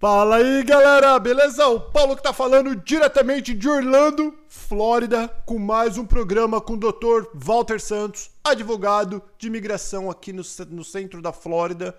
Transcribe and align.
Fala 0.00 0.36
aí, 0.36 0.62
galera, 0.62 1.18
beleza? 1.18 1.68
O 1.68 1.78
Paulo 1.78 2.16
que 2.16 2.22
tá 2.22 2.32
falando 2.32 2.74
diretamente 2.74 3.52
de 3.52 3.68
Orlando, 3.68 4.34
Flórida, 4.48 5.28
com 5.44 5.58
mais 5.58 5.98
um 5.98 6.06
programa 6.06 6.58
com 6.58 6.72
o 6.72 6.76
Dr. 6.78 7.28
Walter 7.34 7.78
Santos, 7.78 8.30
advogado 8.42 9.20
de 9.36 9.48
imigração 9.48 10.10
aqui 10.10 10.32
no, 10.32 10.40
no 10.70 10.82
centro 10.82 11.20
da 11.20 11.34
Flórida, 11.34 11.94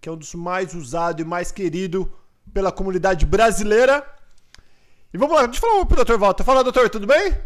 que 0.00 0.08
é 0.08 0.12
um 0.12 0.16
dos 0.16 0.32
mais 0.32 0.74
usados 0.74 1.20
e 1.20 1.28
mais 1.28 1.50
querido 1.50 2.08
pela 2.54 2.70
comunidade 2.70 3.26
brasileira. 3.26 4.06
E 5.12 5.18
vamos 5.18 5.34
lá, 5.34 5.44
deixa 5.44 5.66
eu 5.66 5.70
falar 5.72 5.86
pro 5.86 6.04
Dr. 6.04 6.20
Walter. 6.20 6.44
Fala, 6.44 6.62
doutor, 6.62 6.88
tudo 6.88 7.08
bem? 7.08 7.36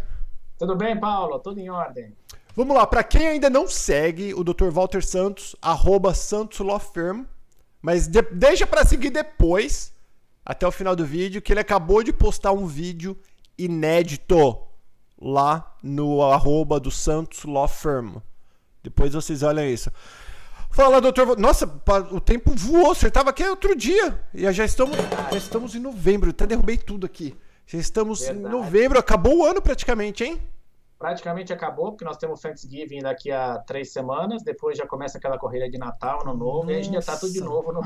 Tudo 0.58 0.77
bem, 0.77 1.00
Paulo, 1.00 1.38
tudo 1.38 1.58
em 1.58 1.70
ordem. 1.70 2.14
Vamos 2.55 2.77
lá, 2.77 2.86
para 2.86 3.02
quem 3.02 3.27
ainda 3.27 3.48
não 3.48 3.66
segue 3.66 4.34
o 4.34 4.44
Dr. 4.44 4.68
Walter 4.68 5.02
Santos, 5.02 5.56
arroba 5.62 6.12
Santos 6.12 6.58
Law 6.58 6.78
Firm, 6.78 7.24
mas 7.80 8.06
de, 8.06 8.20
deixa 8.20 8.66
para 8.66 8.84
seguir 8.84 9.08
depois, 9.08 9.93
até 10.44 10.66
o 10.66 10.72
final 10.72 10.94
do 10.94 11.04
vídeo, 11.04 11.40
que 11.40 11.52
ele 11.52 11.60
acabou 11.60 12.02
de 12.02 12.12
postar 12.12 12.52
um 12.52 12.66
vídeo 12.66 13.16
inédito 13.56 14.58
lá 15.20 15.74
no 15.82 16.22
arroba 16.22 16.78
do 16.78 16.90
Santos 16.90 17.44
Law 17.44 17.68
Firm. 17.68 18.16
Depois 18.82 19.14
vocês 19.14 19.42
olham 19.42 19.64
isso. 19.64 19.90
Fala, 20.70 21.00
doutor. 21.00 21.38
Nossa, 21.38 21.66
o 22.10 22.20
tempo 22.20 22.52
voou. 22.54 22.94
Você 22.94 23.06
estava 23.06 23.30
aqui 23.30 23.44
outro 23.44 23.76
dia. 23.76 24.20
E 24.34 24.50
já 24.52 24.64
estamos, 24.64 24.96
já 25.30 25.38
estamos 25.38 25.74
em 25.74 25.78
novembro. 25.78 26.30
Até 26.30 26.47
derrubei 26.47 26.76
tudo 26.76 27.06
aqui. 27.06 27.34
Já 27.66 27.78
estamos 27.78 28.20
Verdade. 28.20 28.41
em 28.41 28.50
novembro. 28.50 28.98
Acabou 28.98 29.38
o 29.38 29.44
ano 29.44 29.62
praticamente, 29.62 30.24
hein? 30.24 30.42
Praticamente 30.98 31.52
acabou, 31.52 31.92
porque 31.92 32.04
nós 32.04 32.16
temos 32.16 32.41
Thanksgiving 32.41 33.02
daqui 33.02 33.30
a 33.30 33.58
três 33.58 33.92
semanas. 33.92 34.42
Depois 34.42 34.76
já 34.76 34.86
começa 34.86 35.16
aquela 35.16 35.38
corrida 35.38 35.70
de 35.70 35.78
Natal, 35.78 36.22
Ano 36.22 36.34
Novo. 36.34 36.64
Nossa. 36.64 36.72
E 36.72 36.76
a 36.76 36.82
gente 36.82 36.94
já 36.94 37.02
tá 37.02 37.16
tudo 37.16 37.32
de 37.32 37.41
novo 37.41 37.72
no, 37.72 37.80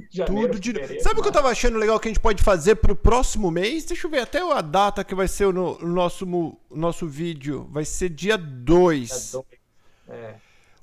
Janeiro, 0.10 0.52
Tudo 0.52 0.60
de... 0.60 1.00
Sabe 1.00 1.20
o 1.20 1.22
que 1.22 1.28
eu 1.28 1.32
tava 1.32 1.48
achando 1.48 1.78
legal 1.78 1.98
que 2.00 2.08
a 2.08 2.10
gente 2.10 2.20
pode 2.20 2.42
fazer 2.42 2.76
pro 2.76 2.96
próximo 2.96 3.50
mês? 3.50 3.84
Deixa 3.84 4.06
eu 4.06 4.10
ver 4.10 4.20
até 4.20 4.40
a 4.40 4.60
data 4.60 5.04
que 5.04 5.14
vai 5.14 5.28
ser 5.28 5.46
o, 5.46 5.52
no, 5.52 5.78
nosso, 5.78 6.56
nosso 6.70 7.06
vídeo. 7.06 7.68
Vai 7.70 7.84
ser 7.84 8.08
dia 8.08 8.36
2. 8.36 9.08
Dia 9.08 9.18
2. 9.32 9.44
É. 10.08 10.34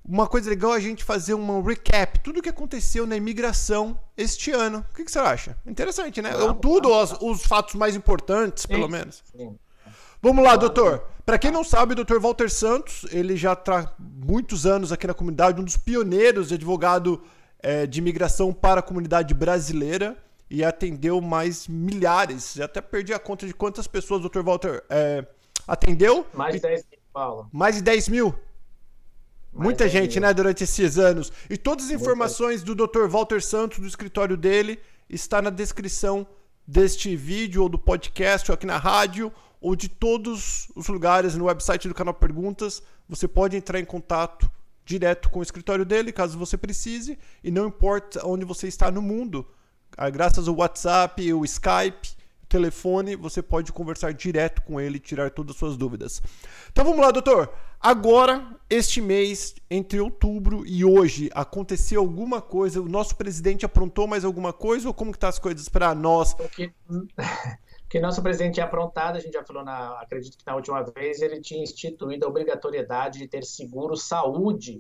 Uma 0.04 0.28
coisa 0.28 0.50
legal 0.50 0.74
é 0.74 0.78
a 0.78 0.80
gente 0.80 1.04
fazer 1.04 1.36
um 1.36 1.62
recap, 1.62 2.20
tudo 2.22 2.40
o 2.40 2.42
que 2.42 2.50
aconteceu 2.50 3.06
na 3.06 3.16
imigração 3.16 3.98
este 4.18 4.52
ano. 4.52 4.84
O 4.92 4.96
que, 4.96 5.06
que 5.06 5.12
você 5.12 5.20
acha? 5.20 5.56
Interessante, 5.66 6.22
né? 6.22 6.32
Vamos, 6.32 6.58
tudo, 6.60 6.90
vamos, 6.90 7.12
os, 7.12 7.22
os, 7.22 7.46
fatos 7.46 7.76
mais 7.76 7.96
importantes, 7.96 8.66
pelo 8.66 8.88
sim, 8.88 8.92
menos. 8.92 9.24
Sim. 9.32 9.56
Vamos 10.20 10.44
lá, 10.44 10.56
doutor. 10.56 11.06
Para 11.24 11.38
quem 11.38 11.52
não 11.52 11.64
sabe, 11.64 11.94
o 11.94 11.96
doutor 11.96 12.20
Walter 12.20 12.50
Santos, 12.50 13.06
ele 13.12 13.38
já 13.38 13.54
está 13.54 13.94
muitos 14.00 14.66
anos 14.66 14.92
aqui 14.92 15.06
na 15.06 15.14
comunidade, 15.14 15.62
um 15.62 15.64
dos 15.64 15.78
pioneiros 15.78 16.48
de 16.50 16.56
advogado 16.56 17.22
é, 17.64 17.86
de 17.86 18.00
imigração 18.00 18.54
para 18.54 18.80
a 18.80 18.84
comunidade 18.84 19.34
brasileira 19.34 20.18
e 20.50 20.64
atendeu 20.64 21.22
mais 21.22 21.68
milhares. 21.68 22.54
Já 22.56 22.66
até 22.66 22.82
perdi 22.82 23.14
a 23.14 23.20
conta 23.20 23.48
de 23.48 23.54
quantas 23.54 23.88
pessoas 23.88 24.26
o 24.26 24.30
Dr. 24.30 24.42
Walter 24.42 24.84
é, 24.90 25.26
atendeu. 25.68 26.26
Mais 26.34 26.56
de 26.56 26.62
10 26.62 26.86
mil, 26.90 27.00
Paulo. 27.14 27.50
Mais 27.52 27.76
de 27.76 27.82
10 27.82 28.10
mil? 28.10 28.36
Mais 29.54 29.64
Muita 29.64 29.88
gente, 29.88 30.20
mil. 30.20 30.28
né, 30.28 30.34
durante 30.34 30.64
esses 30.64 30.98
anos. 30.98 31.32
E 31.50 31.58
todas 31.58 31.86
as 31.86 31.92
informações 31.92 32.64
do 32.64 32.76
Dr. 32.76 33.08
Walter 33.08 33.42
Santos, 33.42 33.80
do 33.80 33.88
escritório 33.88 34.36
dele, 34.36 34.80
está 35.10 35.42
na 35.42 35.50
descrição 35.50 36.28
deste 36.68 37.16
vídeo 37.16 37.64
ou 37.64 37.70
do 37.70 37.78
podcast 37.78 38.52
ou 38.52 38.56
aqui 38.56 38.66
na 38.66 38.78
rádio 38.78 39.32
ou 39.60 39.76
de 39.76 39.88
todos 39.88 40.68
os 40.76 40.88
lugares 40.88 41.36
no 41.36 41.46
website 41.46 41.88
do 41.88 41.94
canal 41.94 42.14
Perguntas. 42.14 42.82
Você 43.08 43.28
pode 43.28 43.56
entrar 43.56 43.80
em 43.80 43.86
contato 43.86 44.50
direto 44.86 45.30
com 45.30 45.40
o 45.40 45.44
escritório 45.44 45.86
dele, 45.86 46.12
caso 46.12 46.38
você 46.38 46.58
precise, 46.58 47.18
e 47.44 47.52
não 47.52 47.68
importa 47.68 48.26
onde 48.26 48.46
você 48.46 48.68
está 48.68 48.92
no 48.92 49.02
mundo. 49.02 49.48
Ah, 49.98 50.10
graças 50.10 50.48
ao 50.48 50.56
WhatsApp, 50.56 51.34
o 51.34 51.44
Skype, 51.46 52.10
o 52.44 52.48
telefone, 52.48 53.16
você 53.16 53.42
pode 53.42 53.72
conversar 53.72 54.14
direto 54.14 54.62
com 54.62 54.80
ele 54.80 54.98
e 54.98 55.00
tirar 55.00 55.32
todas 55.32 55.56
as 55.56 55.60
suas 55.60 55.78
dúvidas. 55.78 56.22
Então 56.72 56.86
vamos 56.86 57.00
lá, 57.00 57.12
doutor. 57.12 57.54
Agora, 57.80 58.56
este 58.70 59.02
mês, 59.02 59.56
entre 59.70 60.00
outubro 60.00 60.64
e 60.68 60.86
hoje, 60.86 61.32
aconteceu 61.34 62.00
alguma 62.00 62.40
coisa? 62.40 62.80
O 62.80 62.88
nosso 62.88 63.16
presidente 63.16 63.66
aprontou 63.66 64.08
mais 64.08 64.24
alguma 64.24 64.54
coisa 64.54 64.88
ou 64.88 64.94
como 64.94 65.12
que 65.12 65.18
tá 65.18 65.28
as 65.28 65.40
coisas 65.40 65.68
para 65.68 65.96
nós? 65.96 66.36
Porque, 66.36 66.72
que 67.92 68.00
nosso 68.00 68.24
presidente 68.24 68.54
tinha 68.54 68.66
aprontado, 68.66 69.18
a 69.18 69.20
gente 69.20 69.34
já 69.34 69.44
falou, 69.44 69.66
na, 69.66 70.00
acredito 70.00 70.38
que 70.38 70.48
na 70.48 70.56
última 70.56 70.82
vez, 70.82 71.22
ele 71.22 71.42
tinha 71.42 71.62
instituído 71.62 72.26
a 72.26 72.30
obrigatoriedade 72.30 73.20
de 73.20 73.28
ter 73.28 73.44
seguro 73.44 73.98
saúde 73.98 74.80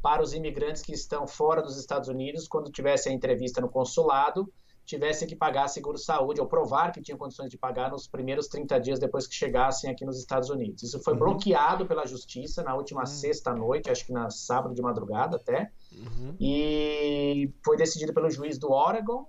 para 0.00 0.22
os 0.22 0.32
imigrantes 0.32 0.80
que 0.80 0.92
estão 0.92 1.26
fora 1.26 1.60
dos 1.60 1.76
Estados 1.76 2.08
Unidos, 2.08 2.46
quando 2.46 2.70
tivesse 2.70 3.08
a 3.08 3.12
entrevista 3.12 3.60
no 3.60 3.68
consulado, 3.68 4.48
tivessem 4.86 5.26
que 5.26 5.34
pagar 5.34 5.66
seguro 5.66 5.98
saúde 5.98 6.40
ou 6.40 6.46
provar 6.46 6.92
que 6.92 7.02
tinham 7.02 7.18
condições 7.18 7.50
de 7.50 7.58
pagar 7.58 7.90
nos 7.90 8.06
primeiros 8.06 8.46
30 8.46 8.78
dias 8.78 9.00
depois 9.00 9.26
que 9.26 9.34
chegassem 9.34 9.90
aqui 9.90 10.04
nos 10.04 10.20
Estados 10.20 10.48
Unidos. 10.48 10.84
Isso 10.84 11.02
foi 11.02 11.14
uhum. 11.14 11.18
bloqueado 11.18 11.84
pela 11.84 12.06
justiça 12.06 12.62
na 12.62 12.76
última 12.76 13.00
uhum. 13.00 13.06
sexta-noite, 13.06 13.90
acho 13.90 14.06
que 14.06 14.12
na 14.12 14.30
sábado 14.30 14.72
de 14.72 14.82
madrugada 14.82 15.34
até, 15.34 15.72
uhum. 15.90 16.36
e 16.38 17.52
foi 17.64 17.76
decidido 17.76 18.14
pelo 18.14 18.30
juiz 18.30 18.56
do 18.56 18.70
Oregon 18.70 19.26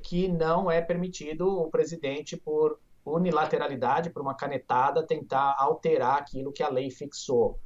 que 0.00 0.28
não 0.28 0.70
é 0.70 0.80
permitido 0.80 1.48
o 1.48 1.70
presidente, 1.70 2.36
por 2.36 2.78
unilateralidade, 3.04 4.10
por 4.10 4.22
uma 4.22 4.34
canetada, 4.34 5.06
tentar 5.06 5.56
alterar 5.58 6.18
aquilo 6.18 6.52
que 6.52 6.62
a 6.62 6.68
lei 6.68 6.90
fixou. 6.90 7.58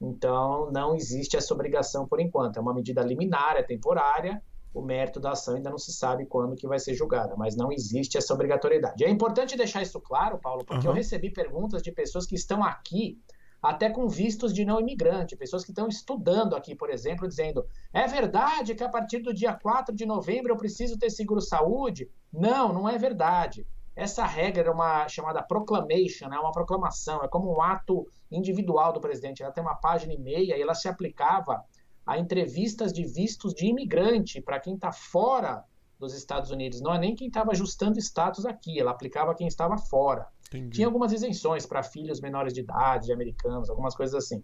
Então, 0.00 0.70
não 0.72 0.94
existe 0.94 1.36
essa 1.36 1.52
obrigação 1.52 2.06
por 2.06 2.20
enquanto. 2.20 2.56
É 2.56 2.60
uma 2.60 2.74
medida 2.74 3.02
liminar, 3.02 3.56
é 3.56 3.62
temporária. 3.62 4.42
O 4.72 4.80
mérito 4.80 5.20
da 5.20 5.32
ação 5.32 5.56
ainda 5.56 5.68
não 5.68 5.78
se 5.78 5.92
sabe 5.92 6.26
quando 6.26 6.56
que 6.56 6.66
vai 6.66 6.78
ser 6.78 6.94
julgada, 6.94 7.36
mas 7.36 7.56
não 7.56 7.72
existe 7.72 8.16
essa 8.16 8.32
obrigatoriedade. 8.32 9.04
É 9.04 9.10
importante 9.10 9.56
deixar 9.56 9.82
isso 9.82 10.00
claro, 10.00 10.38
Paulo, 10.38 10.64
porque 10.64 10.86
uhum. 10.86 10.92
eu 10.92 10.96
recebi 10.96 11.30
perguntas 11.30 11.82
de 11.82 11.90
pessoas 11.90 12.24
que 12.24 12.36
estão 12.36 12.62
aqui 12.62 13.20
até 13.62 13.90
com 13.90 14.08
vistos 14.08 14.54
de 14.54 14.64
não 14.64 14.80
imigrante, 14.80 15.36
pessoas 15.36 15.64
que 15.64 15.70
estão 15.70 15.86
estudando 15.86 16.56
aqui, 16.56 16.74
por 16.74 16.90
exemplo, 16.90 17.28
dizendo: 17.28 17.66
é 17.92 18.06
verdade 18.06 18.74
que 18.74 18.82
a 18.82 18.88
partir 18.88 19.18
do 19.18 19.34
dia 19.34 19.52
4 19.52 19.94
de 19.94 20.06
novembro 20.06 20.52
eu 20.52 20.56
preciso 20.56 20.98
ter 20.98 21.10
seguro-saúde? 21.10 22.10
Não, 22.32 22.72
não 22.72 22.88
é 22.88 22.96
verdade. 22.96 23.66
Essa 23.94 24.24
regra 24.24 24.68
é 24.68 24.70
uma 24.70 25.08
chamada 25.08 25.42
proclamation, 25.42 26.32
é 26.32 26.38
uma 26.38 26.52
proclamação, 26.52 27.22
é 27.22 27.28
como 27.28 27.54
um 27.54 27.60
ato 27.60 28.06
individual 28.30 28.92
do 28.92 29.00
presidente. 29.00 29.42
Ela 29.42 29.52
tem 29.52 29.62
uma 29.62 29.74
página 29.74 30.14
e 30.14 30.18
meia 30.18 30.56
e 30.56 30.62
ela 30.62 30.74
se 30.74 30.88
aplicava 30.88 31.62
a 32.06 32.18
entrevistas 32.18 32.92
de 32.92 33.04
vistos 33.04 33.52
de 33.52 33.66
imigrante 33.66 34.40
para 34.40 34.58
quem 34.58 34.74
está 34.74 34.90
fora 34.90 35.64
dos 36.00 36.14
Estados 36.14 36.50
Unidos. 36.50 36.80
Não 36.80 36.94
é 36.94 36.98
nem 36.98 37.14
quem 37.14 37.28
estava 37.28 37.52
ajustando 37.52 37.98
status 37.98 38.46
aqui, 38.46 38.80
ela 38.80 38.90
aplicava 38.90 39.34
quem 39.34 39.46
estava 39.46 39.76
fora. 39.76 40.26
Entendi. 40.48 40.76
Tinha 40.76 40.86
algumas 40.86 41.12
isenções 41.12 41.66
para 41.66 41.82
filhos 41.82 42.20
menores 42.20 42.52
de 42.52 42.60
idade, 42.60 43.06
de 43.06 43.12
americanos, 43.12 43.70
algumas 43.70 43.94
coisas 43.94 44.14
assim. 44.14 44.42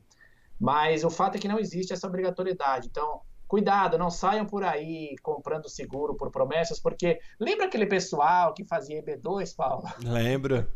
Mas 0.60 1.02
o 1.02 1.10
fato 1.10 1.36
é 1.36 1.38
que 1.38 1.48
não 1.48 1.58
existe 1.58 1.92
essa 1.92 2.06
obrigatoriedade. 2.06 2.88
Então, 2.88 3.20
cuidado, 3.48 3.98
não 3.98 4.10
saiam 4.10 4.46
por 4.46 4.62
aí 4.62 5.16
comprando 5.22 5.68
seguro 5.68 6.14
por 6.14 6.30
promessas, 6.30 6.78
porque 6.78 7.18
lembra 7.40 7.66
aquele 7.66 7.86
pessoal 7.86 8.54
que 8.54 8.64
fazia 8.64 9.02
EB2, 9.02 9.56
Paulo? 9.56 9.84
Lembro. 10.04 10.66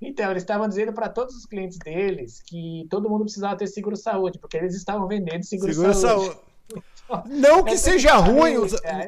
Então, 0.00 0.30
eles 0.32 0.42
estavam 0.42 0.68
dizendo 0.68 0.92
para 0.92 1.08
todos 1.08 1.36
os 1.36 1.46
clientes 1.46 1.78
deles 1.78 2.42
que 2.42 2.86
todo 2.90 3.08
mundo 3.08 3.22
precisava 3.22 3.56
ter 3.56 3.68
seguro 3.68 3.96
saúde, 3.96 4.38
porque 4.40 4.56
eles 4.56 4.74
estavam 4.74 5.06
vendendo 5.06 5.44
seguro, 5.44 5.72
seguro 5.72 5.94
saúde. 5.94 6.26
saúde. 6.26 6.51
Não 7.26 7.62
que 7.62 7.76
seja 7.76 8.16
ruim, 8.16 8.54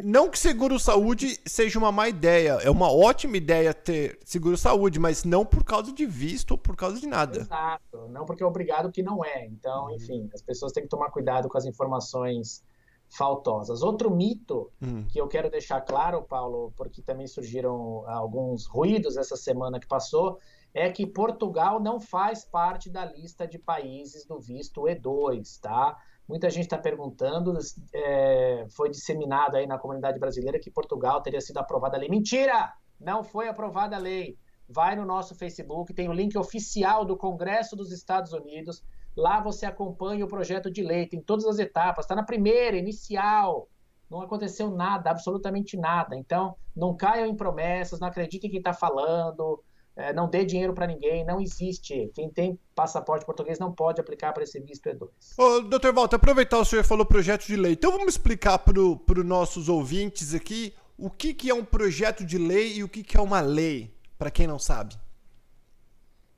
não 0.03 0.29
que 0.29 0.38
seguro 0.38 0.79
saúde 0.79 1.41
seja 1.47 1.79
uma 1.79 1.91
má 1.91 2.09
ideia. 2.09 2.59
É 2.62 2.71
uma 2.71 2.93
ótima 2.93 3.37
ideia 3.37 3.73
ter 3.73 4.19
seguro 4.25 4.56
saúde, 4.56 4.99
mas 4.99 5.25
não 5.25 5.44
por 5.44 5.65
causa 5.65 5.93
de 5.93 6.05
visto 6.05 6.53
ou 6.53 6.59
por 6.59 6.77
causa 6.77 7.00
de 7.00 7.06
nada. 7.06 7.41
Exato, 7.41 8.09
não 8.11 8.27
porque 8.27 8.43
é 8.43 8.47
obrigado 8.47 8.93
que 8.93 9.03
não 9.03 9.25
é. 9.25 9.47
Então, 9.47 9.87
uhum. 9.87 9.94
enfim, 9.94 10.29
as 10.35 10.43
pessoas 10.43 10.73
têm 10.73 10.83
que 10.83 10.88
tomar 10.88 11.11
cuidado 11.11 11.49
com 11.49 11.56
as 11.56 11.65
informações 11.65 12.62
faltosas. 13.09 13.83
Outro 13.83 14.11
mito 14.11 14.71
hum. 14.83 15.05
que 15.09 15.21
eu 15.21 15.29
quero 15.29 15.50
deixar 15.50 15.81
claro, 15.81 16.23
Paulo, 16.23 16.73
porque 16.77 17.00
também 17.00 17.27
surgiram 17.27 18.05
alguns 18.09 18.67
ruídos 18.67 19.17
essa 19.17 19.37
semana 19.37 19.79
que 19.79 19.87
passou, 19.87 20.38
é 20.73 20.91
que 20.91 21.06
Portugal 21.06 21.81
não 21.81 22.00
faz 22.00 22.44
parte 22.44 22.91
da 22.91 23.05
lista 23.05 23.47
de 23.47 23.59
países 23.59 24.27
do 24.27 24.41
visto 24.41 24.83
E2, 24.83 25.61
tá? 25.61 25.97
Muita 26.26 26.49
gente 26.49 26.65
está 26.65 26.79
perguntando, 26.79 27.56
é, 27.93 28.67
foi 28.75 28.88
disseminado 28.88 29.56
aí 29.56 29.67
na 29.67 29.79
comunidade 29.79 30.19
brasileira 30.19 30.59
que 30.59 30.71
Portugal 30.71 31.21
teria 31.21 31.41
sido 31.41 31.59
aprovada 31.59 31.97
a 31.97 32.00
lei. 32.00 32.09
Mentira! 32.09 32.73
Não 32.99 33.23
foi 33.23 33.49
aprovada 33.49 33.97
a 33.97 33.99
lei. 33.99 34.38
Vai 34.67 34.97
no 34.97 35.05
nosso 35.05 35.35
Facebook, 35.35 35.93
tem 35.93 36.09
o 36.09 36.12
link 36.12 36.37
oficial 36.38 37.05
do 37.05 37.17
Congresso 37.17 37.76
dos 37.76 37.93
Estados 37.93 38.32
Unidos. 38.32 38.82
Lá 39.15 39.41
você 39.41 39.67
acompanha 39.67 40.25
o 40.25 40.29
projeto 40.29 40.71
de 40.71 40.82
lei, 40.82 41.06
tem 41.06 41.21
todas 41.21 41.44
as 41.44 41.59
etapas. 41.59 42.05
Está 42.05 42.15
na 42.15 42.25
primeira, 42.25 42.76
inicial. 42.76 43.69
Não 44.11 44.23
aconteceu 44.23 44.71
nada, 44.71 45.11
absolutamente 45.11 45.76
nada. 45.76 46.17
Então, 46.17 46.56
não 46.75 46.97
caiam 46.97 47.26
em 47.26 47.37
promessas, 47.37 48.00
não 48.00 48.09
acreditem 48.09 48.49
em 48.49 48.50
quem 48.50 48.61
está 48.61 48.73
falando 48.73 49.62
é, 49.96 50.12
não 50.12 50.29
dê 50.29 50.44
dinheiro 50.44 50.75
para 50.75 50.87
ninguém, 50.87 51.25
não 51.25 51.41
existe. 51.41 52.11
Quem 52.14 52.29
tem 52.29 52.58
passaporte 52.75 53.25
português 53.25 53.58
não 53.58 53.73
pode 53.73 54.00
aplicar 54.00 54.32
para 54.32 54.43
esse 54.43 54.58
visto 54.61 54.88
E2. 54.88 55.08
Ô, 55.38 55.61
doutor 55.61 55.94
Walter, 55.94 56.17
aproveitar 56.17 56.58
o 56.58 56.64
senhor 56.64 56.85
falou 56.85 57.06
projeto 57.06 57.46
de 57.46 57.56
lei. 57.56 57.73
Então 57.73 57.93
vamos 57.93 58.14
explicar 58.14 58.58
para 58.58 58.81
os 58.81 59.25
nossos 59.25 59.69
ouvintes 59.69 60.35
aqui 60.35 60.75
o 60.99 61.08
que, 61.11 61.32
que 61.32 61.49
é 61.49 61.55
um 61.55 61.64
projeto 61.64 62.25
de 62.25 62.38
lei 62.38 62.75
e 62.75 62.85
o 62.85 62.88
que, 62.88 63.02
que 63.05 63.17
é 63.17 63.20
uma 63.20 63.41
lei, 63.41 63.94
para 64.19 64.31
quem 64.31 64.46
não 64.46 64.58
sabe? 64.58 64.96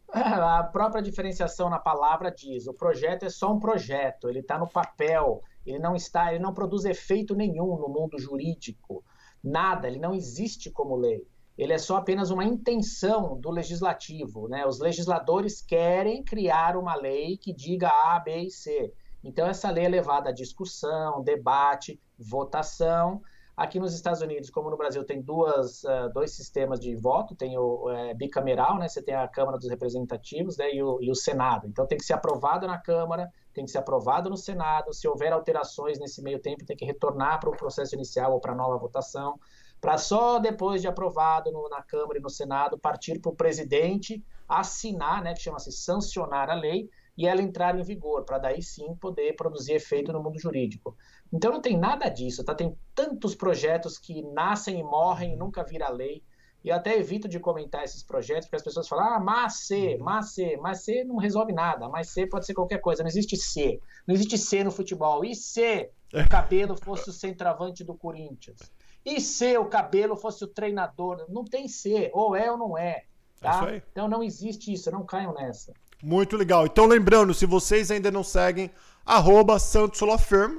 A 0.12 0.62
própria 0.64 1.02
diferenciação 1.02 1.70
na 1.70 1.78
palavra 1.78 2.30
diz: 2.30 2.66
o 2.66 2.74
projeto 2.74 3.24
é 3.24 3.30
só 3.30 3.52
um 3.52 3.58
projeto, 3.58 4.28
ele 4.28 4.40
está 4.40 4.58
no 4.58 4.68
papel, 4.68 5.42
ele 5.64 5.78
não 5.78 5.96
está, 5.96 6.32
ele 6.32 6.42
não 6.42 6.54
produz 6.54 6.84
efeito 6.84 7.34
nenhum 7.34 7.76
no 7.78 7.88
mundo 7.88 8.18
jurídico, 8.18 9.02
nada, 9.42 9.88
ele 9.88 9.98
não 9.98 10.14
existe 10.14 10.70
como 10.70 10.96
lei. 10.96 11.26
Ele 11.56 11.72
é 11.72 11.78
só 11.78 11.96
apenas 11.96 12.30
uma 12.30 12.44
intenção 12.44 13.38
do 13.40 13.50
legislativo, 13.50 14.48
né? 14.48 14.66
Os 14.66 14.78
legisladores 14.78 15.62
querem 15.62 16.22
criar 16.22 16.76
uma 16.76 16.94
lei 16.94 17.36
que 17.36 17.52
diga 17.52 17.88
A, 17.88 18.20
B 18.20 18.42
e 18.42 18.50
C. 18.50 18.92
Então 19.24 19.46
essa 19.46 19.70
lei 19.70 19.86
é 19.86 19.88
levada 19.88 20.30
a 20.30 20.34
discussão, 20.34 21.22
debate, 21.22 21.98
votação 22.18 23.22
Aqui 23.56 23.80
nos 23.80 23.94
Estados 23.94 24.20
Unidos, 24.20 24.50
como 24.50 24.68
no 24.68 24.76
Brasil, 24.76 25.02
tem 25.02 25.22
duas, 25.22 25.82
uh, 25.84 26.12
dois 26.12 26.36
sistemas 26.36 26.78
de 26.78 26.94
voto, 26.94 27.34
tem 27.34 27.56
o 27.56 27.88
é, 27.88 28.12
bicameral, 28.12 28.78
né? 28.78 28.86
Você 28.86 29.00
tem 29.00 29.14
a 29.14 29.26
Câmara 29.26 29.56
dos 29.56 29.70
Representativos 29.70 30.58
né? 30.58 30.74
e, 30.74 30.82
o, 30.82 30.98
e 31.00 31.10
o 31.10 31.14
Senado. 31.14 31.66
Então 31.66 31.86
tem 31.86 31.96
que 31.96 32.04
ser 32.04 32.12
aprovado 32.12 32.66
na 32.66 32.76
Câmara, 32.78 33.32
tem 33.54 33.64
que 33.64 33.70
ser 33.70 33.78
aprovado 33.78 34.28
no 34.28 34.36
Senado. 34.36 34.92
Se 34.92 35.08
houver 35.08 35.32
alterações 35.32 35.98
nesse 35.98 36.22
meio 36.22 36.38
tempo, 36.38 36.66
tem 36.66 36.76
que 36.76 36.84
retornar 36.84 37.40
para 37.40 37.48
o 37.48 37.56
processo 37.56 37.94
inicial 37.94 38.34
ou 38.34 38.40
para 38.40 38.54
nova 38.54 38.76
votação, 38.76 39.40
para 39.80 39.98
só 39.98 40.38
depois 40.38 40.80
de 40.80 40.88
aprovado 40.88 41.52
no, 41.52 41.68
na 41.68 41.82
Câmara 41.82 42.18
e 42.18 42.22
no 42.22 42.30
Senado 42.30 42.78
partir 42.78 43.20
para 43.20 43.30
o 43.30 43.36
presidente 43.36 44.22
assinar, 44.48 45.22
né? 45.22 45.34
Que 45.34 45.42
chama-se 45.42 45.72
sancionar 45.72 46.50
a 46.50 46.54
lei 46.54 46.88
e 47.16 47.26
ela 47.26 47.40
entrar 47.40 47.78
em 47.78 47.82
vigor, 47.82 48.24
para 48.24 48.38
daí 48.38 48.62
sim 48.62 48.94
poder 48.96 49.34
produzir 49.34 49.72
efeito 49.72 50.12
no 50.12 50.22
mundo 50.22 50.38
jurídico. 50.38 50.96
Então 51.32 51.50
não 51.50 51.60
tem 51.60 51.76
nada 51.76 52.08
disso, 52.08 52.44
tá? 52.44 52.54
Tem 52.54 52.76
tantos 52.94 53.34
projetos 53.34 53.98
que 53.98 54.22
nascem 54.22 54.78
e 54.78 54.82
morrem 54.82 55.32
e 55.32 55.36
nunca 55.36 55.64
vira 55.64 55.88
lei. 55.88 56.22
E 56.62 56.68
eu 56.68 56.74
até 56.74 56.98
evito 56.98 57.28
de 57.28 57.38
comentar 57.38 57.84
esses 57.84 58.02
projetos, 58.02 58.46
porque 58.46 58.56
as 58.56 58.64
pessoas 58.64 58.88
falam, 58.88 59.14
ah, 59.14 59.20
mas 59.20 59.66
C, 59.66 59.96
mas 60.00 60.34
C, 60.34 60.56
mas 60.60 60.84
C 60.84 61.04
não 61.04 61.16
resolve 61.16 61.52
nada, 61.52 61.88
mas 61.88 62.10
C 62.10 62.26
pode 62.26 62.44
ser 62.44 62.54
qualquer 62.54 62.80
coisa, 62.80 63.02
não 63.02 63.08
existe 63.08 63.36
C. 63.36 63.80
Não 64.06 64.14
existe 64.14 64.36
C 64.36 64.64
no 64.64 64.70
futebol. 64.70 65.24
E 65.24 65.34
se 65.34 65.90
o 66.12 66.28
cabelo 66.28 66.76
fosse 66.76 67.08
o 67.08 67.12
centroavante 67.12 67.84
do 67.84 67.94
Corinthians? 67.94 68.58
E 69.06 69.20
se 69.20 69.56
o 69.56 69.66
cabelo 69.66 70.16
fosse 70.16 70.42
o 70.42 70.48
treinador? 70.48 71.24
Não 71.28 71.44
tem 71.44 71.68
C, 71.68 72.10
ou 72.12 72.34
é 72.34 72.50
ou 72.50 72.58
não 72.58 72.76
é. 72.76 73.04
Tá? 73.40 73.70
É 73.70 73.80
então 73.92 74.08
não 74.08 74.20
existe 74.20 74.72
isso, 74.72 74.90
não 74.90 75.06
caiam 75.06 75.32
nessa. 75.32 75.72
Muito 76.02 76.36
legal. 76.36 76.66
Então 76.66 76.86
lembrando, 76.86 77.32
se 77.32 77.46
vocês 77.46 77.92
ainda 77.92 78.10
não 78.10 78.24
seguem, 78.24 78.68
arroba 79.04 79.60
Santos 79.60 80.00
Firm, 80.26 80.58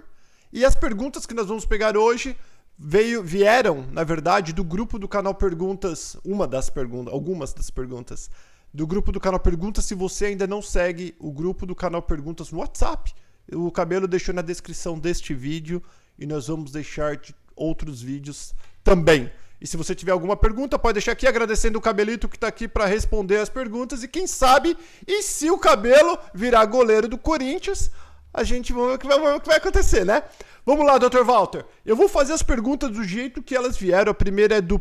e 0.53 0.63
as 0.63 0.75
perguntas 0.75 1.25
que 1.25 1.33
nós 1.33 1.47
vamos 1.47 1.65
pegar 1.65 1.97
hoje 1.97 2.37
veio, 2.79 3.21
vieram, 3.21 3.85
na 3.91 4.05
verdade, 4.05 4.53
do 4.53 4.63
grupo 4.63 4.97
do 4.97 5.09
canal 5.09 5.35
Perguntas, 5.35 6.15
uma 6.23 6.47
das 6.47 6.69
perguntas, 6.69 7.13
algumas 7.13 7.51
das 7.51 7.69
perguntas, 7.69 8.31
do 8.73 8.87
grupo 8.87 9.11
do 9.11 9.19
canal 9.19 9.41
Perguntas. 9.41 9.83
Se 9.83 9.93
você 9.93 10.27
ainda 10.27 10.47
não 10.47 10.61
segue 10.61 11.13
o 11.19 11.33
grupo 11.33 11.65
do 11.65 11.75
canal 11.75 12.01
Perguntas 12.01 12.49
no 12.49 12.59
WhatsApp, 12.59 13.13
o 13.51 13.69
Cabelo 13.71 14.07
deixou 14.07 14.33
na 14.33 14.41
descrição 14.41 14.97
deste 14.97 15.33
vídeo 15.33 15.83
e 16.17 16.25
nós 16.25 16.47
vamos 16.47 16.71
deixar 16.71 17.17
de 17.17 17.35
outros 17.57 18.01
vídeos 18.01 18.53
também. 18.83 19.31
E 19.59 19.65
se 19.65 19.75
você 19.75 19.95
tiver 19.95 20.11
alguma 20.11 20.37
pergunta, 20.37 20.77
pode 20.77 20.93
deixar 20.93 21.13
aqui 21.13 21.27
agradecendo 21.27 21.79
o 21.79 21.81
Cabelito 21.81 22.29
que 22.29 22.37
está 22.37 22.47
aqui 22.47 22.67
para 22.67 22.85
responder 22.85 23.37
as 23.37 23.49
perguntas. 23.49 24.03
E 24.03 24.07
quem 24.07 24.27
sabe, 24.27 24.77
e 25.05 25.23
se 25.23 25.49
o 25.49 25.57
Cabelo 25.57 26.17
virar 26.33 26.65
goleiro 26.65 27.07
do 27.07 27.17
Corinthians, 27.17 27.89
a 28.31 28.43
gente 28.43 28.71
vai 28.71 28.87
ver 28.87 28.93
o 28.93 28.99
que 28.99 29.07
vai, 29.07 29.35
o 29.35 29.41
que 29.41 29.47
vai 29.47 29.57
acontecer, 29.57 30.05
né? 30.05 30.21
Vamos 30.63 30.85
lá, 30.85 30.97
Dr. 30.99 31.23
Walter. 31.23 31.65
Eu 31.83 31.95
vou 31.95 32.07
fazer 32.07 32.33
as 32.33 32.43
perguntas 32.43 32.91
do 32.91 33.03
jeito 33.03 33.41
que 33.41 33.55
elas 33.55 33.75
vieram. 33.77 34.11
A 34.11 34.15
primeira 34.15 34.57
é 34.57 34.61
do 34.61 34.79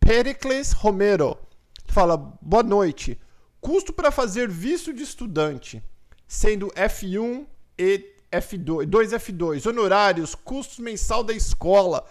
Pericles 0.00 0.72
Romero. 0.72 1.36
Fala, 1.84 2.16
boa 2.16 2.62
noite. 2.62 3.20
Custo 3.60 3.92
para 3.92 4.10
fazer 4.10 4.48
visto 4.48 4.92
de 4.94 5.02
estudante, 5.02 5.82
sendo 6.26 6.68
F1 6.68 7.44
e 7.78 8.15
F2, 8.30 8.86
2F2, 8.86 9.66
honorários, 9.66 10.34
custos 10.34 10.78
mensal 10.78 11.22
da 11.22 11.32
escola, 11.32 12.04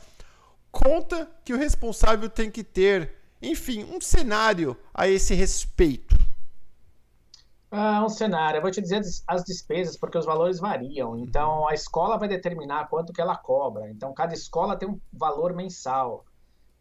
conta 0.72 1.30
que 1.44 1.54
o 1.54 1.58
responsável 1.58 2.30
tem 2.30 2.50
que 2.50 2.64
ter, 2.64 3.14
enfim, 3.42 3.84
um 3.84 4.02
cenário 4.02 4.78
a 4.94 5.08
esse 5.08 5.34
respeito. 5.34 6.16
Ah, 7.72 8.04
um 8.06 8.10
cenário. 8.10 8.58
Eu 8.58 8.62
vou 8.62 8.72
te 8.72 8.82
dizer 8.82 9.02
as 9.28 9.44
despesas, 9.44 9.98
porque 9.98 10.18
os 10.18 10.26
valores 10.26 10.60
variam. 10.60 11.18
Então, 11.18 11.68
a 11.68 11.74
escola 11.74 12.18
vai 12.18 12.28
determinar 12.28 12.88
quanto 12.88 13.12
que 13.12 13.20
ela 13.20 13.36
cobra. 13.36 13.90
Então, 13.90 14.14
cada 14.14 14.34
escola 14.34 14.78
tem 14.78 14.88
um 14.88 15.00
valor 15.12 15.54
mensal. 15.54 16.26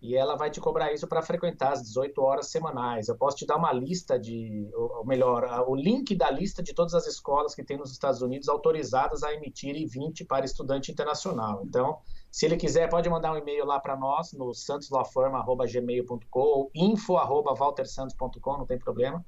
E 0.04 0.14
ela 0.14 0.36
vai 0.36 0.50
te 0.50 0.60
cobrar 0.60 0.92
isso 0.92 1.08
para 1.08 1.22
frequentar 1.22 1.72
as 1.72 1.82
18 1.82 2.20
horas 2.20 2.48
semanais. 2.48 3.08
Eu 3.08 3.16
posso 3.16 3.38
te 3.38 3.46
dar 3.46 3.56
uma 3.56 3.72
lista 3.72 4.18
de, 4.18 4.70
ou 4.74 5.02
melhor, 5.06 5.64
o 5.66 5.74
link 5.74 6.14
da 6.14 6.30
lista 6.30 6.62
de 6.62 6.74
todas 6.74 6.92
as 6.92 7.06
escolas 7.06 7.54
que 7.54 7.64
tem 7.64 7.78
nos 7.78 7.90
Estados 7.90 8.20
Unidos 8.20 8.50
autorizadas 8.50 9.22
a 9.22 9.32
emitir 9.32 9.74
I-20 9.74 10.26
para 10.26 10.44
estudante 10.44 10.92
internacional. 10.92 11.62
Então, 11.64 12.00
se 12.30 12.44
ele 12.44 12.58
quiser, 12.58 12.90
pode 12.90 13.08
mandar 13.08 13.32
um 13.32 13.38
e-mail 13.38 13.64
lá 13.64 13.80
para 13.80 13.96
nós 13.96 14.34
no 14.34 14.52
santoslawforma.gmail.com 14.52 16.38
ou 16.38 16.70
info.waltersantos.com, 16.74 18.58
não 18.58 18.66
tem 18.66 18.78
problema 18.78 19.24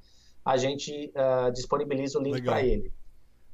a 0.46 0.56
gente 0.56 1.12
uh, 1.16 1.50
disponibiliza 1.50 2.20
o 2.20 2.22
link 2.22 2.40
para 2.40 2.62
ele. 2.62 2.92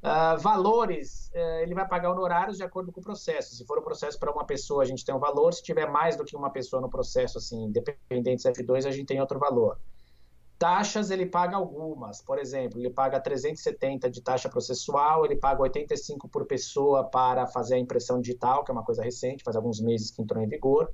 Uh, 0.02 0.36
valores, 0.40 1.30
uh, 1.32 1.62
ele 1.62 1.74
vai 1.74 1.86
pagar 1.86 2.10
honorários 2.10 2.56
de 2.56 2.64
acordo 2.64 2.90
com 2.90 3.00
o 3.00 3.04
processo. 3.04 3.54
Se 3.54 3.64
for 3.64 3.78
um 3.78 3.82
processo 3.82 4.18
para 4.18 4.32
uma 4.32 4.44
pessoa, 4.44 4.82
a 4.82 4.86
gente 4.86 5.04
tem 5.04 5.14
um 5.14 5.20
valor. 5.20 5.54
Se 5.54 5.62
tiver 5.62 5.88
mais 5.88 6.16
do 6.16 6.24
que 6.24 6.34
uma 6.34 6.50
pessoa 6.50 6.82
no 6.82 6.90
processo, 6.90 7.38
assim, 7.38 7.66
independentes 7.66 8.44
F2, 8.44 8.84
a 8.86 8.90
gente 8.90 9.06
tem 9.06 9.20
outro 9.20 9.38
valor. 9.38 9.78
Taxas, 10.58 11.12
ele 11.12 11.26
paga 11.26 11.56
algumas. 11.56 12.20
Por 12.20 12.38
exemplo, 12.38 12.80
ele 12.80 12.90
paga 12.90 13.20
370 13.20 14.10
de 14.10 14.20
taxa 14.20 14.48
processual, 14.48 15.24
ele 15.24 15.36
paga 15.36 15.62
85 15.62 16.28
por 16.28 16.46
pessoa 16.46 17.04
para 17.04 17.46
fazer 17.46 17.76
a 17.76 17.78
impressão 17.78 18.20
digital, 18.20 18.64
que 18.64 18.72
é 18.72 18.74
uma 18.74 18.84
coisa 18.84 19.02
recente, 19.04 19.44
faz 19.44 19.56
alguns 19.56 19.80
meses 19.80 20.10
que 20.10 20.20
entrou 20.20 20.42
em 20.42 20.48
vigor. 20.48 20.92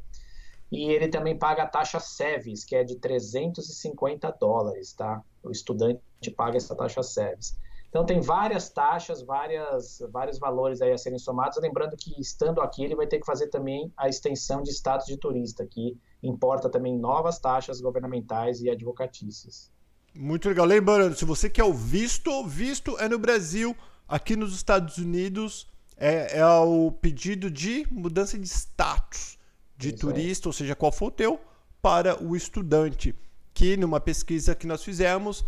E 0.70 0.90
ele 0.90 1.08
também 1.08 1.38
paga 1.38 1.62
a 1.62 1.66
taxa 1.66 1.98
SEVIS, 1.98 2.62
que 2.62 2.76
é 2.76 2.84
de 2.84 2.96
350 2.96 4.30
dólares, 4.38 4.92
tá? 4.92 5.22
O 5.42 5.50
estudante 5.50 6.02
paga 6.36 6.58
essa 6.58 6.76
taxa 6.76 7.02
SEVIS. 7.02 7.56
Então 7.88 8.04
tem 8.04 8.20
várias 8.20 8.68
taxas, 8.68 9.22
várias, 9.22 10.02
vários 10.10 10.38
valores 10.38 10.82
aí 10.82 10.92
a 10.92 10.98
serem 10.98 11.18
somados. 11.18 11.58
Lembrando 11.60 11.96
que 11.96 12.20
estando 12.20 12.60
aqui 12.60 12.84
ele 12.84 12.94
vai 12.94 13.06
ter 13.06 13.18
que 13.18 13.26
fazer 13.26 13.48
também 13.48 13.92
a 13.96 14.08
extensão 14.08 14.62
de 14.62 14.70
status 14.70 15.06
de 15.06 15.16
turista, 15.16 15.66
que 15.66 15.96
importa 16.22 16.68
também 16.68 16.98
novas 16.98 17.38
taxas 17.38 17.80
governamentais 17.80 18.60
e 18.60 18.68
advocatícias. 18.68 19.72
Muito 20.14 20.48
legal. 20.48 20.66
Lembrando, 20.66 21.14
se 21.16 21.24
você 21.24 21.48
quer 21.48 21.64
o 21.64 21.72
visto, 21.72 22.44
visto 22.46 22.98
é 22.98 23.08
no 23.08 23.18
Brasil, 23.18 23.74
aqui 24.06 24.36
nos 24.36 24.54
Estados 24.54 24.98
Unidos 24.98 25.66
é, 25.96 26.38
é 26.38 26.46
o 26.46 26.92
pedido 26.92 27.50
de 27.50 27.86
mudança 27.90 28.38
de 28.38 28.46
status 28.46 29.38
de 29.76 29.88
Isso 29.88 29.98
turista, 29.98 30.48
ou 30.48 30.52
seja, 30.52 30.74
qual 30.74 30.92
for 30.92 31.06
o 31.06 31.10
teu, 31.10 31.40
para 31.80 32.22
o 32.22 32.34
estudante, 32.34 33.14
que 33.54 33.76
numa 33.76 34.00
pesquisa 34.00 34.54
que 34.54 34.66
nós 34.66 34.82
fizemos 34.82 35.44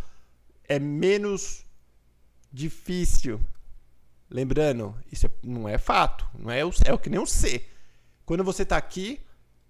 é 0.69 0.79
menos 0.79 1.67
difícil. 2.53 3.41
Lembrando, 4.29 4.95
isso 5.11 5.27
é, 5.27 5.31
não 5.43 5.69
é 5.69 5.77
fato, 5.77 6.27
não 6.39 6.51
é 6.51 6.65
o, 6.65 6.71
é 6.85 6.93
o 6.93 6.99
que 6.99 7.11
nem 7.11 7.19
o 7.19 7.27
C. 7.27 7.65
Quando 8.25 8.45
você 8.45 8.63
está 8.63 8.77
aqui, 8.77 9.21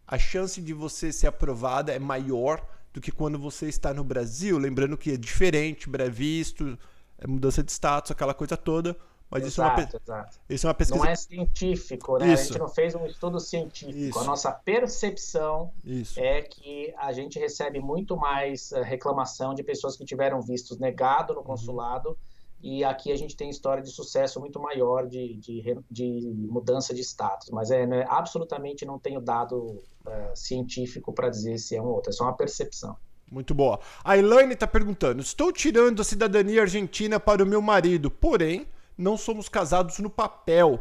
a 0.06 0.18
chance 0.18 0.60
de 0.60 0.74
você 0.74 1.12
ser 1.12 1.28
aprovada 1.28 1.92
é 1.92 1.98
maior 1.98 2.62
do 2.92 3.00
que 3.00 3.10
quando 3.10 3.38
você 3.38 3.68
está 3.68 3.94
no 3.94 4.04
Brasil. 4.04 4.58
Lembrando 4.58 4.98
que 4.98 5.12
é 5.12 5.16
diferente, 5.16 5.88
brevisto, 5.88 6.78
é 7.18 7.26
mudança 7.26 7.62
de 7.62 7.72
status, 7.72 8.10
aquela 8.10 8.34
coisa 8.34 8.56
toda. 8.56 8.96
Mas 9.30 9.44
exato, 9.44 9.80
isso, 9.80 9.96
é 9.96 10.12
uma, 10.12 10.20
exato. 10.20 10.40
isso 10.50 10.66
é 10.66 10.68
uma 10.68 10.74
pesquisa. 10.74 11.04
Não 11.04 11.10
é 11.10 11.14
científico, 11.14 12.18
né? 12.18 12.32
Isso. 12.32 12.42
A 12.42 12.46
gente 12.46 12.58
não 12.58 12.68
fez 12.68 12.94
um 12.96 13.06
estudo 13.06 13.38
científico. 13.38 13.96
Isso. 13.96 14.18
A 14.18 14.24
nossa 14.24 14.50
percepção 14.50 15.70
isso. 15.84 16.18
é 16.18 16.42
que 16.42 16.92
a 16.98 17.12
gente 17.12 17.38
recebe 17.38 17.78
muito 17.78 18.16
mais 18.16 18.72
eh, 18.72 18.82
reclamação 18.82 19.54
de 19.54 19.62
pessoas 19.62 19.96
que 19.96 20.04
tiveram 20.04 20.42
vistos 20.42 20.78
negado 20.78 21.32
no 21.32 21.40
uhum. 21.40 21.46
consulado. 21.46 22.08
Uhum. 22.08 22.16
E 22.62 22.84
aqui 22.84 23.10
a 23.10 23.16
gente 23.16 23.36
tem 23.36 23.48
história 23.48 23.82
de 23.82 23.90
sucesso 23.90 24.38
muito 24.38 24.60
maior 24.60 25.06
de, 25.06 25.36
de, 25.36 25.78
de 25.90 26.32
mudança 26.48 26.94
de 26.94 27.00
status. 27.00 27.48
Mas 27.50 27.70
é, 27.70 27.86
né, 27.86 28.04
absolutamente 28.08 28.84
não 28.84 28.98
tenho 28.98 29.20
dado 29.20 29.56
uh, 29.56 30.34
científico 30.34 31.12
para 31.12 31.30
dizer 31.30 31.58
se 31.58 31.74
é 31.74 31.82
um 31.82 31.86
outro. 31.86 32.10
É 32.10 32.12
só 32.12 32.24
uma 32.24 32.36
percepção. 32.36 32.96
Muito 33.30 33.54
boa. 33.54 33.78
A 34.04 34.18
Elaine 34.18 34.52
está 34.52 34.66
perguntando: 34.66 35.22
Estou 35.22 35.52
tirando 35.52 36.02
a 36.02 36.04
cidadania 36.04 36.62
argentina 36.62 37.18
para 37.18 37.42
o 37.42 37.46
meu 37.46 37.62
marido, 37.62 38.10
porém 38.10 38.66
não 38.98 39.16
somos 39.16 39.48
casados 39.48 39.98
no 39.98 40.10
papel. 40.10 40.80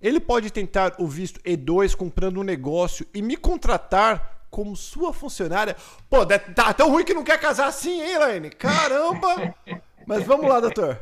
Ele 0.00 0.20
pode 0.20 0.50
tentar 0.50 0.94
o 0.98 1.06
visto 1.06 1.40
E2 1.40 1.94
comprando 1.94 2.40
um 2.40 2.44
negócio 2.44 3.04
e 3.12 3.20
me 3.20 3.36
contratar 3.36 4.46
como 4.48 4.76
sua 4.76 5.12
funcionária. 5.12 5.76
Pô, 6.08 6.24
tá 6.24 6.72
tão 6.72 6.90
ruim 6.90 7.04
que 7.04 7.12
não 7.12 7.24
quer 7.24 7.38
casar 7.38 7.66
assim, 7.66 8.00
hein, 8.00 8.14
Elaine? 8.14 8.50
Caramba! 8.50 9.54
Mas 10.06 10.24
vamos 10.24 10.48
lá, 10.48 10.60
doutor. 10.60 10.98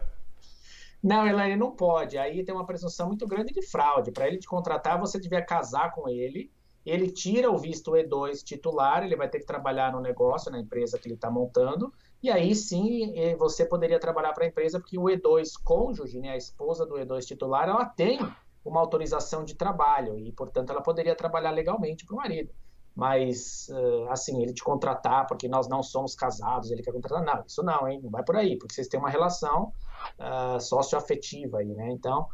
Não, 1.06 1.24
Elaine, 1.24 1.54
não 1.54 1.70
pode. 1.70 2.18
Aí 2.18 2.44
tem 2.44 2.52
uma 2.52 2.66
presunção 2.66 3.06
muito 3.06 3.26
grande 3.28 3.52
de 3.52 3.62
fraude. 3.62 4.10
Para 4.10 4.26
ele 4.26 4.38
te 4.38 4.48
contratar, 4.48 4.98
você 4.98 5.20
devia 5.20 5.40
casar 5.40 5.94
com 5.94 6.08
ele. 6.08 6.50
Ele 6.84 7.10
tira 7.10 7.50
o 7.50 7.56
visto 7.56 7.92
E2 7.92 8.42
titular, 8.44 9.04
ele 9.04 9.16
vai 9.16 9.28
ter 9.28 9.40
que 9.40 9.46
trabalhar 9.46 9.92
no 9.92 10.00
negócio, 10.00 10.52
na 10.52 10.58
empresa 10.60 10.98
que 10.98 11.08
ele 11.08 11.16
está 11.16 11.28
montando, 11.28 11.92
e 12.22 12.30
aí 12.30 12.54
sim 12.54 13.12
você 13.36 13.66
poderia 13.66 13.98
trabalhar 13.98 14.32
para 14.32 14.44
a 14.44 14.46
empresa, 14.46 14.78
porque 14.78 14.96
o 14.96 15.06
E2 15.06 15.54
cônjuge, 15.64 16.20
né, 16.20 16.30
a 16.30 16.36
esposa 16.36 16.86
do 16.86 16.94
E2 16.94 17.24
titular, 17.24 17.68
ela 17.68 17.84
tem 17.84 18.20
uma 18.64 18.78
autorização 18.78 19.44
de 19.44 19.56
trabalho, 19.56 20.16
e 20.16 20.30
portanto 20.30 20.70
ela 20.70 20.80
poderia 20.80 21.16
trabalhar 21.16 21.50
legalmente 21.50 22.06
para 22.06 22.14
o 22.14 22.18
marido. 22.18 22.54
Mas 22.94 23.68
assim, 24.08 24.40
ele 24.40 24.54
te 24.54 24.62
contratar 24.62 25.26
porque 25.26 25.48
nós 25.48 25.68
não 25.68 25.82
somos 25.82 26.14
casados, 26.14 26.70
ele 26.70 26.82
quer 26.82 26.92
contratar, 26.92 27.24
não, 27.24 27.44
isso 27.44 27.64
não, 27.64 27.88
hein, 27.88 28.00
não 28.00 28.10
vai 28.10 28.22
por 28.22 28.36
aí, 28.36 28.56
porque 28.56 28.72
vocês 28.74 28.86
têm 28.86 29.00
uma 29.00 29.10
relação 29.10 29.72
uh, 30.18 30.60
socioafetiva 30.60 31.58
aí, 31.58 31.74
né, 31.74 31.90
então 31.90 32.26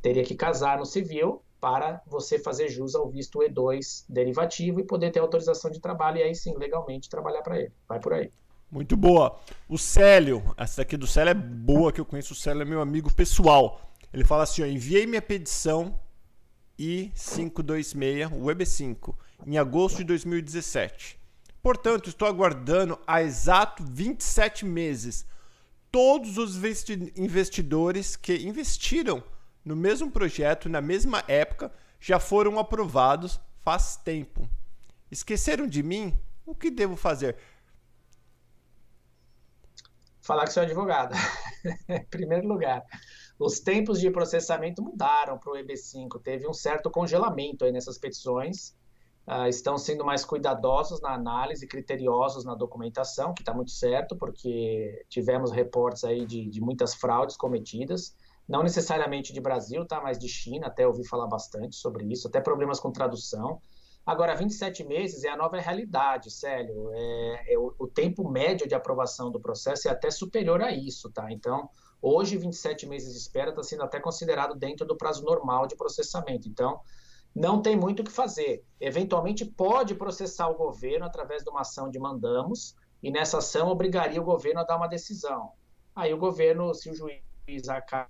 teria 0.00 0.24
que 0.24 0.34
casar 0.34 0.78
no 0.78 0.84
civil 0.84 1.42
para 1.60 2.02
você 2.06 2.40
fazer 2.40 2.68
jus 2.68 2.96
ao 2.96 3.08
visto 3.08 3.38
E2 3.38 4.04
derivativo 4.08 4.80
e 4.80 4.84
poder 4.84 5.12
ter 5.12 5.20
autorização 5.20 5.70
de 5.70 5.80
trabalho 5.80 6.18
e 6.18 6.22
aí 6.24 6.34
sim, 6.34 6.56
legalmente, 6.56 7.08
trabalhar 7.08 7.42
para 7.42 7.60
ele, 7.60 7.72
vai 7.88 8.00
por 8.00 8.12
aí. 8.12 8.32
Muito 8.68 8.96
boa. 8.96 9.38
O 9.68 9.78
Célio, 9.78 10.42
essa 10.56 10.78
daqui 10.78 10.96
do 10.96 11.06
Célio 11.06 11.30
é 11.30 11.34
boa, 11.34 11.92
que 11.92 12.00
eu 12.00 12.04
conheço 12.04 12.32
o 12.32 12.36
Célio, 12.36 12.62
é 12.62 12.64
meu 12.64 12.80
amigo 12.80 13.12
pessoal. 13.14 13.80
Ele 14.12 14.24
fala 14.24 14.42
assim, 14.42 14.62
ó, 14.62 14.66
enviei 14.66 15.06
minha 15.06 15.22
petição 15.22 16.00
I526, 16.78 18.32
o 18.32 18.46
EB5, 18.46 19.14
em 19.46 19.58
agosto 19.58 19.98
de 19.98 20.04
2017. 20.04 21.20
Portanto, 21.62 22.08
estou 22.08 22.26
aguardando 22.26 22.98
há 23.06 23.22
exato 23.22 23.84
27 23.84 24.64
meses 24.64 25.24
todos 25.92 26.38
os 26.38 26.56
investidores 27.16 28.16
que 28.16 28.34
investiram 28.38 29.22
no 29.64 29.76
mesmo 29.76 30.10
projeto, 30.10 30.68
na 30.68 30.80
mesma 30.80 31.22
época, 31.28 31.72
já 32.00 32.18
foram 32.18 32.58
aprovados 32.58 33.38
faz 33.62 33.96
tempo. 33.96 34.48
Esqueceram 35.10 35.66
de 35.66 35.82
mim? 35.82 36.18
O 36.44 36.54
que 36.54 36.70
devo 36.70 36.96
fazer? 36.96 37.36
Falar 40.20 40.46
que 40.46 40.52
sou 40.52 40.62
advogado. 40.64 41.14
em 41.88 42.04
primeiro 42.10 42.48
lugar 42.48 42.82
os 43.44 43.60
tempos 43.60 44.00
de 44.00 44.10
processamento 44.10 44.82
mudaram 44.82 45.38
para 45.38 45.52
o 45.52 45.56
EB5, 45.56 46.20
teve 46.22 46.48
um 46.48 46.52
certo 46.52 46.90
congelamento 46.90 47.64
aí 47.64 47.72
nessas 47.72 47.98
petições, 47.98 48.74
uh, 49.26 49.46
estão 49.48 49.76
sendo 49.78 50.04
mais 50.04 50.24
cuidadosos 50.24 51.00
na 51.00 51.12
análise, 51.12 51.66
criteriosos 51.66 52.44
na 52.44 52.54
documentação, 52.54 53.34
que 53.34 53.42
está 53.42 53.54
muito 53.54 53.70
certo, 53.70 54.16
porque 54.16 55.04
tivemos 55.08 55.50
reportes 55.50 56.04
aí 56.04 56.26
de, 56.26 56.48
de 56.48 56.60
muitas 56.60 56.94
fraudes 56.94 57.36
cometidas, 57.36 58.14
não 58.48 58.62
necessariamente 58.62 59.32
de 59.32 59.40
Brasil, 59.40 59.86
tá, 59.86 60.00
mas 60.00 60.18
de 60.18 60.28
China, 60.28 60.66
até 60.66 60.86
ouvi 60.86 61.06
falar 61.06 61.26
bastante 61.26 61.76
sobre 61.76 62.04
isso, 62.04 62.28
até 62.28 62.40
problemas 62.40 62.80
com 62.80 62.90
tradução. 62.90 63.60
Agora, 64.04 64.34
27 64.34 64.82
meses 64.82 65.22
é 65.22 65.28
a 65.28 65.36
nova 65.36 65.58
realidade, 65.58 66.28
Célio. 66.28 66.90
É, 66.92 67.54
é 67.54 67.58
o, 67.58 67.72
o, 67.78 67.86
tempo 67.86 68.28
médio 68.28 68.66
de 68.66 68.74
aprovação 68.74 69.30
do 69.30 69.38
processo 69.38 69.86
é 69.86 69.92
até 69.92 70.10
superior 70.10 70.60
a 70.60 70.72
isso, 70.72 71.08
tá? 71.08 71.30
Então, 71.30 71.70
Hoje, 72.02 72.36
27 72.36 72.84
meses 72.84 73.12
de 73.12 73.18
espera 73.20 73.50
está 73.50 73.62
sendo 73.62 73.84
até 73.84 74.00
considerado 74.00 74.56
dentro 74.56 74.84
do 74.84 74.96
prazo 74.96 75.24
normal 75.24 75.68
de 75.68 75.76
processamento. 75.76 76.48
Então, 76.48 76.80
não 77.34 77.62
tem 77.62 77.76
muito 77.76 78.00
o 78.00 78.04
que 78.04 78.12
fazer. 78.12 78.64
Eventualmente, 78.80 79.44
pode 79.44 79.94
processar 79.94 80.48
o 80.48 80.54
governo 80.54 81.06
através 81.06 81.42
de 81.42 81.50
uma 81.50 81.62
ação 81.62 81.90
de 81.90 81.98
mandamos, 81.98 82.76
e 83.02 83.10
nessa 83.10 83.38
ação 83.38 83.68
obrigaria 83.68 84.20
o 84.20 84.24
governo 84.24 84.60
a 84.60 84.64
dar 84.64 84.76
uma 84.76 84.86
decisão. 84.86 85.52
Aí 85.94 86.12
o 86.12 86.18
governo, 86.18 86.72
se 86.74 86.90
o 86.90 86.94
juiz 86.94 87.22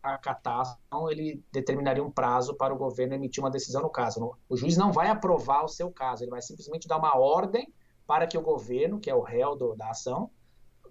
acatar 0.02 0.78
ele 1.10 1.42
determinaria 1.50 2.04
um 2.04 2.10
prazo 2.10 2.54
para 2.54 2.74
o 2.74 2.76
governo 2.76 3.14
emitir 3.14 3.42
uma 3.42 3.50
decisão 3.50 3.80
no 3.80 3.88
caso. 3.88 4.36
O 4.48 4.56
juiz 4.56 4.76
não 4.76 4.92
vai 4.92 5.08
aprovar 5.08 5.64
o 5.64 5.68
seu 5.68 5.90
caso, 5.90 6.22
ele 6.22 6.30
vai 6.30 6.42
simplesmente 6.42 6.86
dar 6.86 6.98
uma 6.98 7.16
ordem 7.16 7.72
para 8.06 8.26
que 8.26 8.36
o 8.36 8.42
governo, 8.42 9.00
que 9.00 9.08
é 9.08 9.14
o 9.14 9.22
réu 9.22 9.56
do, 9.56 9.74
da 9.74 9.90
ação, 9.90 10.30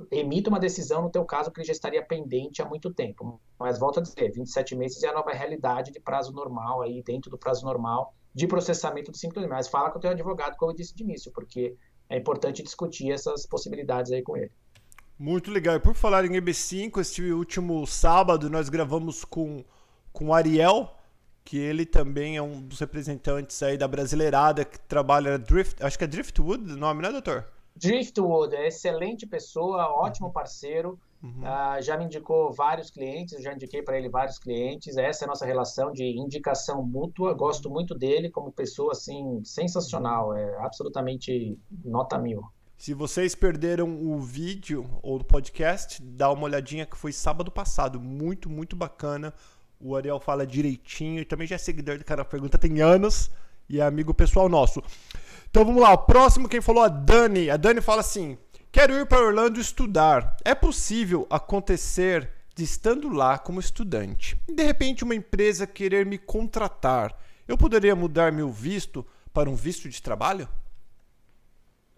emita 0.09 0.49
uma 0.49 0.59
decisão 0.59 1.03
no 1.03 1.11
teu 1.11 1.23
caso 1.23 1.51
que 1.51 1.59
ele 1.59 1.67
já 1.67 1.73
estaria 1.73 2.03
pendente 2.03 2.61
há 2.61 2.65
muito 2.65 2.91
tempo. 2.91 3.39
Mas 3.59 3.77
volto 3.77 3.99
a 3.99 4.03
dizer, 4.03 4.31
27 4.31 4.75
meses 4.75 5.03
é 5.03 5.09
a 5.09 5.13
nova 5.13 5.31
realidade 5.31 5.91
de 5.91 5.99
prazo 5.99 6.33
normal 6.33 6.81
aí, 6.81 7.03
dentro 7.03 7.29
do 7.29 7.37
prazo 7.37 7.63
normal 7.63 8.15
de 8.33 8.47
processamento 8.47 9.11
do 9.11 9.17
5 9.17 9.47
Mas 9.47 9.67
fala 9.67 9.91
com 9.91 9.97
o 9.97 10.01
teu 10.01 10.11
advogado, 10.11 10.55
como 10.57 10.71
eu 10.71 10.75
disse 10.75 10.95
de 10.95 11.03
início, 11.03 11.31
porque 11.31 11.75
é 12.09 12.17
importante 12.17 12.63
discutir 12.63 13.11
essas 13.11 13.45
possibilidades 13.45 14.11
aí 14.11 14.21
com 14.21 14.37
ele. 14.37 14.51
Muito 15.17 15.51
legal. 15.51 15.75
E 15.75 15.79
por 15.79 15.93
falar 15.93 16.25
em 16.25 16.31
EB5, 16.31 16.99
este 16.99 17.31
último 17.31 17.85
sábado 17.85 18.49
nós 18.49 18.69
gravamos 18.69 19.23
com, 19.23 19.63
com 20.11 20.27
o 20.27 20.33
Ariel, 20.33 20.95
que 21.43 21.57
ele 21.57 21.85
também 21.85 22.37
é 22.37 22.41
um 22.41 22.61
dos 22.61 22.79
representantes 22.79 23.61
aí 23.61 23.77
da 23.77 23.87
Brasileirada 23.87 24.65
que 24.65 24.79
trabalha 24.79 25.37
Drift, 25.37 25.83
acho 25.83 25.97
que 25.97 26.03
é 26.03 26.07
Driftwood 26.07 26.73
o 26.73 26.77
nome, 26.77 27.01
né, 27.01 27.11
doutor? 27.11 27.47
Driftwood 27.75 28.55
é 28.55 28.67
excelente 28.67 29.25
pessoa, 29.25 29.87
ótimo 29.87 30.31
parceiro. 30.31 30.99
Uhum. 31.23 31.41
Uh, 31.41 31.81
já 31.81 31.97
me 31.97 32.05
indicou 32.05 32.51
vários 32.51 32.89
clientes, 32.89 33.41
já 33.43 33.53
indiquei 33.53 33.83
para 33.83 33.97
ele 33.97 34.09
vários 34.09 34.39
clientes. 34.39 34.97
Essa 34.97 35.23
é 35.23 35.25
a 35.25 35.29
nossa 35.29 35.45
relação 35.45 35.91
de 35.91 36.03
indicação 36.03 36.83
mútua. 36.83 37.33
Gosto 37.33 37.69
muito 37.69 37.93
dele 37.93 38.29
como 38.29 38.51
pessoa 38.51 38.93
assim 38.93 39.41
sensacional, 39.43 40.35
é 40.35 40.57
absolutamente 40.57 41.59
nota 41.83 42.17
mil. 42.17 42.43
Se 42.75 42.95
vocês 42.95 43.35
perderam 43.35 43.87
o 43.87 44.19
vídeo 44.19 44.89
ou 45.03 45.17
o 45.19 45.23
podcast, 45.23 46.01
dá 46.01 46.31
uma 46.31 46.45
olhadinha 46.45 46.83
que 46.83 46.97
foi 46.97 47.11
sábado 47.11 47.51
passado, 47.51 47.99
muito 47.99 48.49
muito 48.49 48.75
bacana. 48.75 49.31
O 49.79 49.95
Ariel 49.95 50.19
fala 50.19 50.47
direitinho 50.47 51.21
e 51.21 51.25
também 51.25 51.45
já 51.45 51.55
é 51.55 51.59
seguidor 51.59 51.99
do 51.99 52.03
cara 52.03 52.25
pergunta 52.25 52.57
tem 52.57 52.81
anos 52.81 53.29
e 53.69 53.79
é 53.79 53.83
amigo 53.83 54.15
pessoal 54.15 54.49
nosso. 54.49 54.81
Então 55.49 55.63
vamos 55.63 55.81
lá, 55.81 55.93
o 55.93 55.97
próximo 55.99 56.49
quem 56.49 56.59
falou 56.59 56.83
a 56.83 56.87
Dani. 56.87 57.51
A 57.51 57.57
Dani 57.57 57.81
fala 57.81 58.01
assim: 58.01 58.35
Quero 58.71 58.93
ir 58.93 59.05
para 59.05 59.25
Orlando 59.25 59.59
estudar. 59.59 60.37
É 60.45 60.55
possível 60.55 61.27
acontecer 61.29 62.31
de 62.55 62.63
estando 62.63 63.09
lá 63.09 63.37
como 63.37 63.59
estudante 63.59 64.39
e 64.47 64.53
de 64.53 64.63
repente 64.63 65.03
uma 65.03 65.13
empresa 65.13 65.67
querer 65.67 66.05
me 66.05 66.17
contratar. 66.17 67.13
Eu 67.45 67.57
poderia 67.57 67.93
mudar 67.97 68.31
meu 68.31 68.49
visto 68.49 69.05
para 69.33 69.49
um 69.49 69.55
visto 69.55 69.89
de 69.89 70.01
trabalho? 70.01 70.47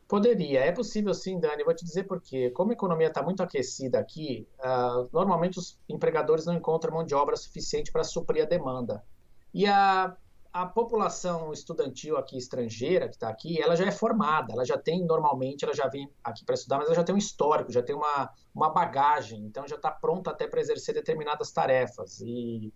Poderia, 0.08 0.62
é 0.62 0.72
possível 0.72 1.14
sim, 1.14 1.40
Dani. 1.40 1.64
Vou 1.64 1.76
te 1.76 1.86
dizer 1.86 2.06
por 2.06 2.20
quê. 2.20 2.50
Como 2.50 2.72
a 2.72 2.74
economia 2.74 3.08
está 3.08 3.22
muito 3.22 3.44
aquecida 3.44 4.00
aqui, 4.00 4.48
uh, 4.58 5.08
normalmente 5.14 5.60
os 5.60 5.80
empregadores 5.88 6.48
não 6.48 6.56
encontram 6.56 6.94
mão 6.94 7.04
de 7.04 7.14
obra 7.14 7.36
suficiente 7.36 7.92
para 7.92 8.04
suprir 8.04 8.42
a 8.42 8.48
demanda. 8.48 9.04
E 9.54 9.68
a 9.68 10.18
a 10.54 10.68
população 10.68 11.52
estudantil 11.52 12.16
aqui 12.16 12.38
estrangeira 12.38 13.10
que 13.10 13.16
está 13.16 13.28
aqui, 13.28 13.60
ela 13.60 13.76
já 13.76 13.88
é 13.88 13.92
formada, 13.92 14.54
ela 14.54 14.64
já 14.64 14.78
tem 14.78 15.04
normalmente, 15.04 15.66
ela 15.66 15.74
já 15.74 15.88
vem 15.88 16.08
aqui 16.24 16.46
para 16.46 16.54
estudar, 16.54 16.78
mas 16.78 16.86
ela 16.86 16.96
já 16.96 17.04
tem 17.04 17.16
um 17.16 17.18
histórico, 17.18 17.72
já 17.72 17.82
tem 17.82 17.96
uma, 17.96 18.30
uma 18.54 18.70
bagagem, 18.70 19.44
então 19.46 19.68
já 19.68 19.76
está 19.76 19.90
pronta 19.90 20.30
até 20.30 20.48
para 20.48 20.62
exercer 20.62 20.94
determinadas 20.94 21.52
tarefas 21.52 22.22
e 22.22 22.72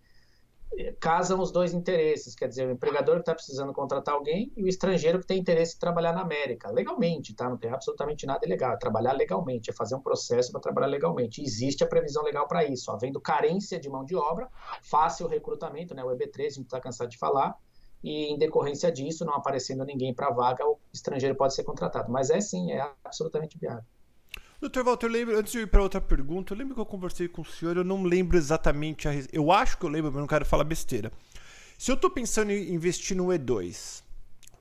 casam 0.99 1.39
os 1.39 1.51
dois 1.51 1.73
interesses, 1.73 2.35
quer 2.35 2.47
dizer, 2.47 2.67
o 2.67 2.71
empregador 2.71 3.15
que 3.15 3.21
está 3.21 3.33
precisando 3.33 3.71
contratar 3.73 4.15
alguém 4.15 4.51
e 4.55 4.63
o 4.63 4.67
estrangeiro 4.67 5.19
que 5.19 5.27
tem 5.27 5.39
interesse 5.39 5.75
em 5.75 5.79
trabalhar 5.79 6.13
na 6.13 6.21
América, 6.21 6.69
legalmente, 6.71 7.33
tá? 7.33 7.49
Não 7.49 7.57
tem 7.57 7.71
absolutamente 7.71 8.25
nada 8.25 8.45
ilegal, 8.45 8.73
é 8.73 8.77
trabalhar 8.77 9.13
legalmente, 9.13 9.69
é 9.69 9.73
fazer 9.73 9.95
um 9.95 10.01
processo 10.01 10.51
para 10.51 10.59
trabalhar 10.59 10.87
legalmente. 10.87 11.41
Existe 11.41 11.83
a 11.83 11.87
previsão 11.87 12.23
legal 12.23 12.47
para 12.47 12.65
isso, 12.65 12.91
havendo 12.91 13.21
carência 13.21 13.79
de 13.79 13.89
mão 13.89 14.03
de 14.03 14.15
obra, 14.15 14.49
fácil 14.81 15.27
recrutamento, 15.27 15.95
né? 15.95 16.03
O 16.03 16.09
EB3, 16.09 16.45
a 16.45 16.49
gente 16.49 16.65
está 16.65 16.81
cansado 16.81 17.09
de 17.09 17.17
falar, 17.17 17.55
e 18.03 18.33
em 18.33 18.37
decorrência 18.37 18.91
disso, 18.91 19.25
não 19.25 19.33
aparecendo 19.33 19.83
ninguém 19.83 20.13
para 20.13 20.27
a 20.27 20.31
vaga, 20.31 20.65
o 20.65 20.77
estrangeiro 20.93 21.35
pode 21.35 21.55
ser 21.55 21.63
contratado. 21.63 22.11
Mas 22.11 22.29
é 22.29 22.39
sim, 22.39 22.71
é 22.71 22.89
absolutamente 23.03 23.57
viável. 23.57 23.83
Doutor 24.59 24.83
Walter, 24.83 25.05
eu 25.05 25.11
lembro, 25.11 25.37
antes 25.37 25.51
de 25.51 25.59
ir 25.59 25.67
para 25.67 25.83
outra 25.83 26.01
pergunta, 26.01 26.53
eu 26.53 26.57
lembro 26.57 26.73
que 26.73 26.81
eu 26.81 26.85
conversei 26.85 27.27
com 27.27 27.43
o 27.43 27.45
senhor, 27.45 27.77
eu 27.77 27.83
não 27.83 28.03
lembro 28.03 28.37
exatamente 28.37 29.07
a 29.07 29.11
Eu 29.31 29.51
acho 29.51 29.77
que 29.77 29.85
eu 29.85 29.89
lembro, 29.89 30.11
mas 30.11 30.19
não 30.19 30.27
quero 30.27 30.45
falar 30.45 30.63
besteira. 30.63 31.11
Se 31.77 31.91
eu 31.91 31.95
estou 31.95 32.09
pensando 32.09 32.51
em 32.51 32.73
investir 32.73 33.15
no 33.15 33.27
E2, 33.27 34.01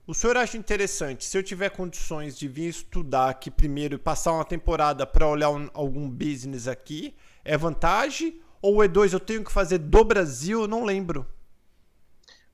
o 0.07 0.12
senhor 0.12 0.37
acha 0.37 0.59
interessante, 0.59 1.25
se 1.25 1.37
eu 1.37 1.43
tiver 1.43 1.71
condições 1.71 2.38
de 2.38 2.47
vir 2.47 2.69
estudar 2.69 3.31
aqui 3.31 3.50
primeiro 3.50 3.95
e 3.95 3.99
passar 3.99 4.33
uma 4.33 4.45
temporada 4.45 5.07
para 5.07 5.26
olhar 5.26 5.49
um, 5.49 5.71
algum 5.73 6.11
business 6.11 6.69
aqui, 6.69 7.14
é 7.43 7.57
vantagem? 7.57 8.38
Ou 8.61 8.76
o 8.76 8.78
E2 8.81 9.14
eu 9.14 9.21
tenho 9.21 9.43
que 9.43 9.50
fazer 9.50 9.78
do 9.78 10.05
Brasil? 10.05 10.69
Não 10.69 10.85
lembro. 10.85 11.26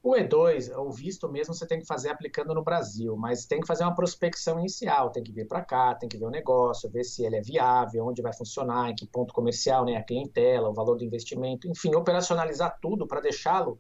O 0.05 0.17
E2, 0.17 0.77
o 0.77 0.91
visto 0.91 1.29
mesmo, 1.29 1.55
você 1.55 1.65
tem 1.65 1.79
que 1.79 1.87
fazer 1.87 2.09
aplicando 2.09 2.53
no 2.53 2.65
Brasil, 2.65 3.17
mas 3.17 3.47
tem 3.47 3.61
que 3.61 3.67
fazer 3.69 3.85
uma 3.85 3.95
prospecção 3.95 4.59
inicial, 4.59 5.11
tem 5.11 5.23
que 5.23 5.31
vir 5.31 5.47
para 5.47 5.65
cá, 5.65 5.95
tem 5.95 6.09
que 6.09 6.19
ver 6.19 6.25
o 6.25 6.31
negócio, 6.31 6.91
ver 6.91 7.05
se 7.05 7.25
ele 7.25 7.37
é 7.37 7.41
viável, 7.41 8.07
onde 8.07 8.21
vai 8.21 8.33
funcionar, 8.33 8.91
em 8.91 8.97
que 8.97 9.07
ponto 9.07 9.33
comercial, 9.33 9.85
né, 9.85 9.97
a 9.97 10.03
clientela, 10.03 10.69
o 10.69 10.75
valor 10.75 10.97
do 10.97 11.05
investimento, 11.05 11.69
enfim, 11.69 11.95
operacionalizar 11.95 12.79
tudo 12.83 13.07
para 13.07 13.21
deixá-lo 13.21 13.79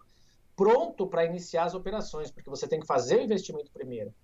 pronto 0.54 1.08
para 1.08 1.24
iniciar 1.24 1.64
as 1.64 1.74
operações, 1.74 2.30
porque 2.30 2.48
você 2.48 2.68
tem 2.68 2.78
que 2.78 2.86
fazer 2.86 3.18
o 3.18 3.22
investimento 3.22 3.72
primeiro. 3.72 4.14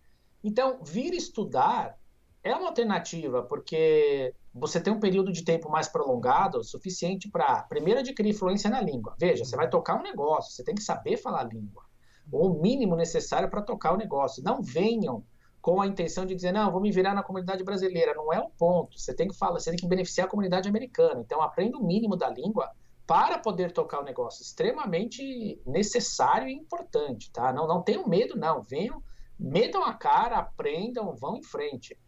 Então, 0.44 0.78
vir 0.84 1.12
estudar 1.14 1.98
é 2.44 2.54
uma 2.54 2.68
alternativa, 2.68 3.42
porque 3.42 4.32
você 4.54 4.80
tem 4.80 4.92
um 4.92 5.00
período 5.00 5.32
de 5.32 5.44
tempo 5.44 5.68
mais 5.68 5.88
prolongado, 5.88 6.62
suficiente 6.62 7.28
para, 7.28 7.64
primeiro, 7.64 7.98
adquirir 7.98 8.34
fluência 8.34 8.70
na 8.70 8.80
língua. 8.80 9.16
Veja, 9.18 9.44
você 9.44 9.56
vai 9.56 9.68
tocar 9.68 9.98
um 9.98 10.02
negócio, 10.02 10.52
você 10.52 10.62
tem 10.62 10.76
que 10.76 10.82
saber 10.82 11.16
falar 11.16 11.40
a 11.40 11.44
língua. 11.44 11.87
Ou 12.30 12.52
o 12.52 12.60
mínimo 12.60 12.96
necessário 12.96 13.50
para 13.50 13.62
tocar 13.62 13.92
o 13.92 13.96
negócio. 13.96 14.42
Não 14.42 14.62
venham 14.62 15.24
com 15.60 15.80
a 15.80 15.86
intenção 15.86 16.24
de 16.24 16.34
dizer, 16.34 16.52
não, 16.52 16.70
vou 16.70 16.80
me 16.80 16.90
virar 16.90 17.14
na 17.14 17.22
comunidade 17.22 17.64
brasileira. 17.64 18.14
Não 18.14 18.32
é 18.32 18.40
o 18.40 18.48
ponto. 18.50 18.98
Você 18.98 19.14
tem 19.14 19.28
que 19.28 19.36
falar, 19.36 19.58
você 19.58 19.70
tem 19.70 19.78
que 19.78 19.86
beneficiar 19.86 20.26
a 20.26 20.30
comunidade 20.30 20.68
americana. 20.68 21.20
Então, 21.20 21.42
aprenda 21.42 21.76
o 21.76 21.84
mínimo 21.84 22.16
da 22.16 22.28
língua 22.28 22.70
para 23.06 23.38
poder 23.38 23.72
tocar 23.72 24.00
o 24.00 24.04
negócio. 24.04 24.42
Extremamente 24.42 25.60
necessário 25.66 26.48
e 26.48 26.52
importante, 26.52 27.30
tá? 27.32 27.52
Não, 27.52 27.66
não 27.66 27.82
tenham 27.82 28.06
medo, 28.06 28.36
não. 28.36 28.62
Venham, 28.62 29.02
metam 29.38 29.82
a 29.82 29.94
cara, 29.94 30.38
aprendam, 30.38 31.14
vão 31.16 31.36
em 31.36 31.42
frente. 31.42 31.98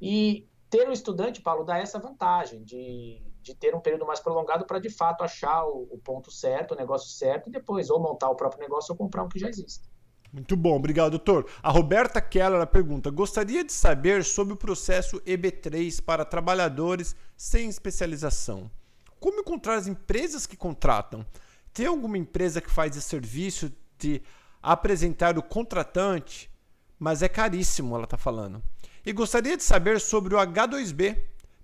E 0.00 0.46
ter 0.68 0.88
um 0.88 0.92
estudante, 0.92 1.40
Paulo, 1.40 1.64
dá 1.64 1.78
essa 1.78 1.98
vantagem 1.98 2.62
de, 2.62 3.22
de 3.42 3.54
ter 3.54 3.74
um 3.74 3.80
período 3.80 4.06
mais 4.06 4.20
prolongado 4.20 4.66
para, 4.66 4.78
de 4.78 4.90
fato, 4.90 5.22
achar 5.22 5.64
o, 5.64 5.88
o 5.90 5.98
ponto 5.98 6.30
certo, 6.30 6.72
o 6.72 6.76
negócio 6.76 7.10
certo, 7.10 7.48
e 7.48 7.52
depois 7.52 7.90
ou 7.90 8.00
montar 8.00 8.28
o 8.28 8.34
próprio 8.34 8.60
negócio 8.60 8.92
ou 8.92 8.96
comprar 8.96 9.22
um 9.22 9.28
que 9.28 9.38
já 9.38 9.48
existe. 9.48 9.88
Muito 10.32 10.56
bom, 10.56 10.76
obrigado, 10.76 11.12
doutor. 11.12 11.46
A 11.62 11.70
Roberta 11.70 12.20
Keller 12.20 12.66
pergunta: 12.66 13.10
gostaria 13.10 13.64
de 13.64 13.72
saber 13.72 14.24
sobre 14.24 14.52
o 14.52 14.56
processo 14.56 15.20
EB3 15.22 16.02
para 16.02 16.24
trabalhadores 16.24 17.16
sem 17.36 17.68
especialização. 17.68 18.70
Como 19.18 19.40
encontrar 19.40 19.76
as 19.76 19.86
empresas 19.86 20.46
que 20.46 20.56
contratam? 20.56 21.24
Tem 21.72 21.86
alguma 21.86 22.18
empresa 22.18 22.60
que 22.60 22.70
faz 22.70 22.96
esse 22.96 23.08
serviço 23.08 23.72
de 23.98 24.22
apresentar 24.62 25.38
o 25.38 25.42
contratante, 25.42 26.50
mas 26.98 27.22
é 27.22 27.28
caríssimo, 27.28 27.94
ela 27.94 28.04
está 28.04 28.16
falando. 28.16 28.62
E 29.04 29.12
gostaria 29.12 29.56
de 29.56 29.62
saber 29.62 30.00
sobre 30.00 30.34
o 30.34 30.38
H2B, 30.38 31.16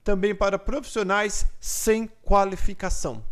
também 0.04 0.34
para 0.34 0.58
profissionais 0.58 1.46
sem 1.58 2.06
qualificação. 2.22 3.24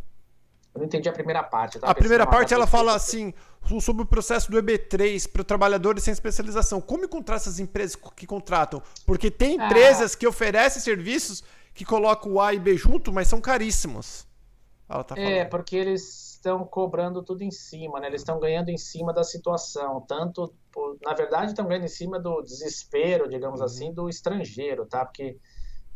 Eu 0.74 0.78
não 0.78 0.86
entendi 0.86 1.08
a 1.08 1.12
primeira 1.12 1.42
parte. 1.42 1.78
A 1.82 1.94
primeira 1.94 2.26
parte 2.26 2.54
ela 2.54 2.66
fala 2.66 2.94
assim 2.94 3.34
sobre 3.80 4.02
o 4.02 4.06
processo 4.06 4.50
do 4.50 4.60
EB3 4.60 5.30
para 5.30 5.44
trabalhadores 5.44 6.02
sem 6.02 6.12
especialização. 6.12 6.80
Como 6.80 7.04
encontrar 7.04 7.36
essas 7.36 7.60
empresas 7.60 7.94
que 8.16 8.26
contratam? 8.26 8.82
Porque 9.06 9.30
tem 9.30 9.60
ah. 9.60 9.66
empresas 9.66 10.14
ah. 10.14 10.18
que 10.18 10.26
oferecem 10.26 10.80
serviços 10.80 11.44
que 11.74 11.84
colocam 11.84 12.32
o 12.32 12.40
A 12.40 12.54
e 12.54 12.58
B 12.58 12.76
junto, 12.76 13.12
mas 13.12 13.28
são 13.28 13.40
caríssimos. 13.40 14.26
Tá 14.88 15.14
é, 15.16 15.44
porque 15.46 15.74
eles 15.74 16.34
estão 16.34 16.64
cobrando 16.66 17.22
tudo 17.22 17.42
em 17.42 17.50
cima, 17.50 17.98
né? 17.98 18.08
Eles 18.08 18.20
estão 18.20 18.38
ganhando 18.38 18.68
em 18.68 18.76
cima 18.76 19.10
da 19.10 19.24
situação. 19.24 20.02
Tanto, 20.02 20.52
por, 20.70 20.98
na 21.02 21.14
verdade, 21.14 21.52
estão 21.52 21.66
ganhando 21.66 21.84
em 21.84 21.88
cima 21.88 22.18
do 22.18 22.42
desespero, 22.42 23.26
digamos 23.26 23.60
uhum. 23.60 23.66
assim, 23.66 23.92
do 23.92 24.08
estrangeiro, 24.08 24.84
tá? 24.84 25.04
Porque 25.06 25.38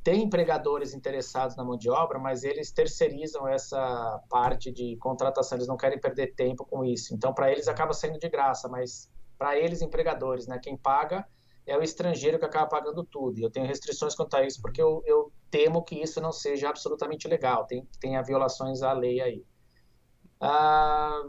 tem 0.06 0.22
empregadores 0.22 0.94
interessados 0.94 1.56
na 1.56 1.64
mão 1.64 1.76
de 1.76 1.90
obra, 1.90 2.16
mas 2.16 2.44
eles 2.44 2.70
terceirizam 2.70 3.48
essa 3.48 4.22
parte 4.30 4.70
de 4.70 4.96
contratação, 4.98 5.58
eles 5.58 5.66
não 5.66 5.76
querem 5.76 5.98
perder 5.98 6.32
tempo 6.36 6.64
com 6.64 6.84
isso. 6.84 7.12
Então, 7.12 7.34
para 7.34 7.50
eles 7.50 7.66
acaba 7.66 7.92
saindo 7.92 8.16
de 8.16 8.28
graça, 8.28 8.68
mas 8.68 9.10
para 9.36 9.58
eles, 9.58 9.82
empregadores, 9.82 10.46
né, 10.46 10.60
quem 10.62 10.76
paga 10.76 11.26
é 11.66 11.76
o 11.76 11.82
estrangeiro 11.82 12.38
que 12.38 12.44
acaba 12.44 12.68
pagando 12.68 13.02
tudo. 13.02 13.40
E 13.40 13.42
eu 13.42 13.50
tenho 13.50 13.66
restrições 13.66 14.14
quanto 14.14 14.36
a 14.36 14.46
isso, 14.46 14.62
porque 14.62 14.80
eu, 14.80 15.02
eu 15.06 15.32
temo 15.50 15.82
que 15.82 16.00
isso 16.00 16.20
não 16.20 16.30
seja 16.30 16.68
absolutamente 16.68 17.26
legal, 17.26 17.66
tem, 17.66 17.84
tem 17.98 18.22
violações 18.22 18.82
à 18.82 18.92
lei 18.92 19.20
aí. 19.20 19.44
Ah, 20.40 21.20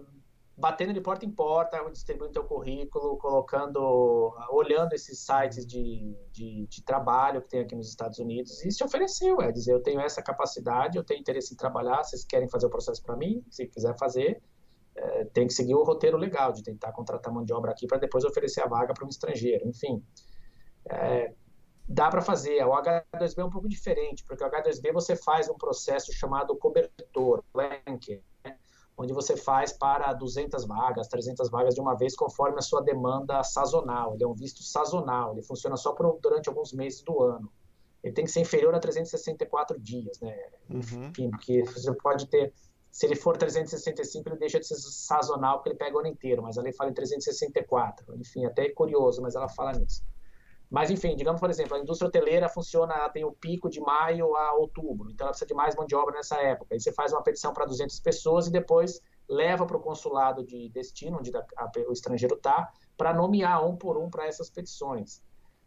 batendo 0.58 0.92
de 0.92 1.00
porta 1.00 1.24
em 1.24 1.30
porta, 1.30 1.78
distribuindo 1.92 2.34
teu 2.34 2.44
currículo, 2.44 3.16
colocando, 3.18 4.34
olhando 4.50 4.94
esses 4.94 5.20
sites 5.20 5.68
de, 5.68 6.18
de, 6.32 6.66
de, 6.68 6.84
trabalho 6.84 7.44
que 7.44 7.50
tem 7.50 7.60
aqui 7.60 7.76
nos 7.76 7.88
Estados 7.88 8.18
Unidos 8.18 8.66
e 8.66 8.72
se 8.72 8.84
ofereceu, 8.84 9.40
é 9.40 9.52
dizer, 9.52 9.74
eu 9.74 9.84
tenho 9.84 10.02
essa 10.02 10.22
capacidade, 10.22 10.98
eu 10.98 11.04
tenho 11.04 11.20
interesse 11.20 11.54
em 11.54 11.58
trabalhar, 11.58 12.04
vocês 12.04 12.26
querem 12.26 12.50
fazer 12.50 12.66
o 12.66 12.70
processo 12.72 13.04
para 13.04 13.16
mim? 13.16 13.44
Se 13.52 13.68
quiser 13.68 13.96
fazer, 14.00 14.42
é, 14.96 15.26
tem 15.26 15.46
que 15.46 15.54
seguir 15.54 15.76
o 15.76 15.84
roteiro 15.84 16.18
legal 16.18 16.52
de 16.52 16.64
tentar 16.64 16.92
contratar 16.92 17.32
mão 17.32 17.46
de 17.46 17.54
obra 17.54 17.70
aqui 17.70 17.86
para 17.86 18.00
depois 18.00 18.24
oferecer 18.24 18.62
a 18.62 18.68
vaga 18.68 18.96
para 18.96 19.06
um 19.06 19.10
estrangeiro, 19.10 19.68
enfim. 19.68 20.04
É, 20.90 21.36
dá 21.88 22.10
para 22.10 22.22
fazer. 22.24 22.66
O 22.66 22.72
H2B 22.72 23.38
é 23.38 23.46
um 23.46 23.50
pouco 23.52 23.70
diferente, 23.70 24.24
porque 24.26 24.44
o 24.44 24.50
H2B 24.50 24.92
você 24.92 25.16
faz 25.16 25.48
um 25.50 25.56
processo 25.56 26.12
chamado 26.12 26.58
cobertor, 26.58 27.44
blanket, 27.54 28.24
onde 28.98 29.14
você 29.14 29.38
faz 29.38 29.72
para 29.72 30.12
200 30.12 30.66
vagas, 30.66 31.08
300 31.08 31.50
vagas 31.52 31.76
de 31.76 31.82
uma 31.82 31.96
vez, 31.96 32.16
conforme 32.16 32.58
a 32.58 32.62
sua 32.62 32.82
demanda 32.82 33.44
sazonal. 33.44 34.16
Ele 34.16 34.24
é 34.24 34.28
um 34.28 34.34
visto 34.34 34.64
sazonal, 34.64 35.34
ele 35.34 35.44
funciona 35.44 35.78
só 35.78 35.94
por, 35.94 36.20
durante 36.20 36.50
alguns 36.50 36.74
meses 36.74 37.04
do 37.04 37.22
ano. 37.22 37.52
Ele 38.04 38.14
tem 38.14 38.26
que 38.26 38.32
ser 38.32 38.40
inferior 38.40 38.74
a 38.74 38.80
364 38.80 39.80
dias, 39.80 40.20
né? 40.20 40.36
Uhum. 40.70 41.08
Enfim, 41.10 41.30
porque 41.30 41.64
você 41.64 41.94
pode 41.94 42.28
ter. 42.28 42.52
Se 42.90 43.06
ele 43.06 43.16
for 43.16 43.38
365, 43.38 44.30
ele 44.30 44.38
deixa 44.38 44.60
de 44.60 44.66
ser 44.66 44.76
sazonal, 44.76 45.58
porque 45.58 45.70
ele 45.70 45.78
pega 45.78 45.96
o 45.96 46.00
ano 46.00 46.08
inteiro, 46.08 46.42
mas 46.42 46.58
a 46.58 46.62
lei 46.62 46.74
fala 46.74 46.90
em 46.90 46.94
364. 46.94 48.16
Enfim, 48.16 48.46
até 48.46 48.66
é 48.66 48.70
curioso, 48.70 49.22
mas 49.22 49.36
ela 49.36 49.48
fala 49.48 49.74
nisso. 49.74 50.04
Mas, 50.70 50.92
enfim, 50.92 51.16
digamos, 51.16 51.40
por 51.40 51.50
exemplo, 51.50 51.78
a 51.78 51.80
indústria 51.80 52.10
hoteleira 52.10 52.50
funciona, 52.50 52.94
ela 52.94 53.10
tem 53.10 53.24
o 53.24 53.32
pico 53.32 53.70
de 53.70 53.80
maio 53.80 54.36
a 54.36 54.54
outubro, 54.54 55.10
então 55.10 55.26
ela 55.26 55.32
precisa 55.32 55.48
de 55.48 55.54
mais 55.54 55.76
mão 55.76 55.86
de 55.86 55.96
obra 55.96 56.16
nessa 56.16 56.36
época. 56.42 56.74
Aí 56.74 56.80
você 56.80 56.92
faz 56.92 57.14
uma 57.14 57.24
petição 57.24 57.54
para 57.54 57.66
200 57.66 58.00
pessoas 58.02 58.48
e 58.48 58.52
depois 58.52 59.00
leva 59.30 59.66
para 59.66 59.78
o 59.78 59.80
consulado 59.80 60.44
de 60.46 60.70
destino, 60.70 61.18
onde 61.18 61.32
o 61.88 61.92
estrangeiro 61.92 62.36
está, 62.36 62.70
para 62.98 63.14
nomear 63.14 63.66
um 63.66 63.76
por 63.76 63.98
um 63.98 64.10
para 64.10 64.26
essas 64.26 64.50
petições. 64.50 65.22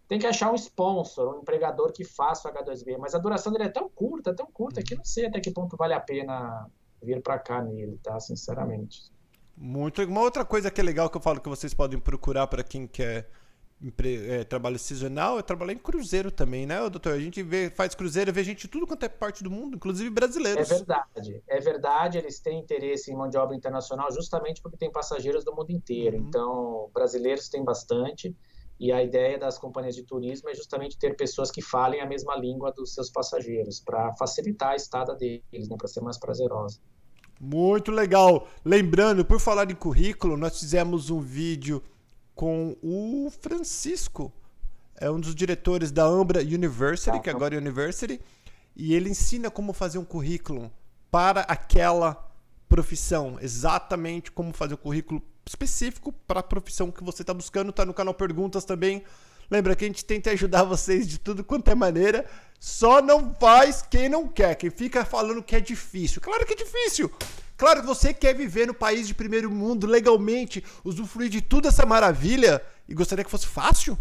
Tem 0.06 0.18
que 0.18 0.26
achar 0.26 0.50
um 0.50 0.56
sponsor, 0.56 1.34
um 1.34 1.40
empregador 1.40 1.92
que 1.92 2.04
faça 2.04 2.48
o 2.48 2.52
H2B, 2.52 2.98
mas 2.98 3.14
a 3.14 3.18
duração 3.18 3.52
dele 3.52 3.64
é 3.64 3.68
tão 3.68 3.88
curta, 3.88 4.34
tão 4.34 4.46
curta, 4.46 4.82
que 4.82 4.96
não 4.96 5.04
sei 5.04 5.26
até 5.26 5.40
que 5.40 5.50
ponto 5.50 5.76
vale 5.76 5.94
a 5.94 6.00
pena 6.00 6.68
vir 7.02 7.22
para 7.22 7.38
cá 7.38 7.62
nele, 7.62 7.98
tá? 8.02 8.18
Sinceramente. 8.18 9.10
Muito. 9.56 10.02
Uma 10.02 10.22
outra 10.22 10.44
coisa 10.44 10.70
que 10.70 10.80
é 10.80 10.84
legal 10.84 11.08
que 11.08 11.16
eu 11.16 11.20
falo 11.20 11.40
que 11.40 11.48
vocês 11.48 11.72
podem 11.72 11.98
procurar 11.98 12.46
para 12.46 12.64
quem 12.64 12.86
quer 12.86 13.30
é, 14.28 14.44
trabalho 14.44 14.78
sazonal, 14.78 15.36
eu 15.36 15.42
trabalhei 15.42 15.74
em 15.74 15.78
cruzeiro 15.78 16.30
também, 16.30 16.66
né, 16.66 16.78
doutor? 16.90 17.14
A 17.14 17.18
gente 17.18 17.42
vê, 17.42 17.70
faz 17.70 17.94
cruzeiro, 17.94 18.32
vê 18.32 18.44
gente 18.44 18.62
de 18.62 18.68
tudo 18.68 18.86
quanto 18.86 19.04
é 19.04 19.08
parte 19.08 19.42
do 19.42 19.50
mundo, 19.50 19.76
inclusive 19.76 20.10
brasileiros. 20.10 20.70
É 20.70 20.74
verdade, 20.74 21.42
é 21.48 21.60
verdade, 21.60 22.18
eles 22.18 22.40
têm 22.40 22.60
interesse 22.60 23.10
em 23.10 23.16
mão 23.16 23.28
de 23.28 23.38
obra 23.38 23.56
internacional 23.56 24.12
justamente 24.12 24.60
porque 24.60 24.76
tem 24.76 24.92
passageiros 24.92 25.44
do 25.44 25.54
mundo 25.54 25.70
inteiro. 25.70 26.18
Uhum. 26.18 26.24
Então, 26.28 26.90
brasileiros 26.92 27.48
têm 27.48 27.64
bastante, 27.64 28.36
e 28.78 28.90
a 28.90 29.02
ideia 29.02 29.38
das 29.38 29.58
companhias 29.58 29.94
de 29.94 30.02
turismo 30.02 30.48
é 30.48 30.54
justamente 30.54 30.98
ter 30.98 31.14
pessoas 31.14 31.50
que 31.50 31.60
falem 31.60 32.00
a 32.00 32.06
mesma 32.06 32.34
língua 32.36 32.72
dos 32.72 32.94
seus 32.94 33.10
passageiros, 33.10 33.78
para 33.78 34.12
facilitar 34.14 34.70
a 34.70 34.76
estada 34.76 35.14
deles, 35.14 35.68
né, 35.68 35.76
para 35.76 35.86
ser 35.86 36.00
mais 36.00 36.18
prazerosa. 36.18 36.80
Muito 37.38 37.90
legal. 37.90 38.48
Lembrando, 38.64 39.24
por 39.24 39.40
falar 39.40 39.70
em 39.70 39.74
currículo, 39.74 40.36
nós 40.36 40.58
fizemos 40.58 41.10
um 41.10 41.20
vídeo 41.20 41.82
com 42.40 42.74
o 42.82 43.30
Francisco, 43.38 44.32
é 44.96 45.10
um 45.10 45.20
dos 45.20 45.34
diretores 45.34 45.92
da 45.92 46.04
Ambra 46.04 46.40
University, 46.40 47.20
que 47.20 47.28
agora 47.28 47.54
é 47.54 47.58
University, 47.58 48.18
e 48.74 48.94
ele 48.94 49.10
ensina 49.10 49.50
como 49.50 49.74
fazer 49.74 49.98
um 49.98 50.06
currículo 50.06 50.72
para 51.10 51.42
aquela 51.42 52.32
profissão, 52.66 53.36
exatamente 53.42 54.32
como 54.32 54.54
fazer 54.54 54.72
um 54.72 54.78
currículo 54.78 55.22
específico 55.46 56.14
para 56.26 56.40
a 56.40 56.42
profissão 56.42 56.90
que 56.90 57.04
você 57.04 57.22
está 57.22 57.34
buscando. 57.34 57.68
Está 57.68 57.84
no 57.84 57.92
canal 57.92 58.14
Perguntas 58.14 58.64
também. 58.64 59.04
Lembra 59.50 59.76
que 59.76 59.84
a 59.84 59.88
gente 59.88 60.02
tenta 60.02 60.30
ajudar 60.30 60.62
vocês 60.62 61.06
de 61.06 61.18
tudo 61.18 61.44
quanto 61.44 61.70
é 61.70 61.74
maneira. 61.74 62.24
Só 62.58 63.02
não 63.02 63.36
faz 63.38 63.82
quem 63.82 64.08
não 64.08 64.26
quer, 64.26 64.54
quem 64.54 64.70
fica 64.70 65.04
falando 65.04 65.42
que 65.42 65.56
é 65.56 65.60
difícil. 65.60 66.22
Claro 66.22 66.46
que 66.46 66.54
é 66.54 66.56
difícil. 66.56 67.12
Claro 67.60 67.82
que 67.82 67.86
você 67.86 68.14
quer 68.14 68.34
viver 68.34 68.66
no 68.66 68.72
país 68.72 69.06
de 69.06 69.12
primeiro 69.12 69.50
mundo 69.50 69.86
legalmente, 69.86 70.64
usufruir 70.82 71.28
de 71.28 71.42
toda 71.42 71.68
essa 71.68 71.84
maravilha 71.84 72.64
e 72.88 72.94
gostaria 72.94 73.22
que 73.22 73.30
fosse 73.30 73.46
fácil? 73.46 73.98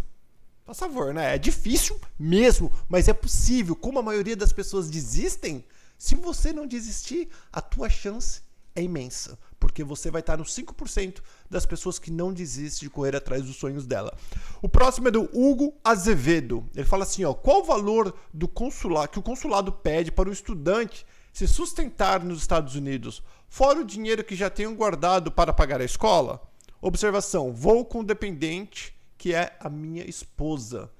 Por 0.64 0.74
favor, 0.74 1.12
né? 1.12 1.34
É 1.34 1.38
difícil 1.38 2.00
mesmo, 2.18 2.72
mas 2.88 3.06
é 3.06 3.12
possível. 3.12 3.76
Como 3.76 3.98
a 3.98 4.02
maioria 4.02 4.34
das 4.34 4.50
pessoas 4.50 4.88
desistem, 4.88 5.62
se 5.98 6.14
você 6.14 6.54
não 6.54 6.66
desistir, 6.66 7.28
a 7.52 7.60
tua 7.60 7.90
chance 7.90 8.40
é 8.74 8.80
imensa, 8.82 9.38
porque 9.58 9.84
você 9.84 10.10
vai 10.10 10.20
estar 10.20 10.38
nos 10.38 10.56
5% 10.56 11.18
das 11.50 11.66
pessoas 11.66 11.98
que 11.98 12.10
não 12.10 12.32
desistem 12.32 12.88
de 12.88 12.94
correr 12.94 13.14
atrás 13.14 13.44
dos 13.44 13.56
sonhos 13.56 13.84
dela. 13.84 14.16
O 14.62 14.70
próximo 14.70 15.08
é 15.08 15.10
do 15.10 15.28
Hugo 15.34 15.74
Azevedo. 15.84 16.66
Ele 16.74 16.86
fala 16.86 17.04
assim, 17.04 17.24
ó, 17.24 17.34
qual 17.34 17.60
o 17.60 17.64
valor 17.64 18.14
do 18.32 18.48
consulado 18.48 19.10
que 19.10 19.18
o 19.18 19.22
consulado 19.22 19.70
pede 19.70 20.10
para 20.10 20.30
o 20.30 20.32
estudante 20.32 21.04
se 21.32 21.46
sustentar 21.46 22.24
nos 22.24 22.40
Estados 22.40 22.74
Unidos, 22.74 23.22
fora 23.50 23.80
o 23.80 23.84
dinheiro 23.84 24.24
que 24.24 24.34
já 24.34 24.48
tenham 24.48 24.74
guardado 24.74 25.30
para 25.30 25.52
pagar 25.52 25.82
a 25.82 25.84
escola? 25.84 26.40
Observação: 26.80 27.52
vou 27.52 27.84
com 27.84 28.00
o 28.00 28.04
dependente, 28.04 28.98
que 29.18 29.34
é 29.34 29.54
a 29.60 29.68
minha 29.68 30.08
esposa. 30.08 30.90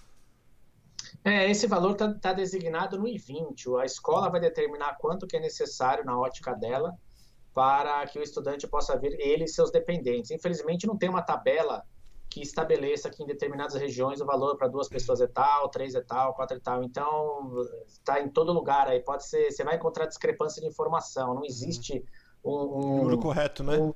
É, 1.24 1.50
esse 1.50 1.66
valor 1.66 1.92
está 1.92 2.12
tá 2.12 2.32
designado 2.34 2.98
no 2.98 3.08
I-20. 3.08 3.80
A 3.80 3.84
escola 3.84 4.28
vai 4.28 4.40
determinar 4.40 4.96
quanto 4.98 5.26
que 5.26 5.36
é 5.36 5.40
necessário 5.40 6.04
na 6.04 6.18
ótica 6.18 6.52
dela 6.54 6.94
para 7.52 8.06
que 8.06 8.18
o 8.18 8.22
estudante 8.22 8.66
possa 8.66 8.96
vir 8.98 9.18
ele 9.18 9.44
e 9.44 9.48
seus 9.48 9.70
dependentes. 9.70 10.30
Infelizmente, 10.30 10.86
não 10.86 10.96
tem 10.96 11.08
uma 11.08 11.22
tabela 11.22 11.84
que 12.28 12.40
estabeleça 12.40 13.10
que 13.10 13.22
em 13.24 13.26
determinadas 13.26 13.74
regiões 13.74 14.20
o 14.20 14.24
valor 14.24 14.56
para 14.56 14.68
duas 14.68 14.88
pessoas 14.88 15.20
é 15.20 15.26
tal, 15.26 15.68
três 15.68 15.96
é 15.96 16.00
tal, 16.00 16.32
quatro 16.32 16.56
é 16.56 16.60
tal. 16.60 16.84
Então, 16.84 17.52
está 17.88 18.20
em 18.20 18.28
todo 18.28 18.52
lugar 18.52 18.86
aí. 18.86 19.00
Pode 19.00 19.26
ser, 19.26 19.50
você 19.50 19.64
vai 19.64 19.76
encontrar 19.76 20.06
discrepância 20.06 20.62
de 20.62 20.68
informação. 20.68 21.34
Não 21.34 21.44
existe 21.44 22.04
um, 22.44 22.96
número 22.96 23.18
correto, 23.18 23.62
né? 23.62 23.78
Um, 23.78 23.94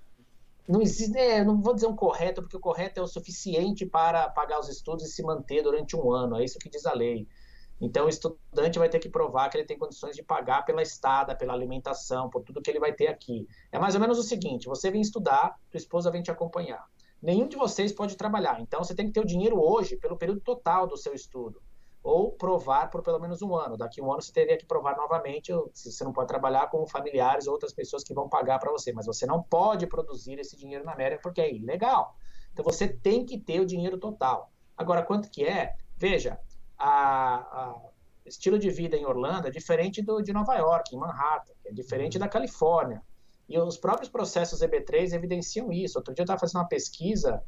não 0.66 0.80
existe, 0.80 1.16
é, 1.16 1.44
não 1.44 1.60
vou 1.60 1.74
dizer 1.74 1.86
um 1.86 1.96
correto, 1.96 2.40
porque 2.40 2.56
o 2.56 2.60
correto 2.60 3.00
é 3.00 3.02
o 3.02 3.06
suficiente 3.06 3.84
para 3.84 4.28
pagar 4.30 4.58
os 4.58 4.68
estudos 4.68 5.04
e 5.04 5.08
se 5.08 5.22
manter 5.22 5.62
durante 5.62 5.96
um 5.96 6.10
ano, 6.10 6.36
é 6.36 6.44
isso 6.44 6.58
que 6.58 6.70
diz 6.70 6.86
a 6.86 6.94
lei. 6.94 7.28
Então, 7.80 8.06
o 8.06 8.08
estudante 8.08 8.78
vai 8.78 8.88
ter 8.88 8.98
que 8.98 9.08
provar 9.08 9.50
que 9.50 9.58
ele 9.58 9.66
tem 9.66 9.76
condições 9.76 10.16
de 10.16 10.22
pagar 10.22 10.64
pela 10.64 10.80
estada, 10.80 11.34
pela 11.34 11.52
alimentação, 11.52 12.30
por 12.30 12.42
tudo 12.42 12.62
que 12.62 12.70
ele 12.70 12.78
vai 12.78 12.92
ter 12.92 13.08
aqui. 13.08 13.46
É 13.70 13.78
mais 13.78 13.94
ou 13.94 14.00
menos 14.00 14.18
o 14.18 14.22
seguinte: 14.22 14.66
você 14.66 14.90
vem 14.90 15.00
estudar, 15.00 15.58
tua 15.70 15.78
esposa 15.78 16.10
vem 16.10 16.22
te 16.22 16.30
acompanhar. 16.30 16.84
Nenhum 17.20 17.48
de 17.48 17.56
vocês 17.56 17.92
pode 17.92 18.16
trabalhar, 18.16 18.60
então 18.60 18.82
você 18.82 18.94
tem 18.94 19.06
que 19.06 19.12
ter 19.12 19.20
o 19.20 19.26
dinheiro 19.26 19.60
hoje 19.60 19.96
pelo 19.96 20.16
período 20.16 20.40
total 20.40 20.86
do 20.86 20.96
seu 20.96 21.14
estudo 21.14 21.60
ou 22.04 22.30
provar 22.32 22.90
por 22.90 23.02
pelo 23.02 23.18
menos 23.18 23.40
um 23.40 23.54
ano. 23.56 23.78
Daqui 23.78 23.98
a 23.98 24.04
um 24.04 24.12
ano 24.12 24.20
você 24.20 24.30
teria 24.30 24.58
que 24.58 24.66
provar 24.66 24.94
novamente 24.94 25.50
se 25.72 25.90
você 25.90 26.04
não 26.04 26.12
pode 26.12 26.28
trabalhar 26.28 26.68
com 26.68 26.86
familiares 26.86 27.46
ou 27.46 27.54
outras 27.54 27.72
pessoas 27.72 28.04
que 28.04 28.12
vão 28.12 28.28
pagar 28.28 28.58
para 28.58 28.70
você, 28.70 28.92
mas 28.92 29.06
você 29.06 29.24
não 29.24 29.42
pode 29.42 29.86
produzir 29.86 30.38
esse 30.38 30.54
dinheiro 30.54 30.84
na 30.84 30.92
América 30.92 31.22
porque 31.22 31.40
é 31.40 31.50
ilegal. 31.50 32.14
Então 32.52 32.62
você 32.62 32.86
tem 32.86 33.24
que 33.24 33.38
ter 33.40 33.58
o 33.58 33.64
dinheiro 33.64 33.96
total. 33.96 34.52
Agora, 34.76 35.02
quanto 35.02 35.30
que 35.30 35.46
é? 35.46 35.74
Veja, 35.96 36.38
a, 36.78 37.36
a 37.36 37.80
estilo 38.26 38.58
de 38.58 38.68
vida 38.68 38.98
em 38.98 39.06
Orlando 39.06 39.48
é 39.48 39.50
diferente 39.50 40.02
do 40.02 40.20
de 40.20 40.32
Nova 40.32 40.54
York, 40.56 40.94
em 40.94 40.98
Manhattan, 40.98 41.54
é 41.64 41.72
diferente 41.72 42.18
da 42.18 42.28
Califórnia. 42.28 43.02
E 43.48 43.58
os 43.58 43.78
próprios 43.78 44.10
processos 44.10 44.60
EB3 44.60 45.14
evidenciam 45.14 45.72
isso. 45.72 45.98
Outro 45.98 46.12
dia 46.12 46.20
eu 46.22 46.24
estava 46.24 46.40
fazendo 46.40 46.60
uma 46.60 46.68
pesquisa 46.68 47.42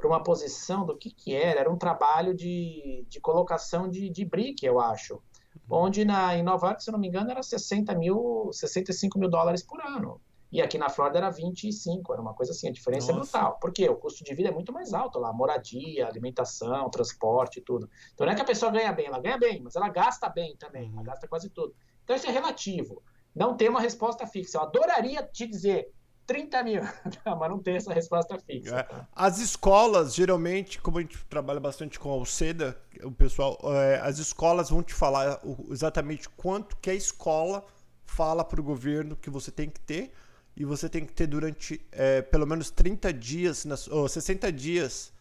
para 0.00 0.08
uma 0.08 0.22
posição 0.22 0.86
do 0.86 0.96
que, 0.96 1.10
que 1.10 1.34
era. 1.34 1.60
Era 1.60 1.70
um 1.70 1.76
trabalho 1.76 2.34
de, 2.34 3.04
de 3.08 3.20
colocação 3.20 3.88
de, 3.88 4.08
de 4.08 4.24
brick, 4.24 4.64
eu 4.64 4.80
acho. 4.80 5.22
Onde 5.68 6.04
na, 6.04 6.36
em 6.36 6.42
Nova 6.42 6.68
York, 6.68 6.82
se 6.82 6.90
eu 6.90 6.92
não 6.92 6.98
me 6.98 7.06
engano, 7.06 7.30
era 7.30 7.42
60 7.42 7.94
mil, 7.94 8.50
65 8.52 9.18
mil 9.18 9.28
dólares 9.28 9.62
por 9.62 9.80
ano. 9.80 10.20
E 10.52 10.60
aqui 10.60 10.76
na 10.76 10.88
Flórida 10.88 11.18
era 11.18 11.30
25, 11.30 12.12
era 12.12 12.20
uma 12.20 12.34
coisa 12.34 12.50
assim, 12.50 12.68
a 12.68 12.72
diferença 12.72 13.12
Nossa. 13.12 13.36
é 13.36 13.40
brutal. 13.40 13.58
Porque 13.60 13.88
o 13.88 13.94
custo 13.94 14.24
de 14.24 14.34
vida 14.34 14.48
é 14.48 14.52
muito 14.52 14.72
mais 14.72 14.92
alto 14.92 15.20
lá, 15.20 15.32
moradia, 15.32 16.08
alimentação, 16.08 16.90
transporte, 16.90 17.60
tudo. 17.60 17.88
Então 18.12 18.26
não 18.26 18.32
é 18.32 18.36
que 18.36 18.42
a 18.42 18.46
pessoa 18.46 18.72
ganha 18.72 18.92
bem, 18.92 19.06
ela 19.06 19.20
ganha 19.20 19.38
bem, 19.38 19.60
mas 19.62 19.76
ela 19.76 19.88
gasta 19.88 20.28
bem 20.28 20.56
também, 20.56 20.88
ela 20.88 20.98
uhum. 20.98 21.04
gasta 21.04 21.28
quase 21.28 21.50
tudo. 21.50 21.72
Então 22.02 22.16
isso 22.16 22.26
é 22.26 22.30
relativo. 22.32 23.00
Não 23.32 23.56
tem 23.56 23.68
uma 23.68 23.80
resposta 23.80 24.26
fixa. 24.26 24.58
Eu 24.58 24.62
adoraria 24.62 25.22
te 25.22 25.46
dizer, 25.46 25.88
30 26.30 26.62
mil. 26.62 26.82
mas 27.38 27.50
não 27.50 27.58
tem 27.58 27.74
essa 27.74 27.92
resposta 27.92 28.38
fixa. 28.38 28.76
É. 28.78 28.82
Tá? 28.84 29.08
As 29.12 29.40
escolas, 29.40 30.14
geralmente, 30.14 30.80
como 30.80 30.98
a 30.98 31.00
gente 31.00 31.18
trabalha 31.24 31.58
bastante 31.58 31.98
com 31.98 32.08
a 32.08 32.12
Alceda, 32.12 32.80
o 33.02 33.10
pessoal, 33.10 33.58
é, 33.64 34.00
as 34.00 34.18
escolas 34.18 34.70
vão 34.70 34.80
te 34.80 34.94
falar 34.94 35.40
exatamente 35.70 36.28
quanto 36.28 36.76
que 36.76 36.88
a 36.88 36.94
escola 36.94 37.66
fala 38.04 38.44
para 38.44 38.60
o 38.60 38.64
governo 38.64 39.16
que 39.16 39.28
você 39.28 39.50
tem 39.50 39.68
que 39.68 39.80
ter. 39.80 40.12
E 40.56 40.64
você 40.64 40.88
tem 40.88 41.04
que 41.04 41.12
ter 41.12 41.26
durante 41.26 41.80
é, 41.90 42.22
pelo 42.22 42.46
menos 42.46 42.70
30 42.70 43.12
dias, 43.12 43.64
na, 43.64 43.74
ou 43.90 44.08
60 44.08 44.52
dias, 44.52 45.12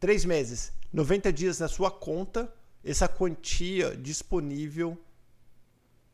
3 0.00 0.24
meses, 0.26 0.72
90 0.92 1.32
dias 1.32 1.58
na 1.58 1.68
sua 1.68 1.90
conta, 1.90 2.52
essa 2.84 3.08
quantia 3.08 3.96
disponível 3.96 4.98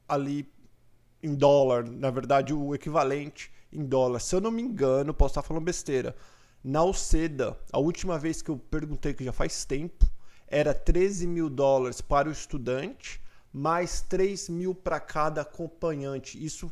ali 0.07 0.53
em 1.23 1.35
dólar, 1.35 1.85
na 1.85 2.11
verdade, 2.11 2.53
o 2.53 2.75
equivalente 2.75 3.51
em 3.75 3.85
dólar. 3.85 4.21
Se 4.21 4.35
eu 4.35 4.41
não 4.41 4.51
me 4.51 4.63
engano, 4.63 5.13
posso 5.13 5.33
estar 5.33 5.43
falando 5.43 5.65
besteira. 5.65 6.15
Na 6.63 6.81
Alceda, 6.81 7.59
a 7.73 7.79
última 7.79 8.19
vez 8.19 8.41
que 8.41 8.51
eu 8.51 8.57
perguntei, 8.57 9.13
que 9.13 9.25
já 9.25 9.33
faz 9.33 9.65
tempo, 9.65 10.09
era 10.47 10.73
13 10.73 11.27
mil 11.27 11.51
dólares 11.51 12.01
para 12.01 12.29
o 12.29 12.33
estudante, 12.33 13.21
mais 13.53 14.01
3 14.01 14.49
mil 14.49 14.75
para 14.75 15.01
cada 15.01 15.43
acompanhante. 15.43 16.43
Isso 16.43 16.71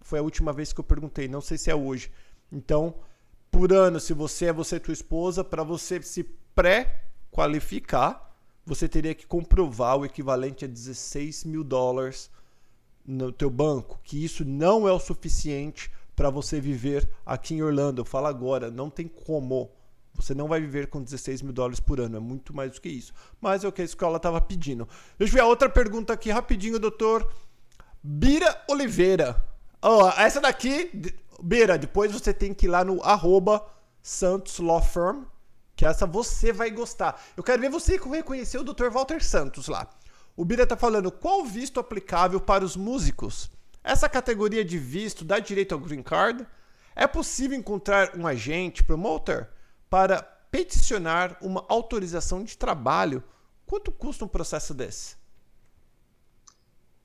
foi 0.00 0.18
a 0.18 0.22
última 0.22 0.52
vez 0.52 0.72
que 0.72 0.80
eu 0.80 0.84
perguntei, 0.84 1.28
não 1.28 1.40
sei 1.40 1.58
se 1.58 1.70
é 1.70 1.74
hoje. 1.74 2.10
Então, 2.50 2.94
por 3.50 3.72
ano, 3.72 4.00
se 4.00 4.12
você 4.12 4.46
é 4.46 4.52
você 4.52 4.76
e 4.76 4.80
tua 4.80 4.94
esposa, 4.94 5.44
para 5.44 5.62
você 5.62 6.00
se 6.02 6.24
pré-qualificar, 6.54 8.34
você 8.64 8.88
teria 8.88 9.14
que 9.14 9.26
comprovar 9.26 9.98
o 9.98 10.04
equivalente 10.04 10.64
a 10.64 10.68
16 10.68 11.44
mil 11.44 11.62
dólares 11.62 12.30
no 13.06 13.30
teu 13.30 13.50
banco, 13.50 14.00
que 14.02 14.24
isso 14.24 14.44
não 14.44 14.88
é 14.88 14.92
o 14.92 14.98
suficiente 14.98 15.90
para 16.14 16.30
você 16.30 16.60
viver 16.60 17.08
aqui 17.24 17.54
em 17.54 17.62
Orlando. 17.62 18.00
Eu 18.00 18.04
falo 18.04 18.26
agora, 18.26 18.70
não 18.70 18.88
tem 18.90 19.08
como. 19.08 19.70
Você 20.14 20.34
não 20.34 20.46
vai 20.46 20.60
viver 20.60 20.86
com 20.86 21.02
16 21.02 21.42
mil 21.42 21.52
dólares 21.52 21.80
por 21.80 22.00
ano, 22.00 22.16
é 22.16 22.20
muito 22.20 22.54
mais 22.54 22.72
do 22.72 22.80
que 22.80 22.88
isso. 22.88 23.12
Mas 23.40 23.64
é 23.64 23.68
o 23.68 23.72
que 23.72 23.82
a 23.82 23.84
escola 23.84 24.16
estava 24.16 24.40
pedindo. 24.40 24.88
Deixa 25.18 25.32
eu 25.32 25.36
ver 25.36 25.40
a 25.42 25.46
outra 25.46 25.68
pergunta 25.68 26.12
aqui 26.12 26.30
rapidinho, 26.30 26.78
doutor. 26.78 27.28
Bira 28.02 28.62
Oliveira. 28.68 29.42
Oh, 29.82 30.08
essa 30.16 30.40
daqui, 30.40 30.90
Bira, 31.42 31.76
depois 31.76 32.12
você 32.12 32.32
tem 32.32 32.54
que 32.54 32.66
ir 32.66 32.68
lá 32.68 32.84
no 32.84 33.02
arroba 33.02 33.66
Santos 34.00 34.58
Law 34.58 34.80
Firm, 34.80 35.24
que 35.74 35.84
essa 35.84 36.06
você 36.06 36.52
vai 36.52 36.70
gostar. 36.70 37.20
Eu 37.36 37.42
quero 37.42 37.60
ver 37.60 37.70
você 37.70 37.98
reconhecer 37.98 38.58
o 38.58 38.64
Dr. 38.64 38.90
Walter 38.90 39.22
Santos 39.22 39.66
lá. 39.66 39.88
O 40.36 40.44
Bira 40.44 40.66
tá 40.66 40.76
falando 40.76 41.10
qual 41.10 41.44
visto 41.44 41.80
aplicável 41.80 42.40
para 42.40 42.64
os 42.64 42.76
músicos. 42.76 43.50
Essa 43.84 44.08
categoria 44.08 44.64
de 44.64 44.78
visto 44.78 45.26
dá 45.26 45.38
direito 45.38 45.74
ao 45.74 45.78
green 45.78 46.02
card? 46.02 46.46
É 46.96 47.06
possível 47.06 47.58
encontrar 47.58 48.16
um 48.16 48.26
agente 48.26 48.82
promoter 48.82 49.50
para 49.90 50.22
peticionar 50.22 51.36
uma 51.42 51.66
autorização 51.68 52.42
de 52.42 52.56
trabalho? 52.56 53.22
Quanto 53.66 53.92
custa 53.92 54.24
um 54.24 54.28
processo 54.28 54.72
desse? 54.72 55.16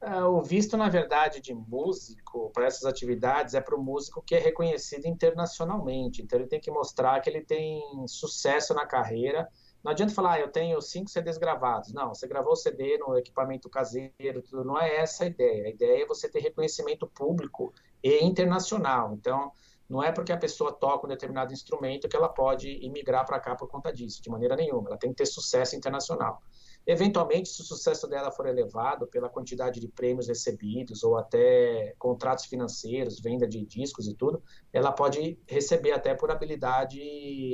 É, 0.01 0.23
o 0.23 0.41
visto, 0.41 0.77
na 0.77 0.87
verdade, 0.87 1.41
de 1.41 1.53
músico 1.53 2.49
para 2.51 2.67
essas 2.67 2.85
atividades 2.85 3.53
é 3.53 3.59
para 3.59 3.75
o 3.75 3.83
músico 3.83 4.21
que 4.21 4.33
é 4.33 4.39
reconhecido 4.39 5.05
internacionalmente. 5.05 6.21
Então, 6.21 6.39
ele 6.39 6.47
tem 6.47 6.61
que 6.61 6.71
mostrar 6.71 7.19
que 7.19 7.29
ele 7.29 7.41
tem 7.41 7.81
sucesso 8.07 8.73
na 8.73 8.85
carreira 8.85 9.49
não 9.83 9.91
adianta 9.91 10.13
falar, 10.13 10.33
ah, 10.33 10.39
eu 10.39 10.51
tenho 10.51 10.81
cinco 10.81 11.09
CDs 11.09 11.37
gravados. 11.37 11.93
Não, 11.93 12.09
você 12.13 12.27
gravou 12.27 12.53
o 12.53 12.55
CD 12.55 12.97
no 12.97 13.17
equipamento 13.17 13.69
caseiro, 13.69 14.41
tudo. 14.41 14.63
Não 14.63 14.79
é 14.79 14.97
essa 14.97 15.23
a 15.23 15.27
ideia. 15.27 15.67
A 15.67 15.69
ideia 15.69 16.03
é 16.03 16.05
você 16.05 16.29
ter 16.29 16.39
reconhecimento 16.39 17.07
público 17.07 17.73
e 18.03 18.23
internacional. 18.23 19.13
Então, 19.13 19.51
não 19.89 20.03
é 20.03 20.11
porque 20.11 20.31
a 20.31 20.37
pessoa 20.37 20.71
toca 20.71 21.07
um 21.07 21.09
determinado 21.09 21.53
instrumento 21.53 22.07
que 22.07 22.15
ela 22.15 22.29
pode 22.29 22.69
imigrar 22.85 23.25
para 23.25 23.39
cá 23.39 23.55
por 23.55 23.67
conta 23.67 23.91
disso, 23.91 24.21
de 24.21 24.29
maneira 24.29 24.55
nenhuma. 24.55 24.89
Ela 24.89 24.97
tem 24.97 25.09
que 25.09 25.15
ter 25.15 25.25
sucesso 25.25 25.75
internacional. 25.75 26.41
Eventualmente, 26.85 27.49
se 27.49 27.61
o 27.61 27.65
sucesso 27.65 28.07
dela 28.07 28.31
for 28.31 28.47
elevado 28.47 29.07
pela 29.07 29.29
quantidade 29.29 29.79
de 29.79 29.87
prêmios 29.87 30.27
recebidos 30.27 31.03
ou 31.03 31.17
até 31.17 31.95
contratos 31.97 32.45
financeiros, 32.45 33.19
venda 33.19 33.47
de 33.47 33.65
discos 33.65 34.07
e 34.07 34.13
tudo, 34.13 34.43
ela 34.73 34.91
pode 34.91 35.39
receber 35.47 35.91
até 35.91 36.13
por 36.13 36.29
habilidade 36.29 36.99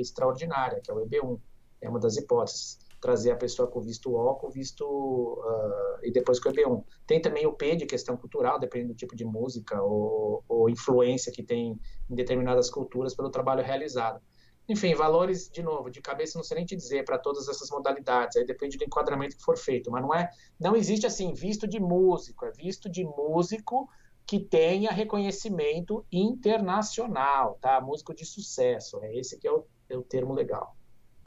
extraordinária, 0.00 0.80
que 0.82 0.90
é 0.90 0.94
o 0.94 1.06
EB1. 1.06 1.40
É 1.86 1.88
uma 1.88 2.00
das 2.00 2.16
hipóteses. 2.16 2.78
Trazer 3.00 3.30
a 3.30 3.36
pessoa 3.36 3.70
com 3.70 3.80
visto 3.80 4.12
O, 4.12 4.34
com 4.34 4.50
visto 4.50 4.84
uh, 4.84 5.98
e 6.02 6.10
depois 6.10 6.40
com 6.40 6.48
o 6.48 6.52
EB1. 6.52 6.84
Tem 7.06 7.20
também 7.20 7.46
o 7.46 7.52
P 7.52 7.76
de 7.76 7.86
questão 7.86 8.16
cultural, 8.16 8.58
dependendo 8.58 8.92
do 8.92 8.96
tipo 8.96 9.14
de 9.14 9.24
música 9.24 9.80
ou, 9.80 10.42
ou 10.48 10.68
influência 10.68 11.30
que 11.30 11.42
tem 11.42 11.78
em 12.10 12.14
determinadas 12.14 12.68
culturas 12.68 13.14
pelo 13.14 13.30
trabalho 13.30 13.62
realizado. 13.62 14.20
Enfim, 14.68 14.94
valores, 14.94 15.48
de 15.48 15.62
novo, 15.62 15.88
de 15.88 16.00
cabeça 16.00 16.36
não 16.36 16.42
sei 16.42 16.56
nem 16.56 16.66
te 16.66 16.74
dizer 16.74 17.04
para 17.04 17.18
todas 17.18 17.48
essas 17.48 17.70
modalidades, 17.70 18.36
aí 18.36 18.44
depende 18.44 18.76
do 18.76 18.82
enquadramento 18.82 19.36
que 19.36 19.42
for 19.44 19.56
feito, 19.56 19.92
mas 19.92 20.02
não 20.02 20.12
é, 20.12 20.28
não 20.58 20.74
existe 20.74 21.06
assim, 21.06 21.32
visto 21.32 21.68
de 21.68 21.78
músico, 21.78 22.44
é 22.44 22.50
visto 22.50 22.90
de 22.90 23.04
músico 23.04 23.88
que 24.26 24.40
tenha 24.40 24.90
reconhecimento 24.90 26.04
internacional, 26.10 27.56
tá? 27.60 27.80
Músico 27.80 28.12
de 28.12 28.24
sucesso, 28.24 28.98
é 29.04 29.16
esse 29.16 29.38
que 29.38 29.46
é 29.46 29.52
o, 29.52 29.64
é 29.88 29.96
o 29.96 30.02
termo 30.02 30.34
legal. 30.34 30.75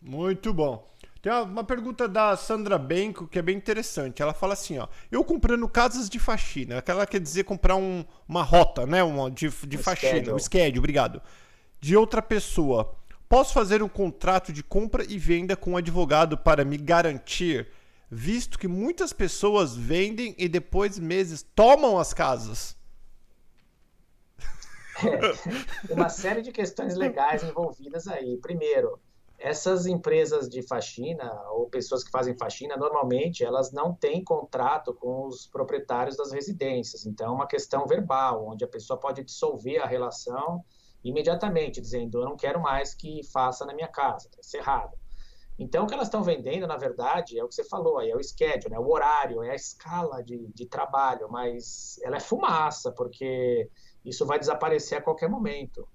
Muito 0.01 0.53
bom. 0.53 0.87
Tem 1.21 1.31
uma 1.33 1.65
pergunta 1.65 2.07
da 2.07 2.37
Sandra 2.37 2.77
Benco 2.77 3.27
que 3.27 3.37
é 3.37 3.41
bem 3.41 3.57
interessante. 3.57 4.21
Ela 4.21 4.33
fala 4.33 4.53
assim, 4.53 4.77
ó. 4.77 4.87
Eu 5.11 5.23
comprando 5.23 5.67
casas 5.67 6.09
de 6.09 6.17
faxina. 6.17 6.77
Aquela 6.77 7.05
quer 7.05 7.19
dizer 7.19 7.43
comprar 7.43 7.75
um, 7.75 8.05
uma 8.27 8.41
rota, 8.41 8.85
né? 8.85 9.03
Uma, 9.03 9.29
de, 9.29 9.49
de 9.49 9.77
um 9.77 9.81
faxina. 9.81 10.13
Schedule. 10.13 10.35
Um 10.35 10.39
schedule, 10.39 10.79
obrigado. 10.79 11.21
De 11.81 11.97
outra 11.97 12.21
pessoa. 12.21 12.95
Posso 13.27 13.53
fazer 13.53 13.83
um 13.83 13.89
contrato 13.89 14.53
de 14.53 14.63
compra 14.63 15.03
e 15.07 15.19
venda 15.19 15.55
com 15.57 15.71
um 15.71 15.77
advogado 15.77 16.37
para 16.37 16.65
me 16.65 16.77
garantir, 16.77 17.67
visto 18.09 18.57
que 18.57 18.67
muitas 18.67 19.13
pessoas 19.13 19.75
vendem 19.75 20.33
e 20.35 20.47
depois 20.49 20.97
meses 20.97 21.45
tomam 21.55 21.99
as 21.99 22.13
casas? 22.13 22.77
É, 25.01 25.93
uma 25.93 26.09
série 26.09 26.41
de 26.41 26.51
questões 26.51 26.93
legais 26.93 27.41
envolvidas 27.41 28.05
aí. 28.05 28.35
Primeiro, 28.35 28.99
essas 29.39 29.85
empresas 29.85 30.49
de 30.49 30.61
faxina 30.61 31.31
ou 31.51 31.69
pessoas 31.69 32.03
que 32.03 32.11
fazem 32.11 32.37
faxina, 32.37 32.75
normalmente 32.75 33.43
elas 33.43 33.71
não 33.71 33.93
têm 33.93 34.23
contrato 34.23 34.93
com 34.93 35.27
os 35.27 35.47
proprietários 35.47 36.17
das 36.17 36.31
residências. 36.31 37.05
Então, 37.05 37.27
é 37.27 37.35
uma 37.35 37.47
questão 37.47 37.87
verbal, 37.87 38.45
onde 38.47 38.63
a 38.63 38.67
pessoa 38.67 38.99
pode 38.99 39.23
dissolver 39.23 39.81
a 39.81 39.87
relação 39.87 40.63
imediatamente, 41.03 41.79
dizendo: 41.81 42.19
Eu 42.19 42.25
não 42.25 42.35
quero 42.35 42.61
mais 42.61 42.93
que 42.93 43.23
faça 43.31 43.65
na 43.65 43.73
minha 43.73 43.87
casa, 43.87 44.27
está 44.27 44.39
encerrado. 44.39 44.97
Então, 45.57 45.83
o 45.83 45.87
que 45.87 45.93
elas 45.93 46.07
estão 46.07 46.23
vendendo, 46.23 46.65
na 46.65 46.77
verdade, 46.77 47.37
é 47.37 47.43
o 47.43 47.47
que 47.47 47.55
você 47.55 47.65
falou, 47.65 48.01
é 48.01 48.15
o 48.15 48.23
schedule, 48.23 48.73
é 48.73 48.79
o 48.79 48.89
horário, 48.89 49.43
é 49.43 49.51
a 49.51 49.55
escala 49.55 50.23
de, 50.23 50.47
de 50.53 50.65
trabalho, 50.65 51.27
mas 51.29 51.99
ela 52.01 52.15
é 52.15 52.19
fumaça, 52.21 52.93
porque 52.93 53.69
isso 54.05 54.25
vai 54.25 54.39
desaparecer 54.39 54.97
a 54.97 55.01
qualquer 55.01 55.29
momento. 55.29 55.85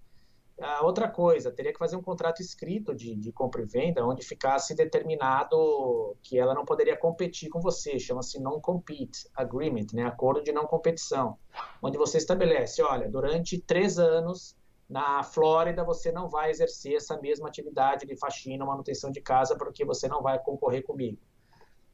A 0.60 0.84
outra 0.84 1.08
coisa, 1.08 1.50
teria 1.50 1.72
que 1.72 1.78
fazer 1.78 1.96
um 1.96 2.02
contrato 2.02 2.40
escrito 2.40 2.94
de, 2.94 3.16
de 3.16 3.32
compra 3.32 3.62
e 3.62 3.66
venda, 3.66 4.06
onde 4.06 4.24
ficasse 4.24 4.74
determinado 4.74 6.16
que 6.22 6.38
ela 6.38 6.54
não 6.54 6.64
poderia 6.64 6.96
competir 6.96 7.48
com 7.48 7.60
você, 7.60 7.98
chama-se 7.98 8.40
non-compete 8.40 9.28
agreement, 9.34 9.86
né? 9.92 10.04
acordo 10.04 10.42
de 10.42 10.52
não 10.52 10.66
competição, 10.66 11.36
onde 11.82 11.98
você 11.98 12.18
estabelece, 12.18 12.82
olha, 12.82 13.08
durante 13.10 13.58
três 13.58 13.98
anos 13.98 14.56
na 14.88 15.22
Flórida 15.22 15.82
você 15.82 16.12
não 16.12 16.28
vai 16.28 16.50
exercer 16.50 16.94
essa 16.94 17.18
mesma 17.20 17.48
atividade 17.48 18.06
de 18.06 18.16
faxina, 18.16 18.64
manutenção 18.64 19.10
de 19.10 19.20
casa, 19.20 19.56
porque 19.56 19.84
você 19.84 20.06
não 20.06 20.22
vai 20.22 20.38
concorrer 20.38 20.84
comigo. 20.84 21.18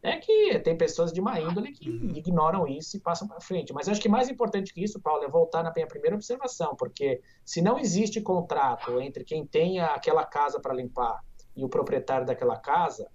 É 0.02 0.16
que 0.16 0.58
tem 0.60 0.76
pessoas 0.76 1.12
de 1.12 1.20
má 1.20 1.38
índole 1.38 1.72
que 1.72 1.90
uhum. 1.90 2.12
ignoram 2.14 2.66
isso 2.66 2.96
e 2.96 3.00
passam 3.00 3.28
para 3.28 3.40
frente. 3.40 3.72
Mas 3.72 3.88
acho 3.88 4.00
que 4.00 4.08
mais 4.08 4.30
importante 4.30 4.72
que 4.72 4.82
isso, 4.82 4.98
Paulo, 5.00 5.24
é 5.24 5.28
voltar 5.28 5.62
na 5.62 5.72
minha 5.72 5.86
primeira 5.86 6.16
observação, 6.16 6.74
porque 6.74 7.20
se 7.44 7.60
não 7.60 7.78
existe 7.78 8.20
contrato 8.20 8.98
entre 9.00 9.24
quem 9.24 9.46
tem 9.46 9.78
aquela 9.78 10.24
casa 10.24 10.58
para 10.58 10.72
limpar 10.72 11.22
e 11.54 11.64
o 11.64 11.68
proprietário 11.68 12.26
daquela 12.26 12.56
casa, 12.56 13.08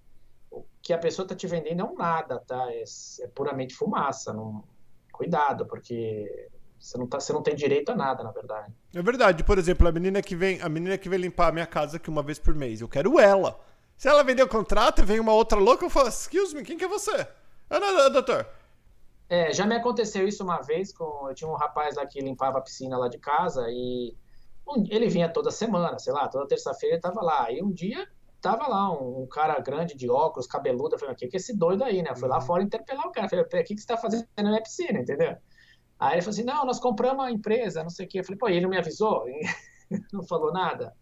o 0.50 0.64
que 0.80 0.92
a 0.92 0.98
pessoa 0.98 1.24
está 1.24 1.34
te 1.34 1.46
vendendo 1.48 1.80
é 1.80 1.84
um 1.84 1.94
nada, 1.94 2.38
tá? 2.38 2.72
É, 2.72 2.84
é 3.20 3.28
puramente 3.28 3.74
fumaça. 3.74 4.32
Não... 4.32 4.62
Cuidado, 5.12 5.66
porque 5.66 6.48
você 6.78 6.98
não, 6.98 7.06
tá, 7.06 7.18
você 7.18 7.32
não 7.32 7.42
tem 7.42 7.54
direito 7.54 7.90
a 7.90 7.96
nada, 7.96 8.22
na 8.22 8.30
verdade. 8.30 8.72
É 8.94 9.02
verdade. 9.02 9.42
Por 9.42 9.58
exemplo, 9.58 9.88
a 9.88 9.92
menina 9.92 10.22
que 10.22 10.36
vem, 10.36 10.60
a 10.60 10.68
menina 10.68 10.96
que 10.96 11.08
vem 11.08 11.18
limpar 11.18 11.48
a 11.48 11.52
minha 11.52 11.66
casa 11.66 11.96
aqui 11.96 12.08
uma 12.08 12.22
vez 12.22 12.38
por 12.38 12.54
mês, 12.54 12.80
eu 12.80 12.88
quero 12.88 13.18
ela. 13.18 13.58
Se 13.96 14.08
ela 14.08 14.22
vender 14.22 14.42
o 14.42 14.48
contrato 14.48 15.00
e 15.00 15.04
vem 15.04 15.18
uma 15.18 15.32
outra 15.32 15.58
louca, 15.58 15.84
eu 15.84 15.90
falo, 15.90 16.08
excuse 16.08 16.54
me, 16.54 16.62
quem 16.62 16.76
que 16.76 16.84
é 16.84 16.88
você? 16.88 17.26
Ah, 17.68 17.80
não, 17.80 18.10
doutor. 18.10 18.46
É, 19.28 19.52
já 19.52 19.66
me 19.66 19.74
aconteceu 19.74 20.26
isso 20.28 20.44
uma 20.44 20.60
vez 20.60 20.92
com. 20.92 21.28
Eu 21.28 21.34
tinha 21.34 21.50
um 21.50 21.56
rapaz 21.56 21.96
lá 21.96 22.06
que 22.06 22.20
limpava 22.20 22.58
a 22.58 22.60
piscina 22.60 22.96
lá 22.96 23.08
de 23.08 23.18
casa 23.18 23.66
e 23.68 24.14
ele 24.88 25.08
vinha 25.08 25.28
toda 25.28 25.50
semana, 25.50 25.98
sei 25.98 26.12
lá, 26.12 26.28
toda 26.28 26.46
terça-feira 26.46 26.96
ele 26.96 27.02
tava 27.02 27.22
lá. 27.22 27.50
E 27.50 27.62
um 27.62 27.72
dia 27.72 28.06
tava 28.40 28.68
lá 28.68 28.92
um, 28.92 29.22
um, 29.22 29.26
cara 29.26 29.58
grande 29.60 29.96
de 29.96 30.08
óculos, 30.08 30.46
cabeludo, 30.46 30.94
eu 30.94 30.98
falei, 30.98 31.14
o 31.14 31.16
que 31.18 31.24
é 31.24 31.30
esse 31.32 31.56
doido 31.56 31.82
aí, 31.82 32.02
né? 32.02 32.10
Eu 32.10 32.16
fui 32.16 32.28
lá 32.28 32.36
uhum. 32.36 32.42
fora 32.42 32.62
interpelar 32.62 33.06
o 33.06 33.12
cara. 33.12 33.26
Eu 33.26 33.30
falei, 33.30 33.64
o 33.64 33.66
que, 33.66 33.74
que 33.74 33.80
você 33.80 33.86
tá 33.86 33.96
fazendo 33.96 34.26
na 34.36 34.44
minha 34.44 34.62
piscina, 34.62 35.00
entendeu? 35.00 35.36
Aí 35.98 36.14
ele 36.14 36.22
falou 36.22 36.34
assim: 36.34 36.44
não, 36.44 36.64
nós 36.64 36.78
compramos 36.78 37.24
a 37.24 37.30
empresa, 37.30 37.82
não 37.82 37.90
sei 37.90 38.06
o 38.06 38.08
quê. 38.08 38.20
Eu 38.20 38.24
falei, 38.24 38.38
pô, 38.38 38.48
ele 38.48 38.60
não 38.60 38.70
me 38.70 38.78
avisou? 38.78 39.24
não 40.12 40.22
falou 40.24 40.52
nada. 40.52 40.94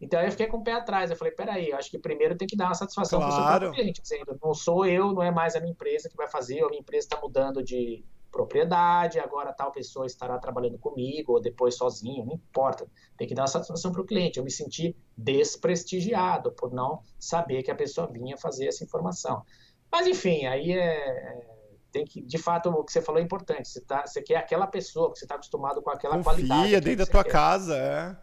Então 0.00 0.20
eu 0.20 0.30
fiquei 0.30 0.46
com 0.46 0.58
o 0.58 0.64
pé 0.64 0.72
atrás. 0.72 1.10
Eu 1.10 1.16
falei, 1.16 1.32
peraí, 1.32 1.70
eu 1.70 1.76
acho 1.76 1.90
que 1.90 1.98
primeiro 1.98 2.36
tem 2.36 2.46
que 2.46 2.56
dar 2.56 2.66
uma 2.66 2.74
satisfação 2.74 3.18
claro. 3.18 3.34
para 3.34 3.56
o 3.56 3.60
seu 3.60 3.72
cliente, 3.72 4.02
dizendo, 4.02 4.38
não 4.42 4.54
sou 4.54 4.84
eu, 4.84 5.12
não 5.12 5.22
é 5.22 5.30
mais 5.30 5.56
a 5.56 5.60
minha 5.60 5.72
empresa 5.72 6.08
que 6.08 6.16
vai 6.16 6.28
fazer, 6.28 6.62
a 6.62 6.68
minha 6.68 6.80
empresa 6.80 7.06
está 7.06 7.20
mudando 7.20 7.62
de 7.62 8.04
propriedade, 8.30 9.18
agora 9.18 9.52
tal 9.52 9.72
pessoa 9.72 10.04
estará 10.04 10.38
trabalhando 10.38 10.76
comigo, 10.78 11.32
ou 11.32 11.40
depois 11.40 11.74
sozinho, 11.74 12.26
não 12.26 12.34
importa. 12.34 12.86
Tem 13.16 13.26
que 13.26 13.34
dar 13.34 13.42
uma 13.42 13.48
satisfação 13.48 13.90
para 13.90 14.02
o 14.02 14.04
cliente. 14.04 14.38
Eu 14.38 14.44
me 14.44 14.50
senti 14.50 14.94
desprestigiado 15.16 16.52
por 16.52 16.72
não 16.72 17.00
saber 17.18 17.62
que 17.62 17.70
a 17.70 17.74
pessoa 17.74 18.06
vinha 18.06 18.36
fazer 18.36 18.66
essa 18.66 18.84
informação. 18.84 19.42
Mas 19.90 20.06
enfim, 20.06 20.44
aí 20.44 20.72
é 20.72 21.56
tem 21.96 22.04
que, 22.04 22.20
de 22.20 22.36
fato, 22.36 22.68
o 22.68 22.84
que 22.84 22.92
você 22.92 23.00
falou 23.00 23.20
é 23.20 23.24
importante. 23.24 23.68
Você, 23.68 23.80
tá, 23.80 24.06
você 24.06 24.20
quer 24.20 24.36
aquela 24.36 24.66
pessoa, 24.66 25.10
que 25.10 25.18
você 25.18 25.24
está 25.24 25.36
acostumado 25.36 25.80
com 25.80 25.88
aquela 25.88 26.16
Confia 26.16 26.24
qualidade. 26.24 26.62
Confia 26.62 26.80
dentro 26.80 27.06
da 27.06 27.10
tua 27.10 27.24
quer. 27.24 27.30
casa, 27.30 27.76
é. 27.76 28.16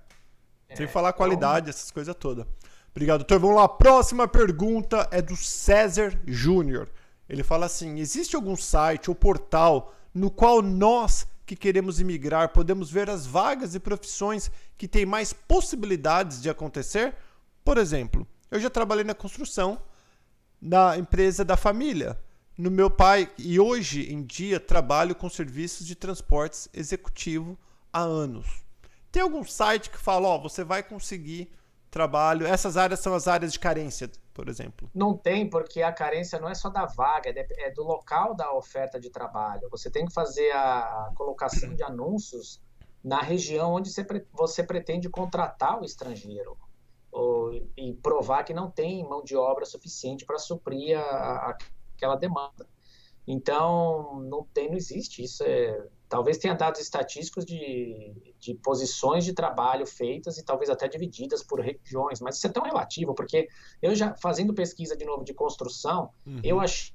É. 0.73 0.75
Sem 0.75 0.87
falar 0.87 1.09
então 1.09 1.17
qualidade, 1.17 1.69
essas 1.69 1.91
coisas 1.91 2.15
todas. 2.15 2.45
Obrigado, 2.91 3.19
doutor. 3.19 3.39
Vamos 3.39 3.55
lá. 3.55 3.67
Próxima 3.67 4.27
pergunta 4.27 5.07
é 5.11 5.21
do 5.21 5.35
César 5.35 6.19
Júnior. 6.27 6.89
Ele 7.27 7.43
fala 7.43 7.65
assim: 7.65 7.99
existe 7.99 8.35
algum 8.35 8.55
site 8.55 9.09
ou 9.09 9.15
portal 9.15 9.93
no 10.13 10.29
qual 10.29 10.61
nós 10.61 11.25
que 11.45 11.55
queremos 11.55 11.99
imigrar 11.99 12.49
podemos 12.49 12.89
ver 12.89 13.09
as 13.09 13.25
vagas 13.25 13.75
e 13.75 13.79
profissões 13.79 14.49
que 14.77 14.87
têm 14.87 15.05
mais 15.05 15.33
possibilidades 15.33 16.41
de 16.41 16.49
acontecer? 16.49 17.15
Por 17.63 17.77
exemplo, 17.77 18.27
eu 18.51 18.59
já 18.59 18.69
trabalhei 18.69 19.03
na 19.03 19.15
construção 19.15 19.81
na 20.61 20.97
empresa 20.97 21.43
da 21.43 21.57
família 21.57 22.17
no 22.57 22.69
meu 22.69 22.89
pai 22.89 23.29
e 23.37 23.59
hoje 23.59 24.13
em 24.13 24.23
dia 24.23 24.59
trabalho 24.59 25.15
com 25.15 25.29
serviços 25.29 25.85
de 25.85 25.95
transportes 25.95 26.69
executivo 26.73 27.57
há 27.91 28.01
anos. 28.01 28.63
Tem 29.13 29.21
algum 29.21 29.43
site 29.43 29.91
que 29.91 29.97
fala, 29.99 30.27
ó, 30.27 30.39
você 30.39 30.63
vai 30.63 30.81
conseguir 30.81 31.51
trabalho, 31.91 32.47
essas 32.47 32.77
áreas 32.77 32.99
são 32.99 33.13
as 33.13 33.27
áreas 33.27 33.53
de 33.53 33.59
carência, 33.59 34.09
por 34.33 34.49
exemplo? 34.49 34.89
Não 34.91 35.15
tem, 35.15 35.47
porque 35.47 35.83
a 35.83 35.93
carência 35.93 36.39
não 36.39 36.49
é 36.49 36.55
só 36.55 36.67
da 36.67 36.87
vaga, 36.87 37.29
é, 37.29 37.47
é 37.67 37.69
do 37.69 37.83
local 37.83 38.33
da 38.33 38.51
oferta 38.51 38.99
de 38.99 39.11
trabalho. 39.11 39.69
Você 39.69 39.91
tem 39.91 40.07
que 40.07 40.11
fazer 40.11 40.49
a 40.53 41.11
colocação 41.13 41.75
de 41.75 41.83
anúncios 41.83 42.59
na 43.03 43.21
região 43.21 43.75
onde 43.75 43.91
você 44.31 44.63
pretende 44.63 45.07
contratar 45.07 45.79
o 45.79 45.85
estrangeiro 45.85 46.57
e 47.77 47.93
provar 47.93 48.43
que 48.43 48.53
não 48.55 48.71
tem 48.71 49.07
mão 49.07 49.23
de 49.23 49.35
obra 49.35 49.63
suficiente 49.63 50.25
para 50.25 50.39
suprir 50.39 50.97
a, 50.97 51.51
a 51.51 51.57
aquela 51.95 52.15
demanda. 52.15 52.67
Então, 53.27 54.21
não 54.29 54.43
tem, 54.53 54.69
não 54.69 54.77
existe. 54.77 55.23
Isso 55.23 55.43
é, 55.43 55.87
talvez 56.09 56.37
tenha 56.37 56.53
dados 56.53 56.79
estatísticos 56.79 57.45
de, 57.45 58.13
de 58.39 58.53
posições 58.55 59.25
de 59.25 59.33
trabalho 59.33 59.85
feitas 59.85 60.37
e 60.37 60.45
talvez 60.45 60.69
até 60.69 60.87
divididas 60.87 61.41
por 61.41 61.59
regiões, 61.59 62.19
mas 62.21 62.37
isso 62.37 62.47
é 62.47 62.51
tão 62.51 62.63
relativo, 62.63 63.15
porque 63.15 63.47
eu 63.81 63.95
já, 63.95 64.13
fazendo 64.15 64.53
pesquisa 64.53 64.95
de 64.95 65.05
novo 65.05 65.23
de 65.23 65.33
construção, 65.33 66.11
uhum. 66.25 66.39
eu 66.43 66.59
achei 66.59 66.93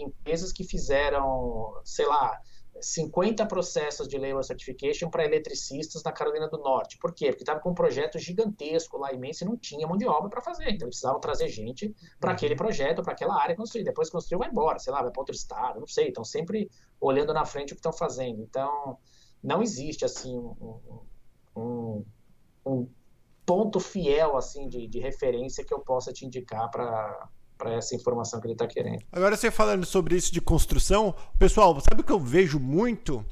empresas 0.00 0.52
que 0.52 0.64
fizeram, 0.64 1.74
sei 1.84 2.06
lá, 2.06 2.40
50 2.80 3.46
processos 3.46 4.08
de 4.08 4.18
Labor 4.18 4.44
Certification 4.44 5.08
para 5.08 5.24
eletricistas 5.24 6.02
na 6.02 6.12
Carolina 6.12 6.48
do 6.48 6.58
Norte. 6.58 6.98
Por 6.98 7.14
quê? 7.14 7.26
Porque 7.26 7.42
estava 7.42 7.60
com 7.60 7.70
um 7.70 7.74
projeto 7.74 8.18
gigantesco 8.18 8.98
lá, 8.98 9.12
imenso, 9.12 9.44
e 9.44 9.46
não 9.46 9.56
tinha 9.56 9.86
mão 9.86 9.96
de 9.96 10.06
obra 10.06 10.28
para 10.28 10.40
fazer. 10.40 10.64
Então, 10.64 10.86
eles 10.86 10.96
precisavam 10.96 11.20
trazer 11.20 11.48
gente 11.48 11.94
para 12.20 12.32
aquele 12.32 12.54
uhum. 12.54 12.58
projeto, 12.58 13.02
para 13.02 13.12
aquela 13.12 13.40
área 13.40 13.56
construir. 13.56 13.84
Depois 13.84 14.10
construiu, 14.10 14.38
vai 14.38 14.48
embora, 14.48 14.78
sei 14.78 14.92
lá, 14.92 15.02
vai 15.02 15.10
para 15.10 15.20
outro 15.20 15.34
estado, 15.34 15.80
não 15.80 15.86
sei. 15.86 16.08
Estão 16.08 16.24
sempre 16.24 16.70
olhando 17.00 17.32
na 17.32 17.44
frente 17.44 17.72
o 17.72 17.76
que 17.76 17.80
estão 17.80 17.92
fazendo. 17.92 18.42
Então, 18.42 18.98
não 19.42 19.62
existe, 19.62 20.04
assim, 20.04 20.36
um, 20.36 21.02
um, 21.56 22.04
um 22.64 22.88
ponto 23.44 23.80
fiel, 23.80 24.36
assim, 24.36 24.68
de, 24.68 24.86
de 24.86 24.98
referência 24.98 25.64
que 25.64 25.72
eu 25.72 25.80
possa 25.80 26.12
te 26.12 26.26
indicar 26.26 26.70
para 26.70 27.28
para 27.56 27.74
essa 27.74 27.94
informação 27.94 28.40
que 28.40 28.46
ele 28.46 28.54
está 28.54 28.66
querendo. 28.66 29.02
Agora 29.10 29.36
você 29.36 29.50
falando 29.50 29.84
sobre 29.84 30.16
isso 30.16 30.32
de 30.32 30.40
construção, 30.40 31.14
pessoal, 31.38 31.78
sabe 31.80 32.02
o 32.02 32.04
que 32.04 32.12
eu 32.12 32.20
vejo 32.20 32.58
muito? 32.58 33.24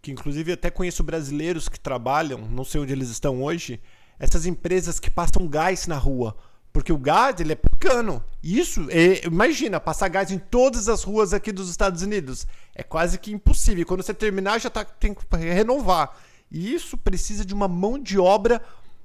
Que 0.00 0.10
inclusive 0.10 0.52
até 0.52 0.70
conheço 0.70 1.02
brasileiros 1.02 1.68
que 1.68 1.78
trabalham, 1.78 2.38
não 2.38 2.64
sei 2.64 2.80
onde 2.80 2.92
eles 2.92 3.08
estão 3.08 3.42
hoje, 3.42 3.80
essas 4.18 4.46
empresas 4.46 4.98
que 4.98 5.10
passam 5.10 5.46
gás 5.46 5.86
na 5.86 5.96
rua. 5.96 6.36
Porque 6.72 6.92
o 6.92 6.98
gás, 6.98 7.40
ele 7.40 7.52
é 7.52 7.56
pequeno. 7.56 8.22
Isso, 8.42 8.86
é, 8.90 9.26
imagina, 9.26 9.80
passar 9.80 10.08
gás 10.08 10.30
em 10.30 10.38
todas 10.38 10.90
as 10.90 11.02
ruas 11.02 11.32
aqui 11.32 11.50
dos 11.50 11.70
Estados 11.70 12.02
Unidos. 12.02 12.46
É 12.74 12.82
quase 12.82 13.18
que 13.18 13.32
impossível. 13.32 13.86
Quando 13.86 14.02
você 14.02 14.12
terminar, 14.12 14.60
já 14.60 14.68
tá, 14.68 14.84
tem 14.84 15.14
que 15.14 15.24
renovar. 15.36 16.14
E 16.50 16.74
isso 16.74 16.98
precisa 16.98 17.46
de 17.46 17.54
uma 17.54 17.66
mão 17.66 17.98
de 17.98 18.18
obra 18.18 18.60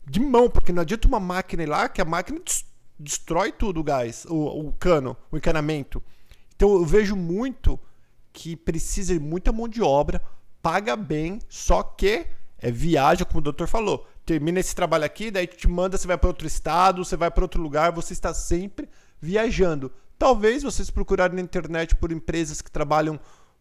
de 0.06 0.20
mão, 0.20 0.50
porque 0.50 0.74
não 0.74 0.82
adianta 0.82 1.08
uma 1.08 1.20
máquina 1.20 1.64
ir 1.64 1.68
lá, 1.68 1.88
que 1.88 2.02
a 2.02 2.06
máquina 2.06 2.42
destrói 2.44 2.71
tudo 3.58 3.80
o 3.80 3.84
gás, 3.84 4.26
o, 4.30 4.68
o 4.68 4.72
cano, 4.74 5.16
o 5.32 5.38
encanamento. 5.38 6.02
Então 6.56 6.74
eu 6.74 6.86
vejo 6.86 7.16
muito 7.16 7.80
que 8.34 8.56
precisa 8.56 9.14
de 9.14 9.20
muita 9.20 9.52
mão 9.52 9.68
de 9.68 9.82
obra, 9.82 10.22
paga 10.62 10.96
bem, 10.96 11.40
só 11.50 11.84
que 11.84 12.28
é 12.60 12.72
viagem, 12.72 13.26
como 13.26 13.40
o 13.40 13.44
doutor 13.44 13.68
falou. 13.68 14.08
Termina 14.26 14.60
esse 14.60 14.76
trabalho 14.76 15.04
aqui, 15.04 15.32
daí 15.32 15.48
te 15.48 15.68
manda, 15.68 15.98
você 15.98 16.08
vai 16.08 16.18
para 16.18 16.30
outro 16.30 16.48
estado, 16.48 17.04
você 17.04 17.18
vai 17.18 17.32
para 17.32 17.44
outro 17.44 17.62
lugar, 17.62 17.92
você 17.92 18.14
está 18.14 18.34
sempre 18.34 18.88
viajando. 19.20 19.92
Talvez 20.18 20.62
vocês 20.62 20.90
procurarem 20.92 21.36
na 21.36 21.42
internet 21.42 21.96
por 21.96 22.12
empresas 22.12 22.62
que 22.62 22.70
trabalham 22.70 23.20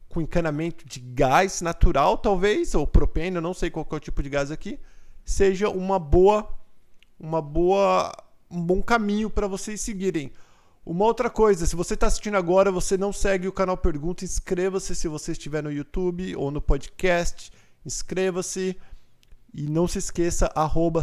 com 0.08 0.20
encanamento 0.20 0.86
de 0.86 1.00
gás 1.00 1.62
natural, 1.62 2.18
talvez, 2.18 2.74
ou 2.74 2.86
propênio, 2.86 3.40
não 3.40 3.54
sei 3.54 3.70
qual 3.70 3.86
é 3.90 3.94
o 3.94 4.00
tipo 4.00 4.22
de 4.22 4.28
gás 4.28 4.50
aqui, 4.50 4.78
seja 5.24 5.70
uma 5.70 5.98
boa 5.98 6.48
uma 7.18 7.42
boa 7.42 8.12
um 8.50 8.62
bom 8.62 8.82
caminho 8.82 9.30
para 9.30 9.46
vocês 9.46 9.80
seguirem. 9.80 10.32
Uma 10.84 11.04
outra 11.04 11.30
coisa, 11.30 11.66
se 11.66 11.76
você 11.76 11.94
está 11.94 12.06
assistindo 12.06 12.36
agora, 12.36 12.72
você 12.72 12.96
não 12.96 13.12
segue 13.12 13.46
o 13.46 13.52
canal 13.52 13.76
Pergunta, 13.76 14.24
inscreva-se 14.24 14.94
se 14.96 15.06
você 15.06 15.32
estiver 15.32 15.62
no 15.62 15.70
YouTube 15.70 16.34
ou 16.34 16.50
no 16.50 16.60
podcast. 16.60 17.52
Inscreva-se 17.84 18.76
e 19.54 19.68
não 19.68 19.86
se 19.86 19.98
esqueça 19.98 20.50
arroba 20.54 21.02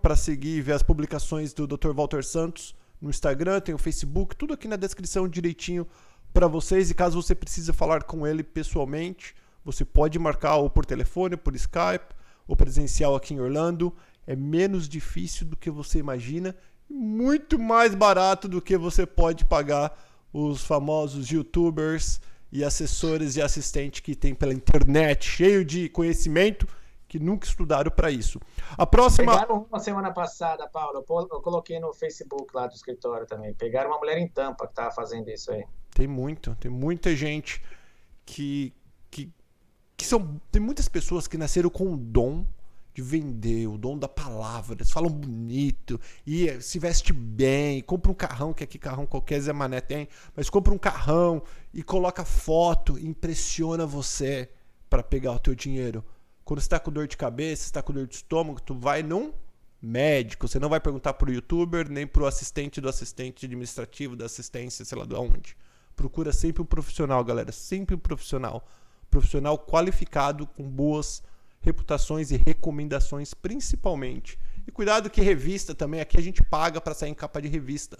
para 0.00 0.16
seguir 0.16 0.56
e 0.56 0.60
ver 0.60 0.72
as 0.72 0.82
publicações 0.82 1.52
do 1.52 1.66
Dr. 1.66 1.92
Walter 1.94 2.24
Santos 2.24 2.74
no 3.00 3.10
Instagram, 3.10 3.60
tem 3.60 3.74
o 3.74 3.78
Facebook, 3.78 4.36
tudo 4.36 4.54
aqui 4.54 4.68
na 4.68 4.76
descrição 4.76 5.28
direitinho 5.28 5.86
para 6.32 6.46
vocês. 6.46 6.90
E 6.90 6.94
caso 6.94 7.20
você 7.20 7.34
precise 7.34 7.72
falar 7.72 8.04
com 8.04 8.26
ele 8.26 8.42
pessoalmente, 8.42 9.34
você 9.64 9.84
pode 9.84 10.18
marcar 10.18 10.56
ou 10.56 10.70
por 10.70 10.84
telefone, 10.84 11.36
por 11.36 11.54
Skype, 11.54 12.14
ou 12.46 12.56
presencial 12.56 13.14
aqui 13.14 13.34
em 13.34 13.40
Orlando 13.40 13.92
é 14.26 14.36
menos 14.36 14.88
difícil 14.88 15.46
do 15.46 15.56
que 15.56 15.70
você 15.70 15.98
imagina, 15.98 16.54
muito 16.88 17.58
mais 17.58 17.94
barato 17.94 18.48
do 18.48 18.60
que 18.60 18.76
você 18.76 19.06
pode 19.06 19.44
pagar 19.44 19.98
os 20.32 20.64
famosos 20.64 21.28
youtubers 21.28 22.20
e 22.50 22.62
assessores 22.62 23.36
e 23.36 23.42
assistentes 23.42 24.00
que 24.00 24.14
tem 24.14 24.34
pela 24.34 24.52
internet, 24.52 25.24
cheio 25.24 25.64
de 25.64 25.88
conhecimento 25.88 26.66
que 27.08 27.18
nunca 27.18 27.46
estudaram 27.46 27.90
para 27.90 28.10
isso. 28.10 28.40
A 28.76 28.86
próxima. 28.86 29.32
Pegaram 29.32 29.66
uma 29.70 29.78
semana 29.78 30.10
passada, 30.10 30.66
Paulo, 30.66 31.04
eu 31.30 31.40
coloquei 31.42 31.78
no 31.78 31.92
Facebook 31.92 32.54
lá 32.54 32.66
do 32.66 32.74
escritório 32.74 33.26
também. 33.26 33.52
Pegaram 33.52 33.90
uma 33.90 33.98
mulher 33.98 34.16
em 34.16 34.26
tampa 34.26 34.66
que 34.66 34.72
estava 34.72 34.90
fazendo 34.90 35.28
isso 35.28 35.52
aí. 35.52 35.62
Tem 35.94 36.06
muito, 36.06 36.56
tem 36.58 36.70
muita 36.70 37.14
gente 37.14 37.62
que, 38.24 38.72
que, 39.10 39.30
que 39.94 40.06
são. 40.06 40.40
Tem 40.50 40.62
muitas 40.62 40.88
pessoas 40.88 41.26
que 41.26 41.36
nasceram 41.36 41.68
com 41.68 41.92
o 41.92 41.98
dom 41.98 42.46
de 42.94 43.02
vender, 43.02 43.66
o 43.66 43.78
dom 43.78 43.98
da 43.98 44.08
palavra. 44.08 44.76
Eles 44.76 44.90
falam 44.90 45.10
bonito 45.10 46.00
e 46.26 46.60
se 46.60 46.78
veste 46.78 47.12
bem, 47.12 47.80
compra 47.82 48.10
um 48.10 48.14
carrão, 48.14 48.52
que 48.52 48.64
aqui 48.64 48.78
carrão 48.78 49.06
qualquer 49.06 49.40
Zé 49.40 49.52
Mané 49.52 49.80
tem, 49.80 50.08
mas 50.36 50.50
compra 50.50 50.72
um 50.72 50.78
carrão 50.78 51.42
e 51.72 51.82
coloca 51.82 52.24
foto, 52.24 52.98
impressiona 52.98 53.86
você 53.86 54.50
para 54.88 55.02
pegar 55.02 55.32
o 55.32 55.38
teu 55.38 55.54
dinheiro. 55.54 56.04
Quando 56.44 56.60
você 56.60 56.66
está 56.66 56.78
com 56.78 56.90
dor 56.90 57.06
de 57.06 57.16
cabeça, 57.16 57.64
está 57.64 57.82
com 57.82 57.92
dor 57.92 58.06
de 58.06 58.16
estômago, 58.16 58.60
tu 58.60 58.74
vai 58.74 59.02
num 59.02 59.32
médico. 59.80 60.46
Você 60.46 60.58
não 60.58 60.68
vai 60.68 60.80
perguntar 60.80 61.14
para 61.14 61.30
o 61.30 61.32
youtuber, 61.32 61.90
nem 61.90 62.06
para 62.06 62.22
o 62.22 62.26
assistente 62.26 62.80
do 62.80 62.88
assistente 62.88 63.46
administrativo, 63.46 64.14
da 64.14 64.26
assistência, 64.26 64.84
sei 64.84 64.98
lá 64.98 65.04
de 65.04 65.14
onde. 65.14 65.56
Procura 65.96 66.32
sempre 66.32 66.62
um 66.62 66.66
profissional, 66.66 67.24
galera. 67.24 67.52
Sempre 67.52 67.96
um 67.96 67.98
profissional. 67.98 68.66
Profissional 69.10 69.58
qualificado, 69.58 70.46
com 70.46 70.68
boas 70.68 71.22
reputações 71.62 72.30
e 72.30 72.36
recomendações, 72.36 73.32
principalmente. 73.32 74.38
E 74.66 74.70
cuidado 74.70 75.08
que 75.08 75.20
revista 75.20 75.74
também, 75.74 76.00
aqui 76.00 76.18
a 76.18 76.22
gente 76.22 76.42
paga 76.42 76.80
para 76.80 76.94
sair 76.94 77.10
em 77.10 77.14
capa 77.14 77.40
de 77.40 77.48
revista. 77.48 77.98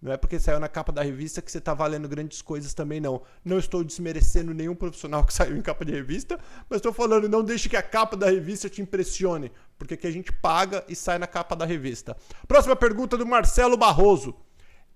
Não 0.00 0.12
é 0.12 0.16
porque 0.16 0.38
saiu 0.38 0.60
na 0.60 0.68
capa 0.68 0.92
da 0.92 1.02
revista 1.02 1.42
que 1.42 1.50
você 1.50 1.58
está 1.58 1.74
valendo 1.74 2.08
grandes 2.08 2.40
coisas 2.40 2.72
também, 2.72 3.00
não. 3.00 3.20
Não 3.44 3.58
estou 3.58 3.82
desmerecendo 3.82 4.54
nenhum 4.54 4.74
profissional 4.74 5.24
que 5.26 5.34
saiu 5.34 5.56
em 5.56 5.62
capa 5.62 5.84
de 5.84 5.92
revista, 5.92 6.38
mas 6.70 6.78
estou 6.78 6.92
falando, 6.92 7.28
não 7.28 7.42
deixe 7.42 7.68
que 7.68 7.76
a 7.76 7.82
capa 7.82 8.16
da 8.16 8.30
revista 8.30 8.68
te 8.68 8.80
impressione, 8.80 9.50
porque 9.76 9.94
aqui 9.94 10.06
a 10.06 10.10
gente 10.10 10.32
paga 10.32 10.84
e 10.88 10.94
sai 10.94 11.18
na 11.18 11.26
capa 11.26 11.56
da 11.56 11.64
revista. 11.64 12.16
Próxima 12.46 12.76
pergunta 12.76 13.16
do 13.16 13.26
Marcelo 13.26 13.76
Barroso. 13.76 14.34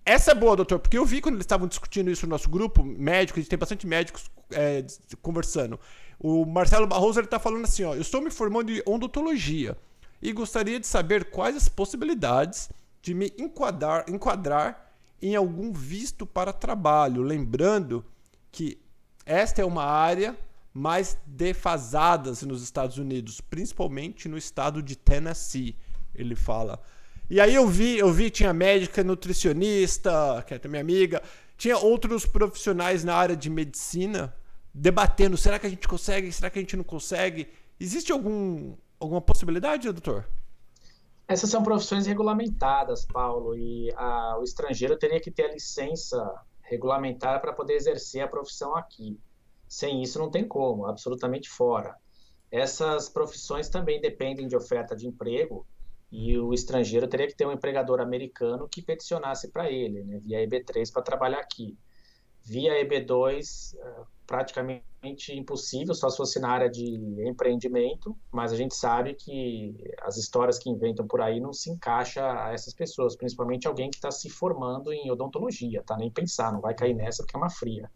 Essa 0.04 0.32
é 0.32 0.34
boa, 0.34 0.56
doutor, 0.56 0.78
porque 0.78 0.98
eu 0.98 1.04
vi 1.04 1.20
quando 1.20 1.36
eles 1.36 1.44
estavam 1.44 1.66
discutindo 1.66 2.10
isso 2.10 2.26
no 2.26 2.30
nosso 2.30 2.48
grupo, 2.48 2.82
médico, 2.82 3.38
a 3.38 3.42
gente 3.42 3.50
tem 3.50 3.58
bastante 3.58 3.86
médicos 3.86 4.30
é, 4.50 4.84
conversando. 5.20 5.78
O 6.22 6.46
Marcelo 6.46 6.86
Barroso 6.86 7.18
está 7.18 7.40
falando 7.40 7.64
assim: 7.64 7.82
ó, 7.82 7.94
eu 7.94 8.00
estou 8.00 8.20
me 8.20 8.30
formando 8.30 8.70
em 8.70 8.80
odontologia 8.86 9.76
e 10.22 10.32
gostaria 10.32 10.78
de 10.78 10.86
saber 10.86 11.24
quais 11.24 11.56
as 11.56 11.68
possibilidades 11.68 12.70
de 13.02 13.12
me 13.12 13.32
enquadrar, 13.36 14.04
enquadrar 14.08 14.94
em 15.20 15.34
algum 15.34 15.72
visto 15.72 16.24
para 16.24 16.52
trabalho. 16.52 17.22
Lembrando 17.22 18.04
que 18.52 18.78
esta 19.26 19.62
é 19.62 19.64
uma 19.64 19.84
área 19.84 20.38
mais 20.72 21.18
defasada 21.26 22.32
nos 22.46 22.62
Estados 22.62 22.98
Unidos, 22.98 23.40
principalmente 23.40 24.28
no 24.28 24.38
estado 24.38 24.80
de 24.80 24.94
Tennessee, 24.94 25.76
ele 26.14 26.36
fala. 26.36 26.80
E 27.28 27.40
aí 27.40 27.54
eu 27.54 27.66
vi, 27.66 27.98
eu 27.98 28.12
vi 28.12 28.30
tinha 28.30 28.52
médica, 28.52 29.02
nutricionista, 29.02 30.44
que 30.46 30.54
é 30.54 30.68
minha 30.68 30.80
amiga, 30.80 31.20
tinha 31.56 31.76
outros 31.76 32.24
profissionais 32.24 33.02
na 33.02 33.14
área 33.14 33.36
de 33.36 33.50
medicina 33.50 34.32
debatendo, 34.74 35.36
será 35.36 35.58
que 35.58 35.66
a 35.66 35.70
gente 35.70 35.86
consegue, 35.86 36.32
será 36.32 36.50
que 36.50 36.58
a 36.58 36.62
gente 36.62 36.76
não 36.76 36.84
consegue? 36.84 37.48
Existe 37.78 38.12
algum 38.12 38.74
alguma 38.98 39.20
possibilidade, 39.20 39.90
doutor? 39.90 40.28
Essas 41.26 41.50
são 41.50 41.62
profissões 41.62 42.06
regulamentadas, 42.06 43.04
Paulo, 43.04 43.56
e 43.56 43.92
a, 43.96 44.38
o 44.38 44.44
estrangeiro 44.44 44.96
teria 44.96 45.20
que 45.20 45.30
ter 45.30 45.44
a 45.44 45.52
licença 45.52 46.22
regulamentada 46.60 47.40
para 47.40 47.52
poder 47.52 47.74
exercer 47.74 48.22
a 48.22 48.28
profissão 48.28 48.76
aqui. 48.76 49.18
Sem 49.68 50.02
isso, 50.02 50.18
não 50.18 50.30
tem 50.30 50.46
como, 50.46 50.86
absolutamente 50.86 51.48
fora. 51.48 51.96
Essas 52.50 53.08
profissões 53.08 53.68
também 53.68 54.00
dependem 54.00 54.46
de 54.46 54.54
oferta 54.54 54.94
de 54.94 55.06
emprego 55.06 55.66
e 56.10 56.38
o 56.38 56.52
estrangeiro 56.52 57.08
teria 57.08 57.26
que 57.26 57.34
ter 57.34 57.46
um 57.46 57.52
empregador 57.52 58.00
americano 58.00 58.68
que 58.68 58.82
peticionasse 58.82 59.50
para 59.50 59.70
ele, 59.70 60.04
né, 60.04 60.20
via 60.22 60.46
EB3, 60.46 60.92
para 60.92 61.02
trabalhar 61.02 61.40
aqui. 61.40 61.78
Via 62.44 62.84
EB2, 62.84 63.74
praticamente 64.26 64.82
impossível, 65.30 65.94
só 65.94 66.08
se 66.08 66.16
fosse 66.16 66.40
na 66.40 66.50
área 66.50 66.70
de 66.70 66.84
empreendimento, 67.26 68.16
mas 68.30 68.52
a 68.52 68.56
gente 68.56 68.74
sabe 68.74 69.14
que 69.14 69.76
as 70.02 70.16
histórias 70.16 70.58
que 70.58 70.70
inventam 70.70 71.06
por 71.06 71.20
aí 71.20 71.40
não 71.40 71.52
se 71.52 71.70
encaixa 71.70 72.22
a 72.44 72.52
essas 72.52 72.74
pessoas, 72.74 73.16
principalmente 73.16 73.66
alguém 73.66 73.90
que 73.90 73.96
está 73.96 74.10
se 74.10 74.28
formando 74.30 74.92
em 74.92 75.10
odontologia, 75.10 75.82
tá? 75.82 75.96
Nem 75.96 76.10
pensar, 76.10 76.52
não 76.52 76.60
vai 76.60 76.74
cair 76.74 76.94
nessa 76.94 77.22
porque 77.22 77.36
é 77.36 77.38
uma 77.38 77.50
fria. 77.50 77.90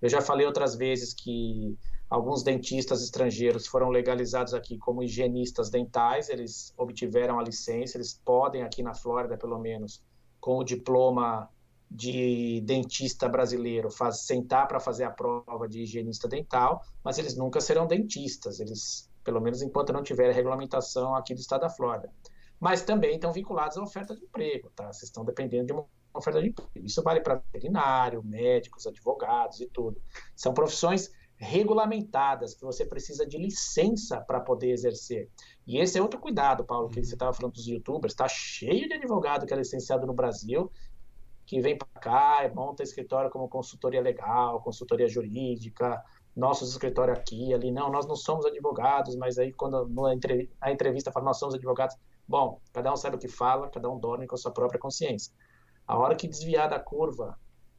Eu 0.00 0.08
já 0.08 0.20
falei 0.20 0.46
outras 0.46 0.76
vezes 0.76 1.12
que 1.12 1.76
alguns 2.08 2.42
dentistas 2.42 3.02
estrangeiros 3.02 3.66
foram 3.66 3.88
legalizados 3.88 4.54
aqui 4.54 4.78
como 4.78 5.02
higienistas 5.02 5.70
dentais, 5.70 6.28
eles 6.28 6.72
obtiveram 6.76 7.38
a 7.38 7.42
licença, 7.42 7.96
eles 7.96 8.20
podem 8.24 8.62
aqui 8.62 8.82
na 8.82 8.94
Flórida, 8.94 9.36
pelo 9.36 9.58
menos, 9.58 10.02
com 10.40 10.58
o 10.58 10.64
diploma 10.64 11.48
de 11.90 12.60
dentista 12.62 13.28
brasileiro 13.28 13.90
faz, 13.90 14.22
sentar 14.22 14.68
para 14.68 14.78
fazer 14.78 15.04
a 15.04 15.10
prova 15.10 15.68
de 15.68 15.82
higienista 15.82 16.28
dental, 16.28 16.82
mas 17.02 17.18
eles 17.18 17.36
nunca 17.36 17.60
serão 17.60 17.86
dentistas, 17.86 18.60
eles, 18.60 19.10
pelo 19.24 19.40
menos 19.40 19.62
enquanto 19.62 19.92
não 19.92 20.02
tiver 20.02 20.32
regulamentação 20.32 21.14
aqui 21.14 21.34
do 21.34 21.40
estado 21.40 21.62
da 21.62 21.70
Flórida. 21.70 22.12
Mas 22.60 22.82
também 22.82 23.14
estão 23.14 23.32
vinculados 23.32 23.78
à 23.78 23.82
oferta 23.82 24.14
de 24.14 24.24
emprego, 24.24 24.70
tá? 24.74 24.92
Vocês 24.92 25.04
estão 25.04 25.24
dependendo 25.24 25.66
de 25.66 25.72
uma 25.72 25.86
oferta 26.12 26.42
de 26.42 26.48
emprego. 26.48 26.70
Isso 26.76 27.02
vale 27.02 27.20
para 27.20 27.36
veterinário, 27.52 28.22
médicos, 28.22 28.86
advogados 28.86 29.60
e 29.60 29.66
tudo. 29.66 30.00
São 30.34 30.52
profissões 30.52 31.10
regulamentadas, 31.38 32.54
que 32.54 32.64
você 32.64 32.84
precisa 32.84 33.24
de 33.24 33.38
licença 33.38 34.20
para 34.20 34.40
poder 34.40 34.70
exercer. 34.72 35.30
E 35.64 35.78
esse 35.78 35.96
é 35.96 36.02
outro 36.02 36.18
cuidado, 36.18 36.64
Paulo, 36.64 36.88
que 36.88 37.02
você 37.02 37.14
estava 37.14 37.32
falando 37.32 37.54
dos 37.54 37.66
youtubers, 37.66 38.12
está 38.12 38.26
cheio 38.26 38.88
de 38.88 38.94
advogado 38.94 39.46
que 39.46 39.54
é 39.54 39.56
licenciado 39.56 40.04
no 40.06 40.12
Brasil 40.12 40.70
que 41.48 41.62
vem 41.62 41.78
para 41.78 41.88
cá 41.98 42.44
e 42.44 42.54
monta 42.54 42.82
escritório 42.82 43.30
como 43.30 43.48
consultoria 43.48 44.02
legal, 44.02 44.60
consultoria 44.60 45.08
jurídica, 45.08 46.04
nossos 46.36 46.70
escritórios 46.72 47.18
aqui, 47.18 47.54
ali. 47.54 47.72
Não, 47.72 47.90
nós 47.90 48.06
não 48.06 48.14
somos 48.14 48.44
advogados, 48.44 49.16
mas 49.16 49.38
aí 49.38 49.50
quando 49.50 49.88
na 49.88 50.70
entrevista 50.70 51.10
fala, 51.10 51.24
nós 51.24 51.38
somos 51.38 51.54
advogados. 51.54 51.96
Bom, 52.28 52.60
cada 52.70 52.92
um 52.92 52.96
sabe 52.96 53.16
o 53.16 53.18
que 53.18 53.28
fala, 53.28 53.70
cada 53.70 53.88
um 53.88 53.98
dorme 53.98 54.26
com 54.26 54.34
a 54.34 54.38
sua 54.38 54.52
própria 54.52 54.78
consciência. 54.78 55.32
A 55.86 55.96
hora 55.96 56.14
que 56.14 56.28
desviar 56.28 56.68
da 56.68 56.78
curva 56.78 57.34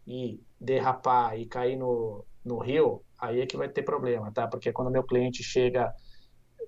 e 0.07 0.41
derrapar 0.59 1.37
e 1.39 1.45
cair 1.45 1.75
no, 1.75 2.25
no 2.43 2.57
rio, 2.57 3.03
aí 3.19 3.39
é 3.39 3.45
que 3.45 3.55
vai 3.55 3.69
ter 3.69 3.83
problema, 3.83 4.31
tá? 4.31 4.47
Porque 4.47 4.73
quando 4.73 4.89
meu 4.89 5.03
cliente 5.03 5.43
chega 5.43 5.93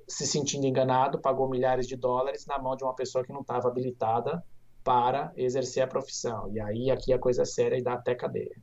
se 0.07 0.27
sentindo 0.27 0.67
enganado, 0.67 1.19
pagou 1.19 1.49
milhares 1.49 1.87
de 1.87 1.95
dólares 1.95 2.45
na 2.45 2.59
mão 2.59 2.75
de 2.75 2.83
uma 2.83 2.93
pessoa 2.93 3.23
que 3.23 3.33
não 3.33 3.41
estava 3.41 3.69
habilitada 3.69 4.43
para 4.83 5.31
exercer 5.35 5.83
a 5.83 5.87
profissão. 5.87 6.51
E 6.53 6.59
aí 6.59 6.91
aqui 6.91 7.13
a 7.13 7.19
coisa 7.19 7.43
é 7.43 7.45
séria 7.45 7.77
e 7.77 7.83
dá 7.83 7.93
até 7.93 8.15
cadeia. 8.15 8.55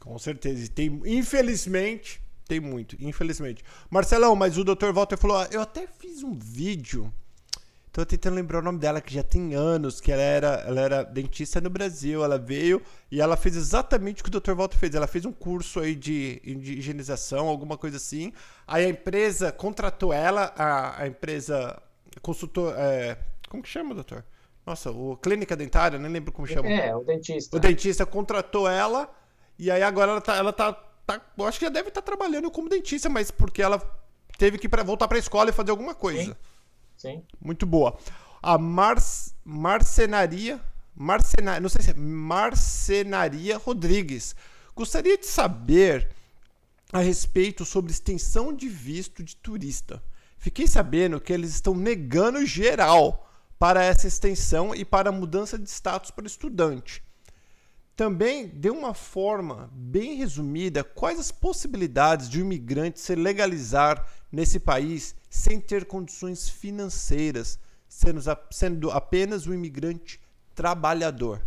Com 0.00 0.18
certeza. 0.18 0.64
E 0.64 0.68
tem, 0.68 1.00
infelizmente, 1.06 2.22
tem 2.46 2.60
muito, 2.60 2.96
infelizmente. 3.00 3.64
Marcelão, 3.90 4.36
mas 4.36 4.58
o 4.58 4.64
Dr. 4.64 4.92
Walter 4.92 5.16
falou: 5.16 5.38
ah, 5.38 5.48
eu 5.50 5.60
até 5.60 5.86
fiz 5.86 6.22
um 6.22 6.34
vídeo. 6.34 7.12
Tô 7.90 8.04
tentando 8.04 8.34
lembrar 8.34 8.58
o 8.58 8.62
nome 8.62 8.80
dela, 8.80 9.00
que 9.00 9.14
já 9.14 9.22
tem 9.22 9.54
anos, 9.54 10.00
que 10.00 10.10
ela 10.10 10.20
era, 10.20 10.48
ela 10.66 10.80
era 10.80 11.02
dentista 11.04 11.60
no 11.60 11.70
Brasil. 11.70 12.24
Ela 12.24 12.36
veio 12.36 12.82
e 13.08 13.20
ela 13.20 13.36
fez 13.36 13.54
exatamente 13.54 14.20
o 14.20 14.24
que 14.24 14.36
o 14.36 14.40
Dr. 14.40 14.52
Walter 14.52 14.76
fez. 14.76 14.94
Ela 14.96 15.06
fez 15.06 15.24
um 15.24 15.32
curso 15.32 15.78
aí 15.78 15.94
de, 15.94 16.40
de 16.40 16.74
higienização, 16.74 17.46
alguma 17.46 17.78
coisa 17.78 17.96
assim. 17.96 18.32
Aí 18.66 18.84
a 18.84 18.88
empresa 18.88 19.52
contratou 19.52 20.12
ela, 20.12 20.52
a, 20.56 21.02
a 21.02 21.06
empresa 21.06 21.80
consultor. 22.20 22.74
É, 22.76 23.16
como 23.48 23.62
que 23.62 23.68
chama, 23.68 23.94
doutor? 23.94 24.24
Nossa, 24.66 24.90
o 24.90 25.16
clínica 25.16 25.54
dentária, 25.54 25.98
nem 25.98 26.10
lembro 26.10 26.32
como 26.32 26.46
chama. 26.46 26.68
É, 26.68 26.94
o 26.94 27.04
dentista. 27.04 27.56
O 27.56 27.60
dentista 27.60 28.06
contratou 28.06 28.68
ela 28.68 29.12
e 29.58 29.70
aí 29.70 29.82
agora 29.82 30.12
ela 30.12 30.20
tá, 30.20 30.36
ela 30.36 30.52
tá, 30.52 30.72
tá 31.06 31.20
eu 31.36 31.46
acho 31.46 31.58
que 31.58 31.66
já 31.66 31.70
deve 31.70 31.88
estar 31.88 32.00
tá 32.00 32.06
trabalhando 32.06 32.50
como 32.50 32.68
dentista, 32.68 33.08
mas 33.08 33.30
porque 33.30 33.62
ela 33.62 33.78
teve 34.38 34.58
que 34.58 34.68
pra, 34.68 34.82
voltar 34.82 35.06
para 35.06 35.18
a 35.18 35.20
escola 35.20 35.50
e 35.50 35.52
fazer 35.52 35.70
alguma 35.70 35.94
coisa. 35.94 36.32
Sim. 36.32 36.36
Sim. 36.96 37.22
Muito 37.40 37.66
boa. 37.66 37.98
A 38.42 38.56
Mar, 38.56 38.96
Marcenaria, 39.44 40.60
Marcenaria, 40.94 41.60
não 41.60 41.68
sei 41.68 41.82
se 41.82 41.90
é 41.90 41.94
Marcenaria 41.94 43.58
Rodrigues. 43.58 44.34
Gostaria 44.74 45.18
de 45.18 45.26
saber 45.26 46.08
a 46.92 47.00
respeito 47.00 47.64
sobre 47.64 47.92
extensão 47.92 48.52
de 48.52 48.68
visto 48.68 49.22
de 49.22 49.36
turista. 49.36 50.02
Fiquei 50.38 50.66
sabendo 50.66 51.20
que 51.20 51.32
eles 51.32 51.50
estão 51.50 51.74
negando 51.74 52.44
geral 52.46 53.28
para 53.64 53.82
essa 53.82 54.06
extensão 54.06 54.74
e 54.74 54.84
para 54.84 55.08
a 55.08 55.12
mudança 55.12 55.58
de 55.58 55.70
status 55.70 56.10
para 56.10 56.26
estudante. 56.26 57.02
Também 57.96 58.46
de 58.46 58.68
uma 58.68 58.92
forma 58.92 59.70
bem 59.72 60.16
resumida 60.16 60.84
quais 60.84 61.18
as 61.18 61.32
possibilidades 61.32 62.28
de 62.28 62.42
um 62.42 62.44
imigrante 62.44 63.00
se 63.00 63.14
legalizar 63.14 64.06
nesse 64.30 64.60
país 64.60 65.16
sem 65.30 65.58
ter 65.58 65.86
condições 65.86 66.46
financeiras, 66.46 67.58
sendo, 68.50 68.90
apenas 68.90 69.46
um 69.46 69.54
imigrante 69.54 70.20
trabalhador. 70.54 71.40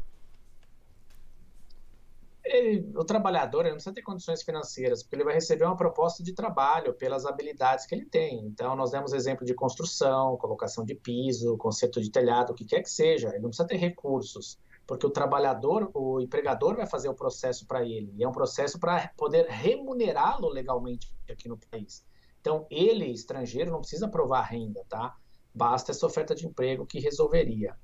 Ele, 2.50 2.92
o 2.96 3.04
trabalhador 3.04 3.64
não 3.66 3.72
precisa 3.74 3.94
ter 3.94 4.02
condições 4.02 4.42
financeiras, 4.44 5.04
porque 5.04 5.16
ele 5.16 5.24
vai 5.24 5.34
receber 5.34 5.66
uma 5.66 5.76
proposta 5.76 6.24
de 6.24 6.34
trabalho 6.34 6.94
pelas 6.94 7.26
habilidades 7.26 7.86
que 7.86 7.94
ele 7.94 8.06
tem. 8.06 8.46
Então, 8.46 8.76
nós 8.76 8.92
demos 8.92 9.14
exemplo 9.14 9.46
de 9.46 9.54
construção, 9.54 10.38
colocação 10.38 10.84
de 10.84 10.96
piso, 10.96 11.58
conserto 11.58 12.02
de 12.02 12.10
telhado, 12.10 12.52
o 12.52 12.56
que 12.56 12.66
quer 12.66 12.82
que 12.82 12.90
seja. 12.90 13.30
Ele 13.30 13.40
não 13.40 13.50
precisa 13.50 13.68
ter 13.68 13.78
recursos, 13.78 14.58
porque 14.86 15.06
o 15.06 15.10
trabalhador, 15.10 15.92
o 15.94 16.20
empregador 16.22 16.76
vai 16.76 16.86
fazer 16.86 17.10
o 17.10 17.14
processo 17.14 17.66
para 17.66 17.84
ele. 17.84 18.14
E 18.18 18.24
é 18.24 18.28
um 18.28 18.32
processo 18.32 18.80
para 18.80 19.12
poder 19.18 19.46
remunerá-lo 19.48 20.50
legalmente 20.50 21.14
aqui 21.30 21.48
no 21.48 21.58
país. 21.58 22.06
Então, 22.40 22.66
ele, 22.70 23.12
estrangeiro, 23.12 23.72
não 23.72 23.82
precisa 23.82 24.08
provar 24.08 24.42
renda, 24.42 24.84
tá? 24.88 25.16
Basta 25.54 25.92
essa 25.92 26.06
oferta 26.06 26.34
de 26.34 26.46
emprego 26.46 26.86
que 26.86 27.00
resolveria. 27.00 27.76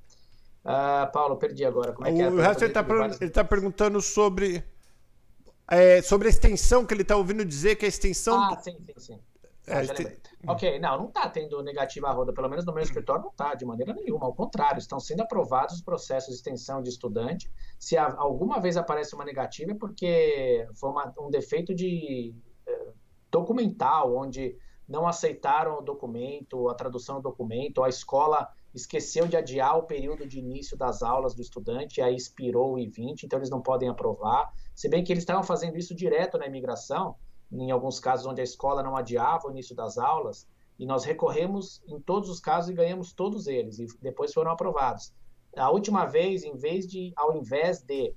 Uh, 0.63 1.11
Paulo, 1.11 1.35
perdi 1.37 1.65
agora. 1.65 1.91
Como 1.91 2.07
é 2.07 2.13
que 2.13 2.21
é? 2.21 2.29
O 2.29 2.37
resto 2.37 2.63
ele 2.63 2.71
está 2.71 2.83
per 2.83 3.31
tá 3.31 3.43
perguntando 3.43 4.01
sobre, 4.01 4.63
é, 5.69 6.01
sobre 6.01 6.27
a 6.27 6.31
extensão, 6.31 6.85
que 6.85 6.93
ele 6.93 7.01
está 7.01 7.17
ouvindo 7.17 7.43
dizer 7.43 7.75
que 7.75 7.85
a 7.85 7.89
extensão. 7.89 8.39
Ah, 8.39 8.57
sim, 8.61 8.77
sim, 8.85 8.93
sim. 8.97 9.19
É, 9.67 9.77
ah, 9.77 9.83
este... 9.83 10.17
Ok, 10.45 10.79
não, 10.79 10.97
não 10.97 11.07
está 11.07 11.29
tendo 11.29 11.61
negativa 11.63 12.09
a 12.09 12.11
roda, 12.11 12.33
pelo 12.33 12.49
menos 12.49 12.65
no 12.65 12.73
meu 12.73 12.83
escritório 12.83 13.23
não 13.23 13.29
está, 13.29 13.55
de 13.55 13.65
maneira 13.65 13.93
nenhuma. 13.93 14.25
Ao 14.25 14.33
contrário, 14.33 14.77
estão 14.77 14.99
sendo 14.99 15.21
aprovados 15.21 15.75
os 15.75 15.81
processos 15.81 16.29
de 16.29 16.35
extensão 16.35 16.81
de 16.81 16.89
estudante. 16.89 17.49
Se 17.79 17.97
alguma 17.97 18.59
vez 18.59 18.75
aparece 18.75 19.15
uma 19.15 19.23
negativa, 19.23 19.71
é 19.71 19.75
porque 19.75 20.67
foi 20.75 20.89
uma, 20.89 21.13
um 21.17 21.29
defeito 21.29 21.73
de 21.73 22.35
eh, 22.67 22.87
documental, 23.31 24.13
onde 24.13 24.57
não 24.87 25.07
aceitaram 25.07 25.79
o 25.79 25.81
documento, 25.81 26.67
a 26.67 26.73
tradução 26.73 27.15
do 27.15 27.21
documento, 27.21 27.81
a 27.81 27.87
escola 27.87 28.49
esqueceu 28.73 29.27
de 29.27 29.37
adiar 29.37 29.77
o 29.77 29.83
período 29.83 30.27
de 30.27 30.39
início 30.39 30.75
das 30.75 31.03
aulas 31.03 31.35
do 31.35 31.41
estudante, 31.41 32.01
aí 32.01 32.15
expirou 32.15 32.73
o 32.73 32.79
I-20, 32.79 33.23
então 33.23 33.37
eles 33.37 33.49
não 33.49 33.61
podem 33.61 33.89
aprovar. 33.89 34.51
Se 34.73 34.89
bem 34.89 35.03
que 35.03 35.13
eles 35.13 35.21
estavam 35.21 35.43
fazendo 35.43 35.77
isso 35.77 35.93
direto 35.95 36.37
na 36.37 36.47
imigração, 36.47 37.15
em 37.51 37.69
alguns 37.69 37.99
casos 37.99 38.25
onde 38.25 38.41
a 38.41 38.43
escola 38.43 38.81
não 38.81 38.95
adiava 38.95 39.47
o 39.47 39.51
início 39.51 39.75
das 39.75 39.97
aulas, 39.97 40.47
e 40.79 40.85
nós 40.85 41.03
recorremos 41.03 41.83
em 41.87 41.99
todos 41.99 42.29
os 42.29 42.39
casos 42.39 42.71
e 42.71 42.73
ganhamos 42.73 43.13
todos 43.13 43.45
eles, 43.45 43.77
e 43.77 43.85
depois 44.01 44.33
foram 44.33 44.51
aprovados. 44.51 45.13
A 45.55 45.69
última 45.69 46.05
vez, 46.05 46.43
em 46.43 46.57
vez 46.57 46.87
de, 46.87 47.13
ao 47.15 47.37
invés 47.37 47.81
de 47.83 48.15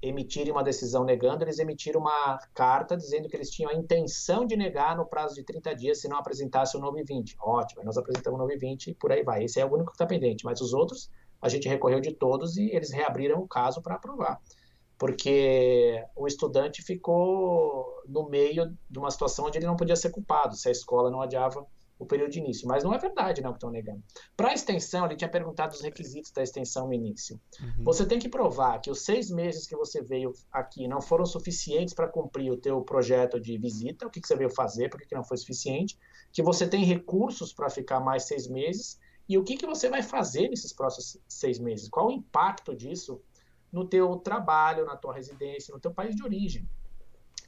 emitirem 0.00 0.52
uma 0.52 0.62
decisão 0.62 1.04
negando, 1.04 1.44
eles 1.44 1.58
emitiram 1.58 2.00
uma 2.00 2.38
carta 2.54 2.96
dizendo 2.96 3.28
que 3.28 3.36
eles 3.36 3.50
tinham 3.50 3.70
a 3.70 3.74
intenção 3.74 4.46
de 4.46 4.56
negar 4.56 4.96
no 4.96 5.06
prazo 5.06 5.34
de 5.34 5.42
30 5.42 5.74
dias 5.74 6.00
se 6.00 6.08
não 6.08 6.18
apresentasse 6.18 6.76
o 6.76 6.80
novo 6.80 7.02
20. 7.04 7.36
Ótimo, 7.40 7.82
nós 7.84 7.96
apresentamos 7.96 8.38
o 8.38 8.42
novo 8.42 8.58
20 8.58 8.90
e 8.90 8.94
por 8.94 9.12
aí 9.12 9.22
vai. 9.22 9.44
Esse 9.44 9.60
é 9.60 9.64
o 9.64 9.72
único 9.72 9.90
que 9.90 9.96
está 9.96 10.06
pendente, 10.06 10.44
mas 10.44 10.60
os 10.60 10.72
outros 10.72 11.10
a 11.40 11.48
gente 11.48 11.68
recorreu 11.68 12.00
de 12.00 12.12
todos 12.12 12.56
e 12.56 12.70
eles 12.70 12.90
reabriram 12.90 13.40
o 13.40 13.48
caso 13.48 13.80
para 13.82 13.94
aprovar. 13.94 14.40
Porque 14.96 16.04
o 16.16 16.26
estudante 16.26 16.82
ficou 16.82 17.86
no 18.06 18.28
meio 18.28 18.76
de 18.90 18.98
uma 18.98 19.10
situação 19.10 19.46
onde 19.46 19.58
ele 19.58 19.66
não 19.66 19.76
podia 19.76 19.94
ser 19.94 20.10
culpado, 20.10 20.56
se 20.56 20.68
a 20.68 20.72
escola 20.72 21.10
não 21.10 21.22
adiava 21.22 21.64
o 21.98 22.06
período 22.06 22.30
de 22.30 22.38
início. 22.38 22.68
Mas 22.68 22.84
não 22.84 22.94
é 22.94 22.98
verdade, 22.98 23.42
não, 23.42 23.50
que 23.50 23.56
estão 23.56 23.70
negando. 23.70 24.02
Para 24.36 24.50
a 24.50 24.54
extensão, 24.54 25.06
ele 25.06 25.16
tinha 25.16 25.28
perguntado 25.28 25.74
os 25.74 25.80
requisitos 25.80 26.30
da 26.30 26.42
extensão 26.42 26.86
no 26.86 26.94
início. 26.94 27.40
Uhum. 27.60 27.84
Você 27.84 28.06
tem 28.06 28.18
que 28.18 28.28
provar 28.28 28.80
que 28.80 28.90
os 28.90 29.04
seis 29.04 29.30
meses 29.30 29.66
que 29.66 29.76
você 29.76 30.02
veio 30.02 30.32
aqui 30.52 30.86
não 30.86 31.00
foram 31.00 31.26
suficientes 31.26 31.94
para 31.94 32.08
cumprir 32.08 32.52
o 32.52 32.56
teu 32.56 32.80
projeto 32.82 33.40
de 33.40 33.58
visita, 33.58 34.06
o 34.06 34.10
que, 34.10 34.20
que 34.20 34.28
você 34.28 34.36
veio 34.36 34.50
fazer, 34.50 34.88
por 34.88 35.00
que 35.00 35.14
não 35.14 35.24
foi 35.24 35.36
suficiente, 35.36 35.98
que 36.32 36.42
você 36.42 36.68
tem 36.68 36.84
recursos 36.84 37.52
para 37.52 37.68
ficar 37.68 38.00
mais 38.00 38.24
seis 38.24 38.46
meses, 38.46 38.98
e 39.28 39.36
o 39.36 39.44
que, 39.44 39.56
que 39.56 39.66
você 39.66 39.90
vai 39.90 40.02
fazer 40.02 40.48
nesses 40.48 40.72
próximos 40.72 41.18
seis 41.28 41.58
meses? 41.58 41.88
Qual 41.88 42.08
o 42.08 42.12
impacto 42.12 42.74
disso 42.74 43.20
no 43.70 43.86
teu 43.86 44.16
trabalho, 44.16 44.86
na 44.86 44.96
tua 44.96 45.12
residência, 45.12 45.74
no 45.74 45.80
teu 45.80 45.92
país 45.92 46.16
de 46.16 46.22
origem? 46.22 46.66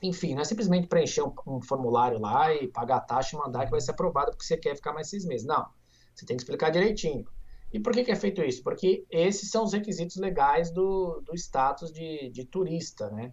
Enfim, 0.03 0.35
não 0.35 0.43
é 0.43 0.45
simplesmente 0.45 0.87
preencher 0.87 1.23
um, 1.23 1.33
um, 1.47 1.61
formulário 1.61 2.19
lá 2.19 2.55
e 2.55 2.69
pagar 2.69 2.97
a 2.97 3.01
taxa 3.01 3.37
e 3.37 3.39
mandar 3.39 3.67
que 3.67 3.71
vai 3.71 3.81
ser 3.81 3.91
aprovado 3.91 4.31
porque 4.31 4.45
você 4.45 4.57
quer 4.57 4.75
ficar 4.75 4.93
mais 4.93 5.09
seis 5.11 5.25
meses. 5.25 5.47
Não. 5.47 5.67
Você 6.15 6.25
tem 6.25 6.37
que 6.37 6.43
explicar 6.43 6.71
direitinho. 6.71 7.27
E 7.73 7.79
por 7.79 7.93
que, 7.93 8.05
que 8.05 8.11
é 8.11 8.17
feito 8.17 8.43
isso? 8.43 8.63
Porque 8.63 9.05
esses 9.11 9.51
são 9.51 9.65
os 9.65 9.73
requisitos 9.73 10.17
legais 10.17 10.71
do, 10.71 11.21
do 11.25 11.35
status 11.35 11.93
de, 11.93 12.31
de 12.31 12.45
turista, 12.45 13.11
né? 13.11 13.33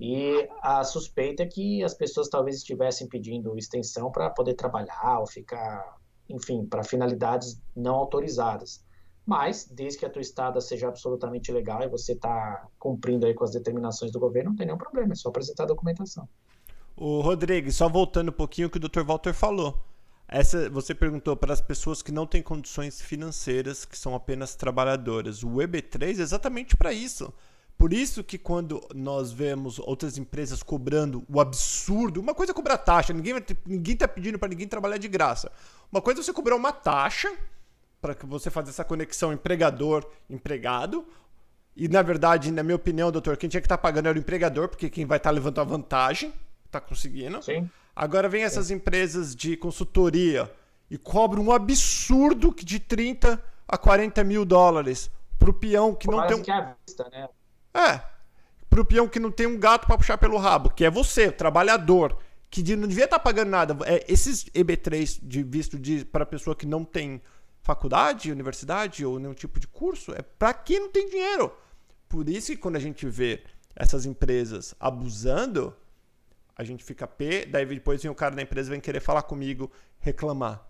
E 0.00 0.48
a 0.62 0.84
suspeita 0.84 1.42
é 1.42 1.46
que 1.46 1.82
as 1.82 1.94
pessoas 1.94 2.28
talvez 2.28 2.56
estivessem 2.56 3.08
pedindo 3.08 3.56
extensão 3.56 4.10
para 4.10 4.30
poder 4.30 4.54
trabalhar 4.54 5.18
ou 5.20 5.26
ficar, 5.26 5.96
enfim, 6.28 6.66
para 6.66 6.84
finalidades 6.84 7.60
não 7.74 7.96
autorizadas. 7.96 8.84
Mas, 9.28 9.68
desde 9.70 9.98
que 9.98 10.06
a 10.06 10.08
tua 10.08 10.22
estada 10.22 10.58
seja 10.58 10.88
absolutamente 10.88 11.52
legal 11.52 11.82
e 11.82 11.86
você 11.86 12.12
está 12.12 12.66
cumprindo 12.78 13.26
aí 13.26 13.34
com 13.34 13.44
as 13.44 13.50
determinações 13.50 14.10
do 14.10 14.18
governo, 14.18 14.48
não 14.48 14.56
tem 14.56 14.64
nenhum 14.64 14.78
problema, 14.78 15.12
é 15.12 15.16
só 15.16 15.28
apresentar 15.28 15.64
a 15.64 15.66
documentação. 15.66 16.26
O 16.96 17.20
Rodrigues, 17.20 17.76
só 17.76 17.90
voltando 17.90 18.30
um 18.30 18.32
pouquinho 18.32 18.68
o 18.68 18.70
que 18.70 18.78
o 18.78 18.80
Dr. 18.80 19.02
Walter 19.02 19.34
falou. 19.34 19.84
Essa, 20.26 20.70
você 20.70 20.94
perguntou 20.94 21.36
para 21.36 21.52
as 21.52 21.60
pessoas 21.60 22.00
que 22.00 22.10
não 22.10 22.26
têm 22.26 22.42
condições 22.42 23.02
financeiras, 23.02 23.84
que 23.84 23.98
são 23.98 24.14
apenas 24.14 24.54
trabalhadoras. 24.54 25.42
O 25.42 25.56
EB3 25.56 26.20
é 26.20 26.22
exatamente 26.22 26.74
para 26.74 26.90
isso. 26.94 27.30
Por 27.76 27.92
isso 27.92 28.24
que 28.24 28.38
quando 28.38 28.82
nós 28.94 29.30
vemos 29.30 29.78
outras 29.78 30.16
empresas 30.16 30.62
cobrando 30.62 31.22
o 31.28 31.38
absurdo, 31.38 32.18
uma 32.18 32.34
coisa 32.34 32.52
é 32.52 32.54
cobrar 32.54 32.78
taxa, 32.78 33.12
ninguém 33.12 33.34
ninguém 33.66 33.92
está 33.92 34.08
pedindo 34.08 34.38
para 34.38 34.48
ninguém 34.48 34.66
trabalhar 34.66 34.96
de 34.96 35.06
graça. 35.06 35.52
Uma 35.92 36.00
coisa 36.00 36.20
é 36.20 36.22
você 36.22 36.32
cobrar 36.32 36.56
uma 36.56 36.72
taxa 36.72 37.30
para 38.00 38.14
que 38.14 38.26
você 38.26 38.50
fazer 38.50 38.70
essa 38.70 38.84
conexão 38.84 39.32
empregador-empregado. 39.32 41.06
E, 41.76 41.88
na 41.88 42.02
verdade, 42.02 42.50
na 42.50 42.62
minha 42.62 42.76
opinião, 42.76 43.10
doutor, 43.12 43.36
quem 43.36 43.48
tinha 43.48 43.60
que 43.60 43.66
estar 43.66 43.76
tá 43.76 43.82
pagando 43.82 44.08
era 44.08 44.18
o 44.18 44.20
empregador, 44.20 44.68
porque 44.68 44.90
quem 44.90 45.06
vai 45.06 45.18
estar 45.18 45.30
tá 45.30 45.34
levando 45.34 45.60
a 45.60 45.64
vantagem, 45.64 46.32
está 46.66 46.80
conseguindo. 46.80 47.42
Sim. 47.42 47.68
Agora 47.94 48.28
vem 48.28 48.42
essas 48.42 48.66
Sim. 48.66 48.74
empresas 48.74 49.34
de 49.34 49.56
consultoria 49.56 50.50
e 50.90 50.96
cobram 50.96 51.42
um 51.42 51.52
absurdo 51.52 52.54
de 52.56 52.78
30 52.78 53.42
a 53.66 53.76
40 53.76 54.24
mil 54.24 54.44
dólares 54.44 55.10
para 55.38 55.50
o 55.50 55.52
peão 55.52 55.94
que 55.94 56.08
não 56.08 56.26
tem 56.26 56.36
um... 56.36 56.42
que 56.42 56.52
vista, 56.86 57.08
né? 57.10 57.28
É, 57.74 58.00
para 58.68 58.80
o 58.80 58.84
peão 58.84 59.08
que 59.08 59.20
não 59.20 59.30
tem 59.30 59.46
um 59.46 59.58
gato 59.58 59.86
para 59.86 59.96
puxar 59.96 60.18
pelo 60.18 60.36
rabo, 60.36 60.70
que 60.70 60.84
é 60.84 60.90
você, 60.90 61.28
o 61.28 61.32
trabalhador, 61.32 62.18
que 62.50 62.76
não 62.76 62.88
devia 62.88 63.04
estar 63.04 63.18
tá 63.18 63.22
pagando 63.22 63.50
nada. 63.50 63.76
É, 63.84 64.04
esses 64.08 64.44
EB3 64.46 65.20
de 65.22 65.42
visto 65.42 65.78
de 65.78 66.04
para 66.04 66.24
pessoa 66.26 66.56
que 66.56 66.66
não 66.66 66.84
tem 66.84 67.20
faculdade, 67.68 68.32
universidade 68.32 69.04
ou 69.04 69.18
nenhum 69.18 69.34
tipo 69.34 69.60
de 69.60 69.68
curso, 69.68 70.12
é 70.12 70.22
para 70.22 70.54
quem 70.54 70.80
não 70.80 70.90
tem 70.90 71.06
dinheiro. 71.06 71.54
Por 72.08 72.26
isso 72.26 72.50
que 72.50 72.56
quando 72.56 72.76
a 72.76 72.80
gente 72.80 73.06
vê 73.06 73.42
essas 73.76 74.06
empresas 74.06 74.74
abusando, 74.80 75.76
a 76.56 76.64
gente 76.64 76.82
fica 76.82 77.06
pé, 77.06 77.44
daí 77.44 77.66
depois 77.66 78.02
vem 78.02 78.10
o 78.10 78.14
cara 78.14 78.34
da 78.34 78.40
empresa 78.40 78.70
vem 78.70 78.80
querer 78.80 79.00
falar 79.00 79.20
comigo, 79.20 79.70
reclamar. 79.98 80.66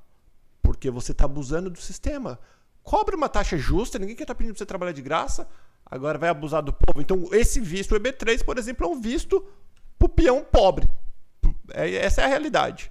Porque 0.60 0.90
você 0.90 1.12
está 1.12 1.24
abusando 1.24 1.70
do 1.70 1.80
sistema. 1.80 2.36
Cobre 2.82 3.14
uma 3.14 3.28
taxa 3.28 3.56
justa, 3.56 3.96
ninguém 3.96 4.16
quer 4.16 4.24
estar 4.24 4.34
tá 4.34 4.38
pedindo 4.38 4.54
para 4.54 4.58
você 4.58 4.66
trabalhar 4.66 4.92
de 4.92 5.02
graça, 5.02 5.48
agora 5.86 6.18
vai 6.18 6.30
abusar 6.30 6.64
do 6.64 6.72
povo. 6.72 7.00
Então, 7.00 7.28
esse 7.30 7.60
visto, 7.60 7.94
o 7.94 8.00
EB3, 8.00 8.44
por 8.44 8.58
exemplo, 8.58 8.84
é 8.84 8.90
um 8.90 9.00
visto 9.00 9.46
para 9.96 10.06
o 10.06 10.08
peão 10.08 10.42
pobre. 10.42 10.88
É, 11.70 11.94
essa 11.94 12.22
é 12.22 12.24
a 12.24 12.28
realidade 12.28 12.90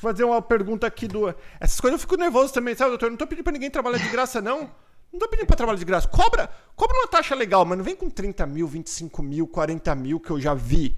fazer 0.00 0.24
uma 0.24 0.40
pergunta 0.40 0.86
aqui 0.86 1.06
do. 1.06 1.28
Essas 1.60 1.80
coisas 1.80 1.98
eu 1.98 2.00
fico 2.00 2.16
nervoso 2.16 2.52
também, 2.52 2.74
sabe, 2.74 2.90
doutor? 2.90 3.06
Eu 3.06 3.10
não 3.10 3.18
tô 3.18 3.26
pedindo 3.26 3.44
pra 3.44 3.52
ninguém 3.52 3.70
trabalhar 3.70 3.98
de 3.98 4.08
graça, 4.08 4.40
não. 4.40 4.70
Não 5.12 5.18
tô 5.18 5.28
pedindo 5.28 5.46
pra 5.46 5.56
trabalhar 5.56 5.78
de 5.78 5.84
graça. 5.84 6.08
Cobra, 6.08 6.48
cobra 6.74 6.96
uma 6.96 7.08
taxa 7.08 7.34
legal, 7.34 7.64
mas 7.64 7.76
não 7.76 7.84
vem 7.84 7.96
com 7.96 8.08
30 8.08 8.46
mil, 8.46 8.66
25 8.66 9.22
mil, 9.22 9.46
40 9.46 9.94
mil 9.94 10.18
que 10.18 10.30
eu 10.30 10.40
já 10.40 10.54
vi 10.54 10.96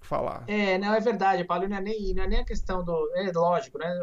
falar. 0.00 0.44
É, 0.46 0.78
não, 0.78 0.94
é 0.94 1.00
verdade, 1.00 1.44
Paulo. 1.44 1.68
Não 1.68 1.76
é 1.76 1.80
nem, 1.80 2.14
não 2.14 2.22
é 2.22 2.28
nem 2.28 2.40
a 2.40 2.44
questão 2.44 2.82
do. 2.82 3.10
É 3.16 3.30
lógico, 3.32 3.78
né? 3.78 3.94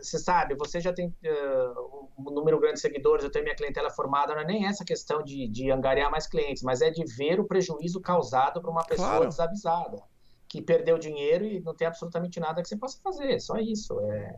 Você 0.00 0.18
sabe, 0.18 0.54
você 0.54 0.80
já 0.80 0.92
tem 0.92 1.08
uh, 1.08 2.08
um 2.18 2.30
número 2.32 2.58
grande 2.58 2.74
de 2.74 2.80
seguidores, 2.80 3.24
eu 3.24 3.30
tenho 3.30 3.44
minha 3.44 3.56
clientela 3.56 3.90
formada, 3.90 4.34
não 4.34 4.42
é 4.42 4.46
nem 4.46 4.66
essa 4.66 4.84
questão 4.84 5.22
de, 5.22 5.48
de 5.48 5.70
angariar 5.70 6.10
mais 6.10 6.26
clientes, 6.26 6.62
mas 6.62 6.80
é 6.80 6.90
de 6.90 7.04
ver 7.04 7.40
o 7.40 7.44
prejuízo 7.44 8.00
causado 8.00 8.60
para 8.60 8.70
uma 8.70 8.84
pessoa 8.84 9.08
claro. 9.08 9.28
desavisada 9.28 10.02
que 10.48 10.62
perdeu 10.62 10.98
dinheiro 10.98 11.44
e 11.44 11.60
não 11.60 11.74
tem 11.74 11.86
absolutamente 11.86 12.40
nada 12.40 12.62
que 12.62 12.68
você 12.68 12.76
possa 12.76 12.98
fazer. 13.02 13.40
Só 13.40 13.58
isso. 13.58 14.00
É, 14.00 14.36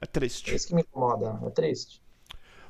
é 0.00 0.06
triste. 0.06 0.50
É 0.50 0.54
isso 0.54 0.68
que 0.68 0.74
me 0.74 0.82
incomoda. 0.82 1.40
É 1.46 1.50
triste. 1.50 2.02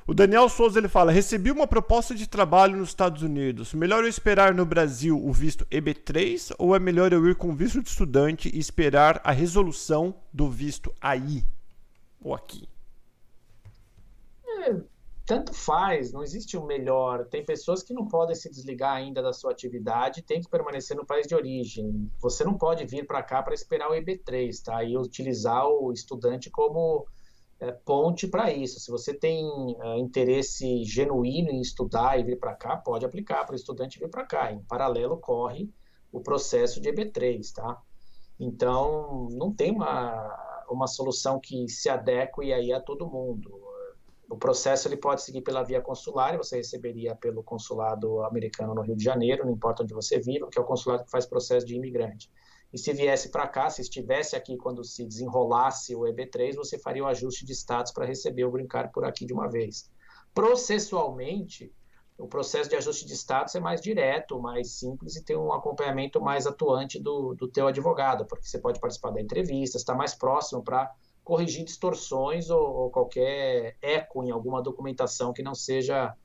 O 0.09 0.13
Daniel 0.13 0.49
Souza 0.49 0.79
ele 0.79 0.87
fala: 0.87 1.11
recebi 1.11 1.51
uma 1.51 1.67
proposta 1.67 2.15
de 2.15 2.27
trabalho 2.27 2.77
nos 2.77 2.89
Estados 2.89 3.21
Unidos. 3.21 3.75
Melhor 3.75 4.03
eu 4.03 4.09
esperar 4.09 4.55
no 4.55 4.65
Brasil 4.65 5.23
o 5.23 5.31
visto 5.31 5.65
EB3 5.65 6.55
ou 6.57 6.75
é 6.75 6.79
melhor 6.79 7.13
eu 7.13 7.27
ir 7.29 7.35
com 7.35 7.55
visto 7.55 7.81
de 7.81 7.89
estudante 7.89 8.49
e 8.51 8.57
esperar 8.57 9.21
a 9.23 9.31
resolução 9.31 10.15
do 10.33 10.49
visto 10.49 10.91
aí 10.99 11.43
ou 12.19 12.33
aqui? 12.33 12.67
É, 14.47 14.75
tanto 15.29 15.53
faz, 15.53 16.11
não 16.11 16.23
existe 16.23 16.57
o 16.57 16.63
um 16.63 16.65
melhor. 16.65 17.23
Tem 17.27 17.45
pessoas 17.45 17.83
que 17.83 17.93
não 17.93 18.07
podem 18.07 18.35
se 18.35 18.49
desligar 18.49 18.95
ainda 18.95 19.21
da 19.21 19.31
sua 19.31 19.51
atividade, 19.51 20.23
tem 20.23 20.41
que 20.41 20.49
permanecer 20.49 20.97
no 20.97 21.05
país 21.05 21.27
de 21.27 21.35
origem. 21.35 22.11
Você 22.19 22.43
não 22.43 22.57
pode 22.57 22.83
vir 22.87 23.05
para 23.05 23.21
cá 23.21 23.43
para 23.43 23.53
esperar 23.53 23.91
o 23.91 23.93
EB3, 23.93 24.63
tá? 24.63 24.83
E 24.83 24.97
utilizar 24.97 25.67
o 25.67 25.93
estudante 25.93 26.49
como 26.49 27.05
é, 27.59 27.71
ponte 27.71 28.27
para 28.27 28.51
isso. 28.51 28.79
Se 28.79 28.89
você 28.89 29.13
tem 29.13 29.45
é, 29.79 29.99
interesse 29.99 30.83
genuíno 30.83 31.51
em 31.51 31.61
estudar 31.61 32.19
e 32.19 32.23
vir 32.23 32.39
para 32.39 32.55
cá, 32.55 32.75
pode 32.77 33.05
aplicar 33.05 33.45
para 33.45 33.53
o 33.53 33.55
estudante 33.55 33.99
vir 33.99 34.09
para 34.09 34.25
cá. 34.25 34.51
Em 34.51 34.63
paralelo, 34.63 35.15
corre 35.17 35.69
o 36.11 36.19
processo 36.19 36.81
de 36.81 36.89
EB3, 36.89 37.53
tá? 37.53 37.79
Então, 38.39 39.27
não 39.33 39.53
tem 39.53 39.69
uma, 39.69 40.65
uma 40.71 40.87
solução 40.87 41.39
que 41.39 41.69
se 41.69 41.87
adeque 41.87 42.51
aí 42.51 42.73
a 42.73 42.81
todo 42.81 43.07
mundo. 43.07 43.68
O 44.29 44.37
processo 44.37 44.87
ele 44.87 44.95
pode 44.95 45.23
seguir 45.23 45.41
pela 45.41 45.63
via 45.63 45.81
consular, 45.81 46.37
você 46.37 46.57
receberia 46.57 47.15
pelo 47.15 47.41
consulado 47.41 48.23
americano 48.23 48.75
no 48.75 48.81
Rio 48.81 48.95
de 48.95 49.03
Janeiro, 49.03 49.43
não 49.43 49.51
importa 49.51 49.81
onde 49.81 49.93
você 49.93 50.19
viva, 50.19 50.47
que 50.47 50.59
é 50.59 50.61
o 50.61 50.65
consulado 50.65 51.03
que 51.03 51.09
faz 51.09 51.25
processo 51.25 51.65
de 51.65 51.75
imigrante. 51.75 52.31
E 52.71 52.77
se 52.77 52.93
viesse 52.93 53.29
para 53.29 53.47
cá, 53.47 53.67
se 53.71 53.81
estivesse 53.81 54.35
aqui 54.35 54.55
quando 54.55 54.83
se 54.83 55.03
desenrolasse 55.03 55.95
o 55.95 56.01
EB3, 56.01 56.55
você 56.55 56.77
faria 56.77 57.03
o 57.03 57.07
ajuste 57.07 57.43
de 57.43 57.53
status 57.53 57.91
para 57.91 58.05
receber 58.05 58.45
o 58.45 58.51
brincar 58.51 58.91
por 58.91 59.03
aqui 59.03 59.25
de 59.25 59.33
uma 59.33 59.49
vez. 59.49 59.89
Processualmente, 60.31 61.73
o 62.15 62.27
processo 62.27 62.69
de 62.69 62.75
ajuste 62.75 63.07
de 63.07 63.13
status 63.13 63.55
é 63.55 63.59
mais 63.59 63.81
direto, 63.81 64.39
mais 64.39 64.73
simples 64.73 65.15
e 65.15 65.23
tem 65.23 65.35
um 65.35 65.51
acompanhamento 65.51 66.21
mais 66.21 66.45
atuante 66.45 66.99
do, 66.99 67.33
do 67.33 67.47
teu 67.47 67.65
advogado, 67.65 68.25
porque 68.25 68.45
você 68.45 68.59
pode 68.59 68.79
participar 68.79 69.09
da 69.11 69.21
entrevista, 69.21 69.77
está 69.77 69.95
mais 69.95 70.13
próximo 70.13 70.61
para 70.61 70.93
corrigir 71.23 71.63
distorções 71.63 72.49
ou, 72.49 72.61
ou, 72.61 72.89
qualquer 72.89 73.77
eco 73.81 74.23
em 74.23 74.31
alguma 74.31 74.61
documentação 74.61 75.31
que 75.31 75.43
não 75.43 75.53
seja 75.53 76.15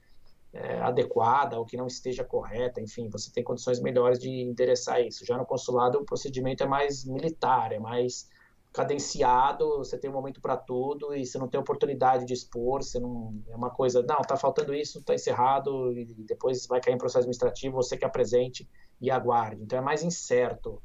é, 0.52 0.80
adequada 0.80 1.58
ou 1.58 1.66
que 1.66 1.76
não 1.76 1.86
esteja 1.86 2.24
correta, 2.24 2.80
enfim, 2.80 3.08
você 3.08 3.30
tem 3.30 3.42
condições 3.42 3.80
melhores 3.80 4.18
de 4.18 4.30
endereçar 4.30 5.00
isso. 5.00 5.24
Já 5.26 5.36
no 5.36 5.44
consulado 5.44 5.98
o 5.98 6.04
procedimento 6.04 6.62
é 6.62 6.66
mais 6.66 7.04
militar, 7.04 7.72
é 7.72 7.78
mais 7.78 8.28
cadenciado, 8.72 9.78
você 9.78 9.96
tem 9.96 10.10
um 10.10 10.12
momento 10.12 10.40
para 10.40 10.56
tudo 10.56 11.14
e 11.14 11.24
você 11.24 11.38
não 11.38 11.46
tem 11.46 11.60
oportunidade 11.60 12.24
de 12.24 12.34
expor, 12.34 12.82
você 12.82 12.98
não 12.98 13.40
é 13.48 13.54
uma 13.54 13.70
coisa, 13.70 14.02
não, 14.02 14.20
tá 14.20 14.36
faltando 14.36 14.74
isso, 14.74 15.00
tá 15.00 15.14
encerrado 15.14 15.92
e 15.92 16.04
depois 16.24 16.66
vai 16.66 16.80
cair 16.80 16.94
em 16.94 16.98
processo 16.98 17.18
administrativo, 17.18 17.76
você 17.76 17.96
que 17.96 18.04
apresente 18.04 18.68
e 19.00 19.12
aguarde. 19.12 19.62
Então 19.62 19.78
é 19.78 19.82
mais 19.82 20.02
incerto, 20.02 20.82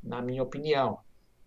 na 0.00 0.22
minha 0.22 0.42
opinião. 0.42 1.00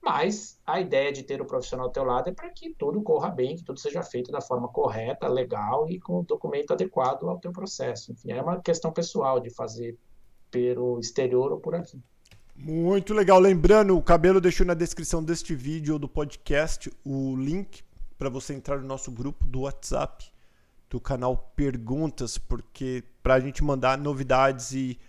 Mas 0.05 0.59
a 0.67 0.79
ideia 0.79 1.11
de 1.11 1.23
ter 1.23 1.41
o 1.41 1.45
profissional 1.45 1.87
ao 1.87 1.91
teu 1.91 2.03
lado 2.03 2.29
é 2.29 2.31
para 2.31 2.51
que 2.51 2.75
tudo 2.75 3.01
corra 3.01 3.31
bem, 3.31 3.55
que 3.55 3.63
tudo 3.63 3.79
seja 3.79 4.03
feito 4.03 4.31
da 4.31 4.39
forma 4.39 4.67
correta, 4.67 5.27
legal 5.27 5.89
e 5.89 5.99
com 5.99 6.19
o 6.19 6.23
documento 6.23 6.73
adequado 6.73 7.27
ao 7.27 7.39
teu 7.39 7.51
processo. 7.51 8.11
Enfim, 8.11 8.31
é 8.31 8.39
uma 8.39 8.61
questão 8.61 8.91
pessoal 8.93 9.39
de 9.39 9.49
fazer 9.49 9.97
pelo 10.51 10.99
exterior 10.99 11.51
ou 11.51 11.59
por 11.59 11.73
aqui. 11.73 11.99
Muito 12.55 13.15
legal. 13.15 13.39
Lembrando, 13.39 13.97
o 13.97 14.01
Cabelo 14.01 14.39
deixou 14.39 14.63
na 14.63 14.75
descrição 14.75 15.23
deste 15.23 15.55
vídeo 15.55 15.95
ou 15.95 15.99
do 15.99 16.07
podcast 16.07 16.91
o 17.03 17.35
link 17.35 17.83
para 18.15 18.29
você 18.29 18.53
entrar 18.53 18.77
no 18.77 18.87
nosso 18.87 19.11
grupo 19.11 19.43
do 19.43 19.61
WhatsApp 19.61 20.31
do 20.87 20.99
canal 20.99 21.51
Perguntas, 21.55 22.37
porque 22.37 23.03
para 23.23 23.33
a 23.33 23.39
gente 23.39 23.63
mandar 23.63 23.97
novidades 23.97 24.71
e, 24.71 24.99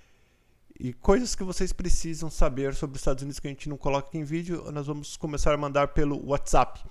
e 0.79 0.93
coisas 0.93 1.35
que 1.35 1.45
vocês 1.45 1.72
precisam 1.72 2.31
saber 2.31 2.74
sobre 2.74 2.97
os 2.97 3.01
Estados 3.01 3.22
Unidos 3.22 3.39
que 3.39 3.47
a 3.47 3.51
gente 3.51 3.68
não 3.68 3.77
coloca 3.77 4.09
aqui 4.09 4.18
em 4.18 4.24
vídeo, 4.24 4.70
nós 4.72 4.87
vamos 4.87 5.16
começar 5.16 5.55
a 5.55 5.57
mandar 5.57 5.89
pelo 5.89 6.24
WhatsApp. 6.29 6.83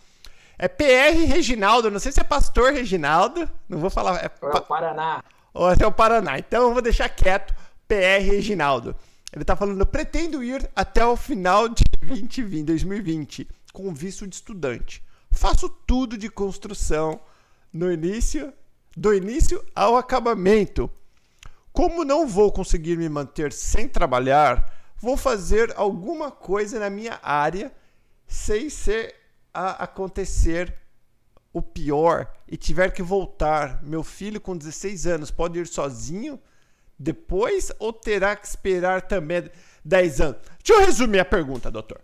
É 0.58 0.68
PR 0.68 1.28
Reginaldo, 1.28 1.92
não 1.92 2.00
sei 2.00 2.12
se 2.12 2.20
é 2.20 2.24
Pastor 2.24 2.74
Reginaldo, 2.74 3.50
não 3.68 3.80
vou 3.80 3.90
falar. 3.90 4.24
É, 4.24 4.26
é 4.26 4.58
o 4.58 4.62
Paraná. 4.62 5.24
Ou 5.54 5.72
é 5.72 5.86
o 5.86 5.92
Paraná, 5.92 6.40
então 6.40 6.64
eu 6.64 6.74
vou 6.74 6.82
deixar 6.82 7.10
quieto 7.10 7.54
PR 7.88 8.24
Reginaldo. 8.24 8.96
Ele 9.34 9.44
está 9.44 9.56
falando, 9.56 9.86
pretendo 9.86 10.42
ir 10.42 10.70
até 10.76 11.06
o 11.06 11.18
final 11.18 11.68
de 11.68 11.84
2020, 12.02 12.66
2020, 12.66 13.48
com 13.74 13.94
visto 13.94 14.26
de 14.26 14.36
estudante. 14.36 15.04
Faço 15.30 15.68
tudo 15.68 16.18
de 16.18 16.30
construção 16.30 17.20
no 17.72 17.92
início, 17.92 18.54
do 18.96 19.14
início 19.14 19.62
ao 19.76 19.98
acabamento. 19.98 20.90
Como 21.76 22.04
não 22.04 22.28
vou 22.28 22.52
conseguir 22.52 22.98
me 22.98 23.10
manter 23.10 23.52
sem 23.52 23.88
trabalhar, 23.88 24.74
vou 24.98 25.18
fazer 25.18 25.74
alguma 25.76 26.32
coisa 26.32 26.80
na 26.80 26.90
minha 26.90 27.20
área 27.22 27.72
sem 28.28 28.70
ser 28.70 29.14
a 29.54 29.84
acontecer 29.84 30.74
o 31.54 31.62
pior 31.62 32.32
e 32.48 32.58
tiver 32.58 32.92
que 32.92 33.04
voltar. 33.04 33.84
Meu 33.84 34.04
filho 34.04 34.42
com 34.42 34.58
16 34.58 35.06
anos 35.06 35.32
pode 35.32 35.60
ir 35.60 35.68
sozinho? 35.68 36.40
depois 36.98 37.72
ou 37.78 37.92
terá 37.92 38.36
que 38.36 38.48
esperar 38.48 39.02
também 39.04 39.50
10 39.84 40.22
anos? 40.22 40.38
Deixa 40.64 40.82
eu 40.82 40.86
resumir 40.86 41.20
a 41.20 41.26
pergunta, 41.26 41.70
doutor. 41.70 42.02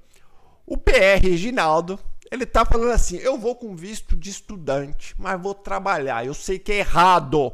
O 0.66 0.78
PR 0.78 1.22
Reginaldo, 1.22 2.00
ele 2.30 2.46
tá 2.46 2.66
falando 2.66 2.92
assim: 2.92 3.18
eu 3.18 3.38
vou 3.38 3.56
com 3.56 3.76
visto 3.76 4.16
de 4.16 4.30
estudante, 4.30 5.16
mas 5.18 5.42
vou 5.42 5.56
trabalhar. 5.56 6.26
Eu 6.26 6.34
sei 6.34 6.60
que 6.60 6.72
é 6.72 6.80
errado. 6.80 7.54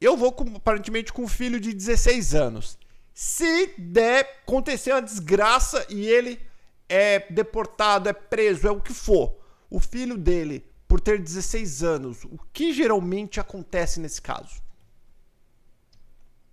Eu 0.00 0.16
vou 0.16 0.32
com, 0.32 0.56
aparentemente 0.56 1.12
com 1.12 1.22
um 1.22 1.28
filho 1.28 1.58
de 1.60 1.72
16 1.72 2.34
anos. 2.34 2.78
Se 3.14 3.74
der 3.78 4.40
acontecer 4.42 4.92
uma 4.92 5.02
desgraça 5.02 5.86
e 5.88 6.06
ele 6.06 6.40
é 6.88 7.20
deportado, 7.32 8.08
é 8.08 8.12
preso, 8.12 8.68
é 8.68 8.70
o 8.70 8.80
que 8.80 8.92
for, 8.92 9.36
o 9.70 9.80
filho 9.80 10.18
dele, 10.18 10.64
por 10.86 11.00
ter 11.00 11.18
16 11.18 11.82
anos, 11.82 12.24
o 12.24 12.38
que 12.52 12.72
geralmente 12.72 13.40
acontece 13.40 13.98
nesse 13.98 14.20
caso? 14.20 14.66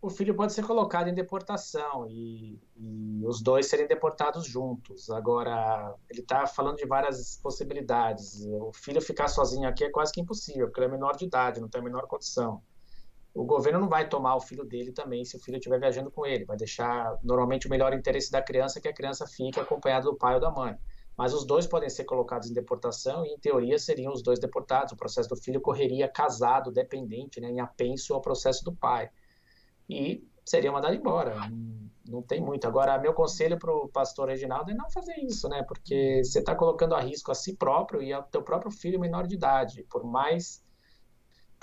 o 0.03 0.09
filho 0.09 0.35
pode 0.35 0.51
ser 0.51 0.65
colocado 0.67 1.07
em 1.07 1.13
deportação 1.13 2.05
e, 2.09 2.59
e 2.75 3.25
os 3.25 3.41
dois 3.41 3.67
serem 3.67 3.87
deportados 3.87 4.45
juntos. 4.45 5.09
Agora, 5.09 5.95
ele 6.09 6.19
está 6.19 6.45
falando 6.45 6.75
de 6.75 6.85
várias 6.85 7.39
possibilidades. 7.41 8.45
O 8.45 8.73
filho 8.73 9.01
ficar 9.01 9.29
sozinho 9.29 9.65
aqui 9.65 9.85
é 9.85 9.89
quase 9.89 10.11
que 10.11 10.19
impossível, 10.19 10.67
porque 10.67 10.81
ele 10.81 10.87
é 10.87 10.91
menor 10.91 11.15
de 11.15 11.23
idade, 11.23 11.61
não 11.61 11.69
tem 11.69 11.79
a 11.79 11.83
menor 11.85 12.05
condição. 12.05 12.61
O 13.33 13.45
governo 13.45 13.79
não 13.79 13.89
vai 13.89 14.07
tomar 14.07 14.35
o 14.35 14.41
filho 14.41 14.63
dele 14.63 14.91
também 14.91 15.25
se 15.25 15.35
o 15.35 15.39
filho 15.39 15.57
estiver 15.57 15.79
viajando 15.79 16.11
com 16.11 16.25
ele. 16.25 16.45
Vai 16.45 16.55
deixar, 16.55 17.17
normalmente, 17.23 17.65
o 17.65 17.69
melhor 17.69 17.93
interesse 17.93 18.31
da 18.31 18.41
criança 18.41 18.77
é 18.77 18.81
que 18.81 18.87
a 18.87 18.93
criança 18.93 19.25
fique 19.25 19.59
acompanhada 19.59 20.05
do 20.05 20.15
pai 20.15 20.35
ou 20.35 20.41
da 20.41 20.51
mãe. 20.51 20.77
Mas 21.17 21.33
os 21.33 21.45
dois 21.45 21.65
podem 21.65 21.89
ser 21.89 22.05
colocados 22.05 22.49
em 22.49 22.53
deportação 22.53 23.25
e, 23.25 23.29
em 23.29 23.39
teoria, 23.39 23.77
seriam 23.79 24.13
os 24.13 24.21
dois 24.21 24.39
deportados. 24.39 24.93
O 24.93 24.97
processo 24.97 25.29
do 25.29 25.35
filho 25.35 25.61
correria 25.61 26.07
casado, 26.07 26.71
dependente, 26.71 27.39
né, 27.39 27.49
em 27.49 27.59
apenso 27.59 28.13
ao 28.13 28.21
processo 28.21 28.63
do 28.63 28.73
pai 28.73 29.09
e 29.89 30.23
seria 30.45 30.71
mandado 30.71 30.95
embora. 30.95 31.35
Não, 32.07 32.21
tem 32.21 32.41
muito. 32.41 32.67
Agora, 32.67 32.97
meu 32.97 33.13
conselho 33.13 33.57
para 33.57 33.73
o 33.73 33.87
pastor 33.87 34.29
Reginaldo 34.29 34.71
é 34.71 34.73
não 34.73 34.89
fazer 34.89 35.15
isso, 35.19 35.47
né? 35.47 35.63
Porque 35.63 36.23
você 36.23 36.39
está 36.39 36.53
colocando 36.55 36.95
a 36.95 36.99
risco 36.99 37.31
a 37.31 37.35
si 37.35 37.55
próprio 37.55 38.01
e 38.01 38.11
ao 38.11 38.23
teu 38.23 38.43
próprio 38.43 38.71
filho 38.71 38.99
menor 38.99 39.25
de 39.25 39.35
idade. 39.35 39.85
Por 39.89 40.03
mais 40.03 40.62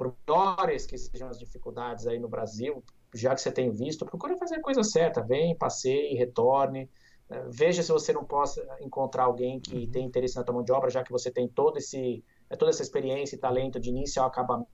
por 0.00 0.16
maiores 0.26 0.86
que 0.86 0.96
sejam 0.96 1.28
as 1.28 1.38
dificuldades 1.38 2.06
aí 2.06 2.18
no 2.18 2.26
Brasil, 2.26 2.82
já 3.14 3.34
que 3.34 3.42
você 3.42 3.52
tem 3.52 3.70
visto, 3.70 4.06
procure 4.06 4.34
fazer 4.38 4.54
a 4.54 4.62
coisa 4.62 4.82
certa. 4.82 5.20
Vem, 5.20 5.54
passeie, 5.54 6.16
retorne. 6.16 6.88
É, 7.28 7.42
veja 7.50 7.82
se 7.82 7.92
você 7.92 8.10
não 8.10 8.24
possa 8.24 8.66
encontrar 8.80 9.24
alguém 9.24 9.60
que 9.60 9.74
uhum. 9.76 9.90
tem 9.90 10.06
interesse 10.06 10.36
na 10.36 10.42
tua 10.42 10.54
mão 10.54 10.64
de 10.64 10.72
obra, 10.72 10.88
já 10.88 11.04
que 11.04 11.12
você 11.12 11.30
tem 11.30 11.46
todo 11.46 11.76
esse, 11.76 12.24
toda 12.58 12.70
essa 12.70 12.80
experiência 12.80 13.36
e 13.36 13.38
talento 13.38 13.78
de 13.78 13.90
início 13.90 14.22
ao 14.22 14.28
acabamento 14.28 14.66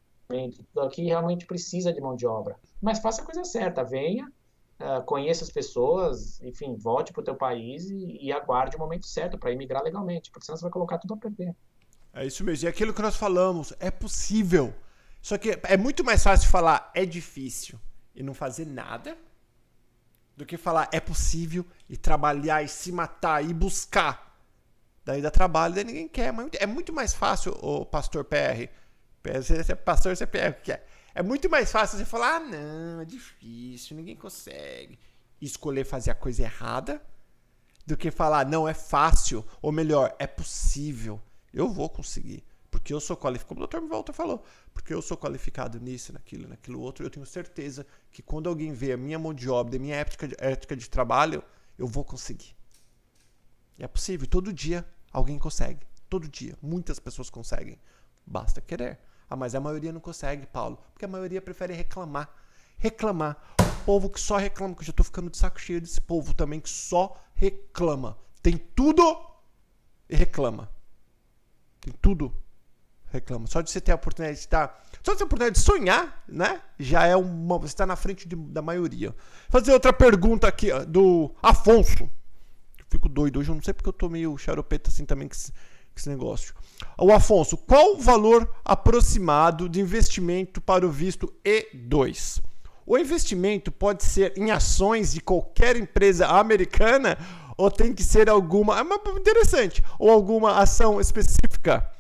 aqui 0.79 1.05
realmente 1.05 1.45
precisa 1.45 1.93
de 1.93 2.01
mão 2.01 2.15
de 2.15 2.27
obra. 2.27 2.57
Mas 2.81 3.01
faça 3.01 3.23
a 3.23 3.25
coisa 3.25 3.43
certa, 3.43 3.83
venha, 3.83 4.31
uh, 4.81 5.05
conheça 5.05 5.43
as 5.43 5.51
pessoas, 5.51 6.41
enfim, 6.41 6.77
volte 6.77 7.13
para 7.13 7.21
o 7.23 7.25
teu 7.25 7.35
país 7.35 7.91
e, 7.91 8.27
e 8.27 8.33
aguarde 8.33 8.77
o 8.77 8.79
momento 8.79 9.07
certo 9.07 9.39
para 9.39 9.51
imigrar 9.51 9.83
legalmente, 9.83 10.31
porque 10.31 10.47
senão 10.47 10.57
você 10.57 10.63
vai 10.63 10.73
colocar 10.73 10.99
tudo 10.99 11.15
a 11.15 11.17
perder. 11.17 11.53
É 12.13 12.25
isso 12.25 12.45
mesmo. 12.45 12.67
E 12.67 12.71
aquilo 12.71 12.95
que 12.95 13.03
nós 13.03 13.17
falamos, 13.17 13.73
é 13.81 13.91
possível. 13.91 14.73
Só 15.27 15.37
que 15.37 15.59
é 15.65 15.77
muito 15.77 16.05
mais 16.05 16.23
fácil 16.23 16.49
falar 16.49 16.89
é 16.95 17.05
difícil 17.05 17.81
e 18.15 18.23
não 18.23 18.33
fazer 18.33 18.65
nada 18.65 19.19
do 20.37 20.47
que 20.47 20.57
falar 20.57 20.89
é 20.93 21.01
possível 21.01 21.67
e 21.89 21.97
trabalhar 21.97 22.63
e 22.63 22.69
se 22.69 22.93
matar 22.93 23.45
e 23.45 23.53
buscar. 23.53 24.39
Daí 25.05 25.21
dá 25.21 25.29
trabalho, 25.29 25.75
daí 25.75 25.83
ninguém 25.83 26.07
quer. 26.07 26.33
É 26.61 26.65
muito 26.65 26.93
mais 26.93 27.13
fácil, 27.13 27.59
o 27.61 27.85
pastor 27.85 28.25
PR, 28.25 28.71
você 29.21 29.73
é 29.73 29.75
pastor, 29.75 30.17
você 30.17 30.29
pega. 30.29 30.81
É 31.13 31.25
muito 31.25 31.51
mais 31.51 31.73
fácil 31.73 31.99
você 31.99 32.05
falar, 32.05 32.37
ah, 32.37 32.41
não, 32.41 33.01
é 33.01 33.05
difícil, 33.05 33.97
ninguém 33.97 34.15
consegue. 34.15 34.97
Escolher 35.43 35.85
fazer 35.85 36.13
a 36.13 36.15
coisa 36.15 36.43
errada 36.43 37.03
do 37.85 37.97
que 37.97 38.13
falar, 38.13 38.47
não, 38.47 38.69
é 38.69 38.75
fácil, 38.75 39.45
ou 39.61 39.73
melhor, 39.73 40.15
é 40.21 40.27
possível. 40.29 41.21
Eu 41.53 41.69
vou 41.69 41.91
conseguir. 41.91 42.45
Porque 42.71 42.93
eu 42.93 43.01
sou 43.01 43.17
qualificado, 43.17 43.55
como 43.55 43.65
o 43.65 43.67
Dr. 43.67 43.89
Walter 43.89 44.13
falou, 44.13 44.45
porque 44.73 44.93
eu 44.93 45.01
sou 45.01 45.17
qualificado 45.17 45.79
nisso, 45.81 46.13
naquilo, 46.13 46.49
naquilo 46.49 46.81
outro, 46.81 47.05
eu 47.05 47.11
tenho 47.11 47.25
certeza 47.25 47.87
que 48.11 48.23
quando 48.23 48.49
alguém 48.49 48.73
vê 48.73 48.93
a 48.93 48.97
minha 48.97 49.19
mão 49.19 49.33
de 49.33 49.49
obra, 49.49 49.77
a 49.77 49.79
minha 49.79 49.97
ética 49.97 50.29
de, 50.29 50.37
ética 50.39 50.77
de 50.77 50.89
trabalho, 50.89 51.43
eu 51.79 51.87
vou 51.87 52.05
conseguir. 52.05 52.57
É 53.79 53.87
possível, 53.87 54.27
todo 54.27 54.53
dia 54.53 54.87
alguém 55.13 55.39
consegue. 55.39 55.87
Todo 56.09 56.29
dia, 56.29 56.57
muitas 56.63 56.99
pessoas 56.99 57.29
conseguem. 57.29 57.79
Basta 58.27 58.61
querer. 58.61 58.99
Ah, 59.29 59.37
mas 59.37 59.55
a 59.55 59.61
maioria 59.61 59.93
não 59.93 60.01
consegue, 60.01 60.47
Paulo. 60.47 60.79
Porque 60.93 61.05
a 61.05 61.09
maioria 61.09 61.43
prefere 61.43 61.75
reclamar. 61.75 62.31
Reclamar. 62.79 63.37
O 63.61 63.85
povo 63.85 64.11
que 64.11 64.21
só 64.21 64.37
reclama, 64.37 64.75
que 64.75 64.83
eu 64.83 64.87
já 64.87 64.93
tô 64.93 65.05
ficando 65.05 65.31
de 65.31 65.37
saco 65.37 65.61
cheio 65.61 65.81
desse 65.81 66.01
povo 66.01 66.35
também 66.35 66.61
que 66.61 66.69
só 66.69 67.17
reclama. 67.35 68.19
Tem 68.43 68.57
tudo 68.57 69.03
e 70.09 70.15
reclama. 70.15 70.71
Tem 71.81 71.93
tudo. 72.01 72.33
Reclama. 73.09 73.47
Só 73.47 73.61
de 73.61 73.71
você 73.71 73.81
ter 73.81 73.93
a 73.93 73.95
oportunidade 73.95 74.39
de 74.39 74.45
estar 74.45 74.83
Só 75.03 75.13
essa 75.13 75.25
oportunidade 75.25 75.59
de 75.59 75.65
sonhar, 75.65 76.23
né? 76.29 76.61
Já 76.79 77.07
é 77.07 77.17
uma. 77.17 77.59
Você 77.59 77.67
está 77.67 77.87
na 77.87 77.97
frente 77.97 78.27
de, 78.27 78.37
da 78.37 78.61
maioria. 78.61 79.11
Vou 79.49 79.61
fazer 79.61 79.73
outra 79.73 79.93
pergunta 79.93 80.47
aqui, 80.49 80.71
do 80.87 81.35
Afonso. 81.43 82.09
Fico 82.89 83.09
doido 83.09 83.41
hoje, 83.41 83.51
eu 83.51 83.55
não 83.55 83.63
sei 83.63 83.75
porque 83.75 83.89
eu 83.89 83.93
tô 83.93 84.09
meio 84.09 84.37
xaropeta 84.39 84.91
assim 84.91 85.05
também 85.05 85.29
com 85.29 85.35
esse, 85.35 85.51
com 85.51 85.97
esse 85.97 86.09
negócio. 86.09 86.55
O 86.99 87.13
Afonso, 87.13 87.57
qual 87.57 87.95
o 87.95 88.01
valor 88.01 88.49
aproximado 88.65 89.69
de 89.69 89.81
investimento 89.81 90.61
para 90.61 90.87
o 90.87 90.91
visto 90.91 91.33
E2? 91.45 92.41
O 92.87 92.97
investimento 92.97 93.73
pode 93.73 94.05
ser 94.05 94.33
em 94.37 94.53
ações 94.53 95.13
de 95.13 95.21
qualquer 95.21 95.77
empresa 95.77 96.29
americana 96.29 97.19
ou 97.57 97.71
tem 97.71 97.93
que 97.93 98.05
ser 98.05 98.29
alguma. 98.29 98.79
É 98.79 99.19
interessante. 99.19 99.83
Ou 99.99 100.11
alguma 100.11 100.59
ação 100.59 101.01
específica. 101.01 101.91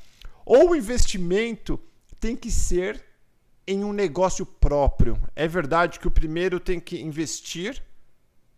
Ou 0.47 0.71
o 0.71 0.77
investimento 0.77 1.79
tem 2.21 2.37
que 2.37 2.53
ser 2.53 3.05
em 3.67 3.83
um 3.83 3.93
negócio 3.93 4.47
próprio. 4.47 5.21
É 5.35 5.49
verdade 5.49 5.99
que 5.99 6.07
o 6.07 6.11
primeiro 6.11 6.61
tem 6.61 6.79
que 6.79 7.03
investir, 7.03 7.83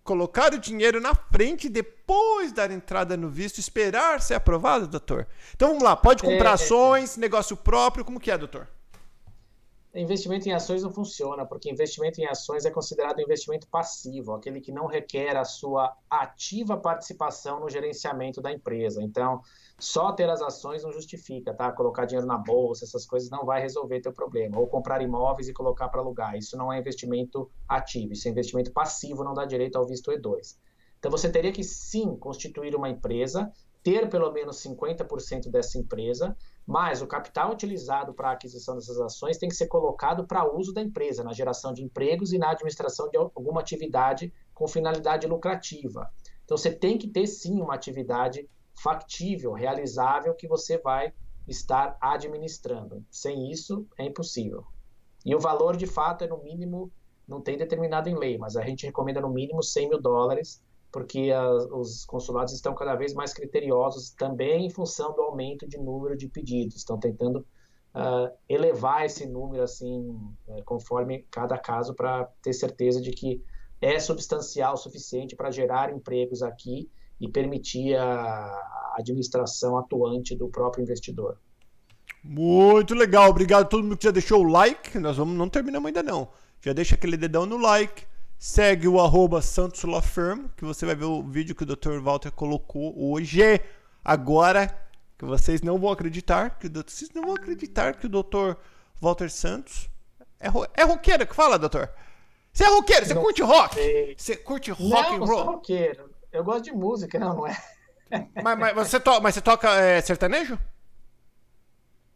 colocar 0.04 0.52
o 0.52 0.58
dinheiro 0.58 1.00
na 1.00 1.14
frente 1.14 1.66
e 1.66 1.70
depois 1.70 2.52
dar 2.52 2.70
entrada 2.70 3.16
no 3.16 3.30
visto, 3.30 3.58
esperar 3.58 4.20
ser 4.20 4.34
aprovado, 4.34 4.86
doutor? 4.86 5.26
Então 5.56 5.68
vamos 5.68 5.82
lá, 5.82 5.96
pode 5.96 6.22
comprar 6.22 6.50
é, 6.50 6.52
ações, 6.52 7.16
negócio 7.16 7.56
próprio, 7.56 8.04
como 8.04 8.20
que 8.20 8.30
é, 8.30 8.36
doutor? 8.36 8.68
Investimento 9.94 10.46
em 10.46 10.52
ações 10.52 10.82
não 10.82 10.92
funciona, 10.92 11.46
porque 11.46 11.70
investimento 11.70 12.20
em 12.20 12.26
ações 12.26 12.66
é 12.66 12.70
considerado 12.70 13.20
investimento 13.20 13.66
passivo, 13.68 14.34
aquele 14.34 14.60
que 14.60 14.70
não 14.70 14.86
requer 14.86 15.34
a 15.34 15.44
sua 15.44 15.96
ativa 16.10 16.76
participação 16.76 17.58
no 17.58 17.70
gerenciamento 17.70 18.42
da 18.42 18.52
empresa. 18.52 19.02
Então, 19.02 19.40
só 19.78 20.12
ter 20.12 20.28
as 20.28 20.42
ações 20.42 20.84
não 20.84 20.92
justifica, 20.92 21.54
tá? 21.54 21.72
Colocar 21.72 22.04
dinheiro 22.04 22.26
na 22.26 22.36
bolsa, 22.36 22.84
essas 22.84 23.06
coisas 23.06 23.30
não 23.30 23.46
vai 23.46 23.62
resolver 23.62 24.00
teu 24.00 24.12
problema. 24.12 24.58
Ou 24.58 24.66
comprar 24.66 25.00
imóveis 25.00 25.48
e 25.48 25.54
colocar 25.54 25.88
para 25.88 26.02
alugar. 26.02 26.36
Isso 26.36 26.54
não 26.56 26.70
é 26.70 26.78
investimento 26.78 27.50
ativo, 27.66 28.12
isso 28.12 28.28
é 28.28 28.30
investimento 28.30 28.70
passivo, 28.72 29.24
não 29.24 29.32
dá 29.32 29.46
direito 29.46 29.76
ao 29.76 29.86
visto 29.86 30.12
E2. 30.12 30.58
Então, 30.98 31.10
você 31.10 31.30
teria 31.30 31.52
que 31.52 31.64
sim 31.64 32.14
constituir 32.16 32.74
uma 32.76 32.90
empresa, 32.90 33.50
ter 33.82 34.08
pelo 34.08 34.30
menos 34.32 34.62
50% 34.62 35.50
dessa 35.50 35.78
empresa, 35.78 36.36
mas 36.66 37.00
o 37.00 37.06
capital 37.06 37.52
utilizado 37.52 38.12
para 38.12 38.30
a 38.30 38.32
aquisição 38.32 38.74
dessas 38.74 39.00
ações 39.00 39.38
tem 39.38 39.48
que 39.48 39.54
ser 39.54 39.68
colocado 39.68 40.26
para 40.26 40.50
uso 40.50 40.72
da 40.72 40.82
empresa, 40.82 41.24
na 41.24 41.32
geração 41.32 41.72
de 41.72 41.82
empregos 41.82 42.32
e 42.32 42.38
na 42.38 42.50
administração 42.50 43.08
de 43.08 43.16
alguma 43.16 43.60
atividade 43.60 44.32
com 44.52 44.68
finalidade 44.68 45.26
lucrativa. 45.26 46.10
Então 46.44 46.56
você 46.56 46.70
tem 46.70 46.98
que 46.98 47.08
ter 47.08 47.26
sim 47.26 47.60
uma 47.60 47.74
atividade 47.74 48.48
factível, 48.74 49.52
realizável 49.52 50.34
que 50.34 50.48
você 50.48 50.78
vai 50.78 51.12
estar 51.46 51.96
administrando. 52.00 53.04
Sem 53.10 53.50
isso 53.50 53.86
é 53.98 54.04
impossível. 54.04 54.64
E 55.24 55.34
o 55.34 55.40
valor 55.40 55.76
de 55.76 55.86
fato 55.86 56.24
é 56.24 56.26
no 56.26 56.42
mínimo, 56.42 56.92
não 57.26 57.40
tem 57.40 57.56
determinado 57.56 58.08
em 58.08 58.16
lei, 58.16 58.38
mas 58.38 58.56
a 58.56 58.62
gente 58.62 58.86
recomenda 58.86 59.20
no 59.20 59.30
mínimo 59.30 59.62
100 59.62 59.88
mil 59.88 60.00
dólares 60.00 60.62
porque 60.90 61.30
os 61.72 62.04
consulados 62.04 62.52
estão 62.52 62.74
cada 62.74 62.94
vez 62.94 63.12
mais 63.12 63.32
criteriosos 63.32 64.10
também 64.10 64.66
em 64.66 64.70
função 64.70 65.14
do 65.14 65.22
aumento 65.22 65.68
de 65.68 65.78
número 65.78 66.16
de 66.16 66.28
pedidos. 66.28 66.76
Estão 66.76 66.98
tentando 66.98 67.46
uh, 67.94 68.30
elevar 68.48 69.04
esse 69.04 69.26
número 69.26 69.62
assim, 69.62 70.00
uh, 70.46 70.64
conforme 70.64 71.26
cada 71.30 71.58
caso, 71.58 71.94
para 71.94 72.24
ter 72.42 72.52
certeza 72.52 73.00
de 73.00 73.10
que 73.10 73.42
é 73.80 73.98
substancial 74.00 74.74
o 74.74 74.78
suficiente 74.78 75.36
para 75.36 75.50
gerar 75.50 75.92
empregos 75.92 76.42
aqui 76.42 76.90
e 77.20 77.28
permitir 77.28 77.96
a 77.96 78.94
administração 78.96 79.76
atuante 79.76 80.36
do 80.36 80.48
próprio 80.48 80.82
investidor. 80.82 81.38
Muito 82.24 82.94
legal, 82.94 83.30
obrigado 83.30 83.62
a 83.62 83.68
todo 83.68 83.82
mundo 83.82 83.96
que 83.96 84.04
já 84.04 84.10
deixou 84.10 84.40
o 84.40 84.48
like. 84.48 84.98
Nós 84.98 85.16
vamos, 85.16 85.36
não 85.36 85.48
terminamos 85.48 85.86
ainda 85.86 86.02
não. 86.02 86.28
Já 86.60 86.72
deixa 86.72 86.94
aquele 86.96 87.16
dedão 87.16 87.46
no 87.46 87.56
like 87.56 88.07
Segue 88.38 88.86
o 88.86 89.00
arroba 89.00 89.42
Santos 89.42 89.82
Lafirm, 89.82 90.46
que 90.56 90.64
você 90.64 90.86
vai 90.86 90.94
ver 90.94 91.06
o 91.06 91.22
vídeo 91.22 91.54
que 91.54 91.64
o 91.64 91.66
Dr. 91.66 91.98
Walter 92.00 92.30
colocou 92.30 92.94
hoje. 92.96 93.42
Agora, 94.04 94.68
que 95.18 95.24
vocês 95.24 95.60
não 95.60 95.76
vão 95.78 95.90
acreditar, 95.90 96.58
que 96.58 96.68
o 96.68 96.70
Dr. 96.70 96.84
vocês 96.86 97.10
não 97.12 97.22
vão 97.22 97.34
acreditar 97.34 97.96
que 97.96 98.06
o 98.06 98.08
Dr. 98.08 98.54
Walter 99.00 99.28
Santos 99.28 99.90
é, 100.38 100.48
ro... 100.48 100.66
é 100.74 100.84
roqueiro 100.84 101.26
que 101.26 101.34
fala, 101.34 101.58
doutor? 101.58 101.90
Você 102.52 102.64
é 102.64 102.68
roqueiro, 102.68 103.06
você 103.06 103.14
curte 103.14 103.42
rock? 103.42 103.74
Sei. 103.74 104.14
Você 104.16 104.36
curte 104.36 104.70
rock 104.70 105.10
não, 105.10 105.16
and 105.16 105.26
roll? 105.26 105.44
Não, 105.44 105.52
roqueiro. 105.54 106.10
Eu 106.32 106.44
gosto 106.44 106.64
de 106.64 106.72
música, 106.72 107.18
não, 107.18 107.34
não 107.34 107.46
é? 107.46 107.56
mas, 108.42 108.58
mas, 108.58 108.74
você, 108.74 109.00
to... 109.00 109.20
mas 109.20 109.34
você 109.34 109.40
toca 109.40 109.68
é, 109.74 110.00
sertanejo? 110.00 110.58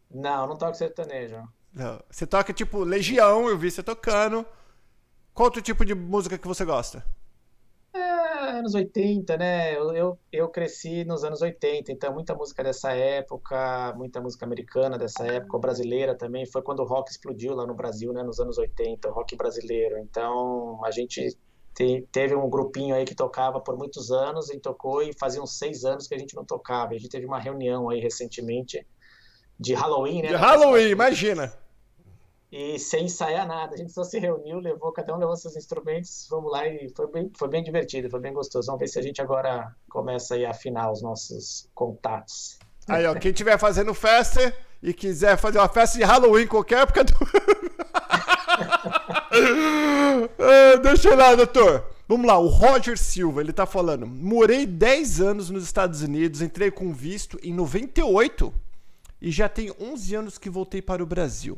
Não, 0.09 0.47
não 0.47 0.55
toco 0.55 0.75
sertanejo. 0.75 1.43
Não. 1.73 2.01
Você 2.09 2.25
toca 2.25 2.53
tipo 2.53 2.83
Legião, 2.83 3.49
eu 3.49 3.57
vi 3.57 3.69
você 3.69 3.83
tocando. 3.83 4.45
Qual 5.33 5.47
outro 5.47 5.61
tipo 5.61 5.83
de 5.83 5.95
música 5.95 6.37
que 6.37 6.47
você 6.47 6.63
gosta? 6.63 7.03
É, 7.91 7.99
anos 8.59 8.75
80, 8.75 9.35
né? 9.35 9.75
Eu, 9.75 9.95
eu, 9.95 10.19
eu, 10.31 10.49
cresci 10.49 11.03
nos 11.05 11.23
anos 11.23 11.41
80, 11.41 11.91
então 11.91 12.13
muita 12.13 12.35
música 12.35 12.63
dessa 12.63 12.91
época, 12.91 13.93
muita 13.95 14.21
música 14.21 14.45
americana 14.45 14.97
dessa 14.97 15.25
época, 15.25 15.57
brasileira 15.57 16.15
também. 16.15 16.45
Foi 16.45 16.61
quando 16.61 16.81
o 16.81 16.85
rock 16.85 17.11
explodiu 17.11 17.55
lá 17.55 17.65
no 17.65 17.73
Brasil, 17.73 18.13
né? 18.13 18.21
Nos 18.21 18.39
anos 18.39 18.59
80, 18.59 19.09
o 19.09 19.13
rock 19.13 19.35
brasileiro. 19.35 19.97
Então 19.97 20.79
a 20.85 20.91
gente 20.91 21.35
te, 21.73 22.07
teve 22.11 22.35
um 22.35 22.47
grupinho 22.47 22.93
aí 22.93 23.03
que 23.03 23.15
tocava 23.15 23.59
por 23.59 23.75
muitos 23.75 24.11
anos 24.11 24.51
e 24.51 24.59
tocou 24.59 25.01
e 25.01 25.13
fazia 25.13 25.41
uns 25.41 25.57
seis 25.57 25.83
anos 25.83 26.07
que 26.07 26.13
a 26.13 26.19
gente 26.19 26.35
não 26.35 26.45
tocava. 26.45 26.93
A 26.93 26.97
gente 26.97 27.09
teve 27.09 27.25
uma 27.25 27.39
reunião 27.39 27.89
aí 27.89 27.99
recentemente 27.99 28.85
de 29.59 29.73
Halloween, 29.73 30.21
né? 30.21 30.27
De 30.29 30.35
Halloween, 30.35 30.89
imagina! 30.89 31.62
E 32.55 32.77
sem 32.77 33.05
ensaiar 33.05 33.47
nada. 33.47 33.73
A 33.73 33.77
gente 33.77 33.91
só 33.91 34.03
se 34.03 34.19
reuniu, 34.19 34.59
levou, 34.59 34.91
cada 34.91 35.15
um 35.15 35.17
levou 35.17 35.35
seus 35.35 35.57
instrumentos, 35.57 36.27
vamos 36.29 36.51
lá 36.51 36.67
e 36.67 36.87
foi 36.95 37.07
bem, 37.07 37.31
foi 37.35 37.47
bem 37.47 37.63
divertido, 37.63 38.11
foi 38.11 38.19
bem 38.19 38.31
gostoso. 38.31 38.67
Vamos 38.67 38.79
ver 38.79 38.87
se 38.87 38.99
a 38.99 39.01
gente 39.01 39.19
agora 39.19 39.75
começa 39.89 40.35
a 40.35 40.51
afinar 40.51 40.91
os 40.91 41.01
nossos 41.01 41.67
contatos. 41.73 42.59
Aí, 42.87 43.07
ó, 43.07 43.15
quem 43.15 43.31
estiver 43.31 43.57
fazendo 43.57 43.91
festa 43.95 44.55
e 44.83 44.93
quiser 44.93 45.35
fazer 45.35 45.57
uma 45.57 45.67
festa 45.67 45.97
de 45.97 46.03
Halloween 46.03 46.45
qualquer 46.45 46.83
época 46.83 47.03
do... 47.05 47.13
ah, 50.37 50.77
deixa 50.83 51.09
eu 51.09 51.17
lá, 51.17 51.33
doutor. 51.33 51.89
Vamos 52.07 52.27
lá, 52.27 52.37
o 52.37 52.45
Roger 52.45 52.99
Silva, 52.99 53.41
ele 53.41 53.51
tá 53.51 53.65
falando. 53.65 54.05
Morei 54.05 54.67
10 54.67 55.21
anos 55.21 55.49
nos 55.49 55.63
Estados 55.63 56.03
Unidos, 56.03 56.39
entrei 56.39 56.69
com 56.69 56.93
visto 56.93 57.39
em 57.41 57.51
98 57.51 58.53
e 59.19 59.31
já 59.31 59.49
tem 59.49 59.73
11 59.79 60.15
anos 60.15 60.37
que 60.37 60.51
voltei 60.51 60.83
para 60.83 61.01
o 61.01 61.07
Brasil. 61.07 61.57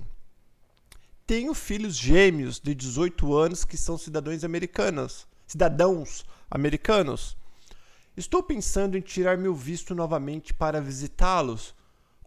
Tenho 1.28 1.56
filhos 1.56 1.96
gêmeos 1.96 2.60
de 2.60 2.76
18 2.76 3.34
anos 3.36 3.66
que 3.66 3.76
são 3.76 3.98
cidadãos 3.98 4.44
americanos, 4.44 5.28
cidadãos 5.48 6.24
americanos. 6.52 7.36
Estou 8.16 8.44
pensando 8.44 8.96
em 8.96 9.02
tirar 9.02 9.36
meu 9.36 9.56
visto 9.56 9.96
novamente 9.96 10.54
para 10.54 10.80
visitá-los. 10.80 11.74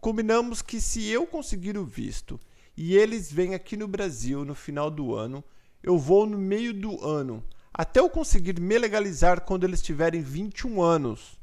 Combinamos 0.01 0.61
que 0.61 0.81
se 0.81 1.07
eu 1.07 1.25
conseguir 1.25 1.77
o 1.77 1.85
visto 1.85 2.37
e 2.75 2.97
eles 2.97 3.31
vêm 3.31 3.55
aqui 3.55 3.77
no 3.77 3.87
Brasil 3.87 4.43
no 4.43 4.53
final 4.53 4.91
do 4.91 5.15
ano, 5.15 5.41
eu 5.81 5.97
vou 5.97 6.25
no 6.25 6.37
meio 6.37 6.73
do 6.73 7.01
ano, 7.01 7.41
até 7.73 8.01
eu 8.01 8.09
conseguir 8.09 8.59
me 8.59 8.77
legalizar 8.77 9.45
quando 9.45 9.63
eles 9.63 9.81
tiverem 9.81 10.21
21 10.21 10.81
anos. 10.81 11.39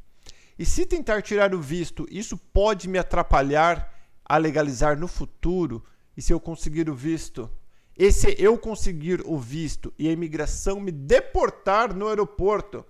E 0.59 0.67
se 0.67 0.85
tentar 0.85 1.23
tirar 1.23 1.55
o 1.55 1.61
visto, 1.63 2.07
isso 2.11 2.37
pode 2.37 2.87
me 2.87 2.99
atrapalhar 2.99 3.95
a 4.23 4.37
legalizar 4.37 4.99
no 4.99 5.09
futuro 5.09 5.83
e 6.17 6.23
se 6.23 6.33
eu 6.33 6.41
conseguir 6.41 6.89
o 6.89 6.95
visto, 6.95 7.51
e 7.99 8.13
se 8.13 8.35
eu 8.39 8.59
conseguir 8.59 9.23
o 9.25 9.39
visto 9.39 9.93
e 9.99 10.09
a 10.09 10.13
imigração 10.13 10.81
me 10.81 10.93
deportar 10.93 11.95
no 11.95 12.09
aeroporto, 12.09 12.85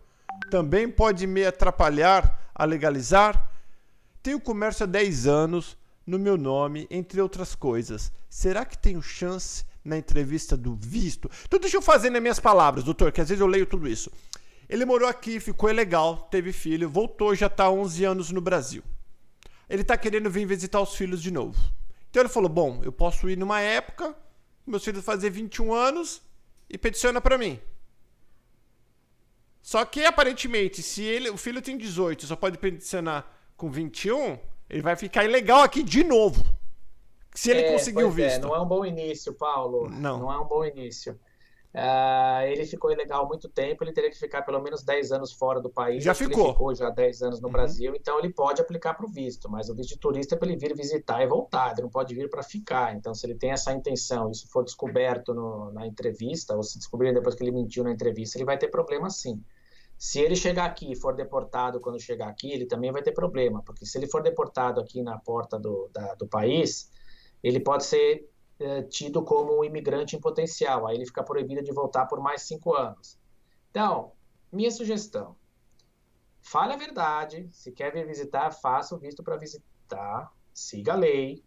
também 0.50 0.88
pode 0.88 1.26
me 1.26 1.44
atrapalhar 1.44 2.50
a 2.54 2.64
legalizar? 2.64 3.52
Tenho 4.22 4.40
comércio 4.40 4.84
há 4.84 4.86
10 4.86 5.26
anos 5.26 5.76
no 6.06 6.18
meu 6.18 6.36
nome, 6.36 6.86
entre 6.90 7.20
outras 7.20 7.54
coisas. 7.54 8.12
Será 8.28 8.64
que 8.64 8.76
tenho 8.76 9.02
chance 9.02 9.64
na 9.84 9.96
entrevista 9.96 10.56
do 10.56 10.74
visto? 10.74 11.30
Então 11.44 11.60
deixa 11.60 11.76
eu 11.76 11.82
fazer 11.82 12.10
nas 12.10 12.22
minhas 12.22 12.40
palavras, 12.40 12.84
doutor, 12.84 13.12
que 13.12 13.20
às 13.20 13.28
vezes 13.28 13.40
eu 13.40 13.46
leio 13.46 13.66
tudo 13.66 13.88
isso. 13.88 14.10
Ele 14.68 14.84
morou 14.84 15.08
aqui, 15.08 15.38
ficou 15.38 15.70
legal, 15.70 16.28
teve 16.30 16.52
filho, 16.52 16.90
voltou, 16.90 17.34
já 17.34 17.46
está 17.46 17.64
há 17.64 17.70
11 17.70 18.04
anos 18.04 18.30
no 18.32 18.40
Brasil. 18.40 18.82
Ele 19.68 19.82
está 19.82 19.96
querendo 19.96 20.28
vir 20.28 20.46
visitar 20.46 20.80
os 20.80 20.94
filhos 20.94 21.22
de 21.22 21.30
novo. 21.30 21.58
Então 22.16 22.22
ele 22.22 22.32
falou: 22.32 22.48
bom, 22.48 22.80
eu 22.82 22.90
posso 22.90 23.28
ir 23.28 23.36
numa 23.36 23.60
época, 23.60 24.16
meus 24.66 24.82
filhos 24.82 25.04
fazer 25.04 25.28
21 25.28 25.74
anos 25.74 26.22
e 26.66 26.78
peticiona 26.78 27.20
para 27.20 27.36
mim. 27.36 27.60
Só 29.60 29.84
que 29.84 30.02
aparentemente, 30.02 30.82
se 30.82 31.02
ele, 31.02 31.28
o 31.28 31.36
filho 31.36 31.60
tem 31.60 31.76
18, 31.76 32.24
só 32.24 32.34
pode 32.34 32.56
peticionar 32.56 33.30
com 33.54 33.70
21, 33.70 34.38
ele 34.70 34.80
vai 34.80 34.96
ficar 34.96 35.26
ilegal 35.26 35.60
aqui 35.60 35.82
de 35.82 36.02
novo. 36.02 36.42
Se 37.34 37.50
ele 37.50 37.60
é, 37.60 37.72
conseguir 37.72 38.04
o 38.04 38.08
é, 38.08 38.10
visto. 38.10 38.36
É, 38.36 38.38
não 38.38 38.56
é 38.56 38.60
um 38.62 38.66
bom 38.66 38.86
início, 38.86 39.34
Paulo. 39.34 39.90
Não. 39.90 40.20
Não 40.20 40.32
é 40.32 40.38
um 40.38 40.46
bom 40.46 40.64
início. 40.64 41.20
Uh, 41.76 42.46
ele 42.46 42.64
ficou 42.64 42.90
ilegal 42.90 43.26
há 43.26 43.28
muito 43.28 43.50
tempo, 43.50 43.84
ele 43.84 43.92
teria 43.92 44.08
que 44.08 44.16
ficar 44.18 44.40
pelo 44.40 44.62
menos 44.62 44.82
10 44.82 45.12
anos 45.12 45.34
fora 45.34 45.60
do 45.60 45.68
país. 45.68 46.02
Já 46.02 46.14
ficou. 46.14 46.44
Ele 46.44 46.52
ficou 46.52 46.74
já 46.74 46.88
10 46.88 47.22
anos 47.22 47.40
no 47.42 47.48
uhum. 47.48 47.52
Brasil, 47.52 47.94
então 47.94 48.18
ele 48.18 48.32
pode 48.32 48.62
aplicar 48.62 48.94
para 48.94 49.04
o 49.04 49.08
visto, 49.10 49.50
mas 49.50 49.68
o 49.68 49.74
visto 49.74 49.90
de 49.90 49.98
turista 49.98 50.34
é 50.34 50.38
para 50.38 50.48
ele 50.48 50.56
vir 50.56 50.74
visitar 50.74 51.22
e 51.22 51.26
voltar, 51.26 51.72
ele 51.72 51.82
não 51.82 51.90
pode 51.90 52.14
vir 52.14 52.30
para 52.30 52.42
ficar. 52.42 52.96
Então, 52.96 53.14
se 53.14 53.26
ele 53.26 53.34
tem 53.34 53.50
essa 53.50 53.74
intenção, 53.74 54.30
isso 54.30 54.48
for 54.48 54.64
descoberto 54.64 55.34
no, 55.34 55.70
na 55.70 55.86
entrevista, 55.86 56.56
ou 56.56 56.62
se 56.62 56.78
descobrirem 56.78 57.12
depois 57.12 57.34
que 57.34 57.44
ele 57.44 57.52
mentiu 57.52 57.84
na 57.84 57.92
entrevista, 57.92 58.38
ele 58.38 58.46
vai 58.46 58.56
ter 58.56 58.68
problema 58.68 59.10
sim. 59.10 59.44
Se 59.98 60.18
ele 60.18 60.34
chegar 60.34 60.64
aqui 60.64 60.92
e 60.92 60.96
for 60.96 61.14
deportado 61.14 61.78
quando 61.78 62.00
chegar 62.00 62.28
aqui, 62.28 62.50
ele 62.50 62.64
também 62.64 62.90
vai 62.90 63.02
ter 63.02 63.12
problema, 63.12 63.62
porque 63.62 63.84
se 63.84 63.98
ele 63.98 64.06
for 64.06 64.22
deportado 64.22 64.80
aqui 64.80 65.02
na 65.02 65.18
porta 65.18 65.58
do, 65.58 65.90
da, 65.92 66.14
do 66.14 66.26
país, 66.26 66.90
ele 67.42 67.60
pode 67.60 67.84
ser 67.84 68.26
é, 68.58 68.82
tido 68.82 69.22
como 69.22 69.58
um 69.58 69.64
imigrante 69.64 70.16
em 70.16 70.20
potencial. 70.20 70.86
Aí 70.86 70.96
ele 70.96 71.06
fica 71.06 71.22
proibido 71.22 71.62
de 71.62 71.72
voltar 71.72 72.06
por 72.06 72.20
mais 72.20 72.42
cinco 72.42 72.74
anos. 72.74 73.18
Então, 73.70 74.12
minha 74.52 74.70
sugestão: 74.70 75.36
fale 76.40 76.72
a 76.72 76.76
verdade. 76.76 77.48
Se 77.52 77.72
quer 77.72 77.92
vir 77.92 78.06
visitar, 78.06 78.50
faça 78.50 78.94
o 78.94 78.98
visto 78.98 79.22
para 79.22 79.36
visitar. 79.36 80.32
Siga 80.52 80.94
a 80.94 80.96
lei. 80.96 81.44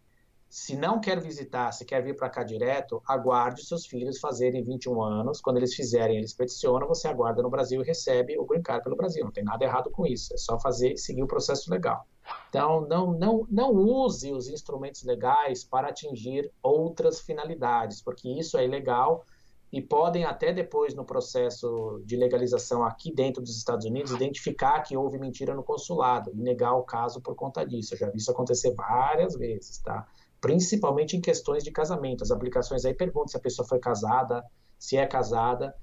Se 0.49 0.75
não 0.75 0.99
quer 0.99 1.21
visitar, 1.21 1.71
se 1.71 1.85
quer 1.85 2.01
vir 2.01 2.15
para 2.15 2.27
cá 2.27 2.43
direto, 2.43 3.03
aguarde 3.05 3.63
seus 3.63 3.85
filhos 3.85 4.19
fazerem 4.19 4.63
21 4.63 4.99
anos. 5.03 5.39
Quando 5.39 5.57
eles 5.57 5.75
fizerem, 5.75 6.17
eles 6.17 6.33
peticionam, 6.33 6.87
você 6.87 7.07
aguarda 7.07 7.43
no 7.43 7.51
Brasil 7.51 7.81
e 7.81 7.85
recebe 7.85 8.35
o 8.39 8.45
green 8.45 8.63
card 8.63 8.83
pelo 8.83 8.95
Brasil. 8.95 9.23
Não 9.23 9.31
tem 9.31 9.43
nada 9.43 9.63
errado 9.63 9.91
com 9.91 10.07
isso. 10.07 10.33
É 10.33 10.37
só 10.37 10.59
fazer 10.59 10.97
seguir 10.97 11.21
o 11.21 11.27
processo 11.27 11.69
legal. 11.69 12.03
Então, 12.49 12.81
não, 12.87 13.13
não, 13.13 13.45
não 13.47 13.71
use 13.71 14.31
os 14.33 14.47
instrumentos 14.47 15.03
legais 15.03 15.63
para 15.63 15.89
atingir 15.89 16.51
outras 16.63 17.19
finalidades, 17.19 18.01
porque 18.01 18.27
isso 18.27 18.57
é 18.57 18.65
ilegal 18.65 19.23
e 19.71 19.79
podem 19.81 20.25
até 20.25 20.51
depois, 20.51 20.95
no 20.95 21.05
processo 21.05 22.01
de 22.03 22.15
legalização 22.15 22.83
aqui 22.83 23.13
dentro 23.13 23.41
dos 23.41 23.55
Estados 23.55 23.85
Unidos, 23.85 24.11
identificar 24.11 24.81
que 24.81 24.97
houve 24.97 25.19
mentira 25.19 25.53
no 25.53 25.63
consulado 25.63 26.31
e 26.33 26.41
negar 26.41 26.73
o 26.73 26.81
caso 26.81 27.21
por 27.21 27.35
conta 27.35 27.63
disso. 27.63 27.93
Eu 27.93 27.99
já 27.99 28.09
vi 28.09 28.17
isso 28.17 28.31
acontecer 28.31 28.73
várias 28.73 29.35
vezes, 29.35 29.77
tá? 29.77 30.07
Principalmente 30.41 31.17
em 31.17 31.21
questões 31.21 31.63
de 31.63 31.71
casamento. 31.71 32.23
As 32.23 32.31
aplicações 32.31 32.85
aí 32.85 32.93
perguntam 32.93 33.27
se 33.27 33.37
a 33.37 33.41
pessoa 33.41 33.67
foi 33.67 33.79
casada, 33.79 34.43
se 34.77 34.97
é 34.97 35.05
casada. 35.05 35.75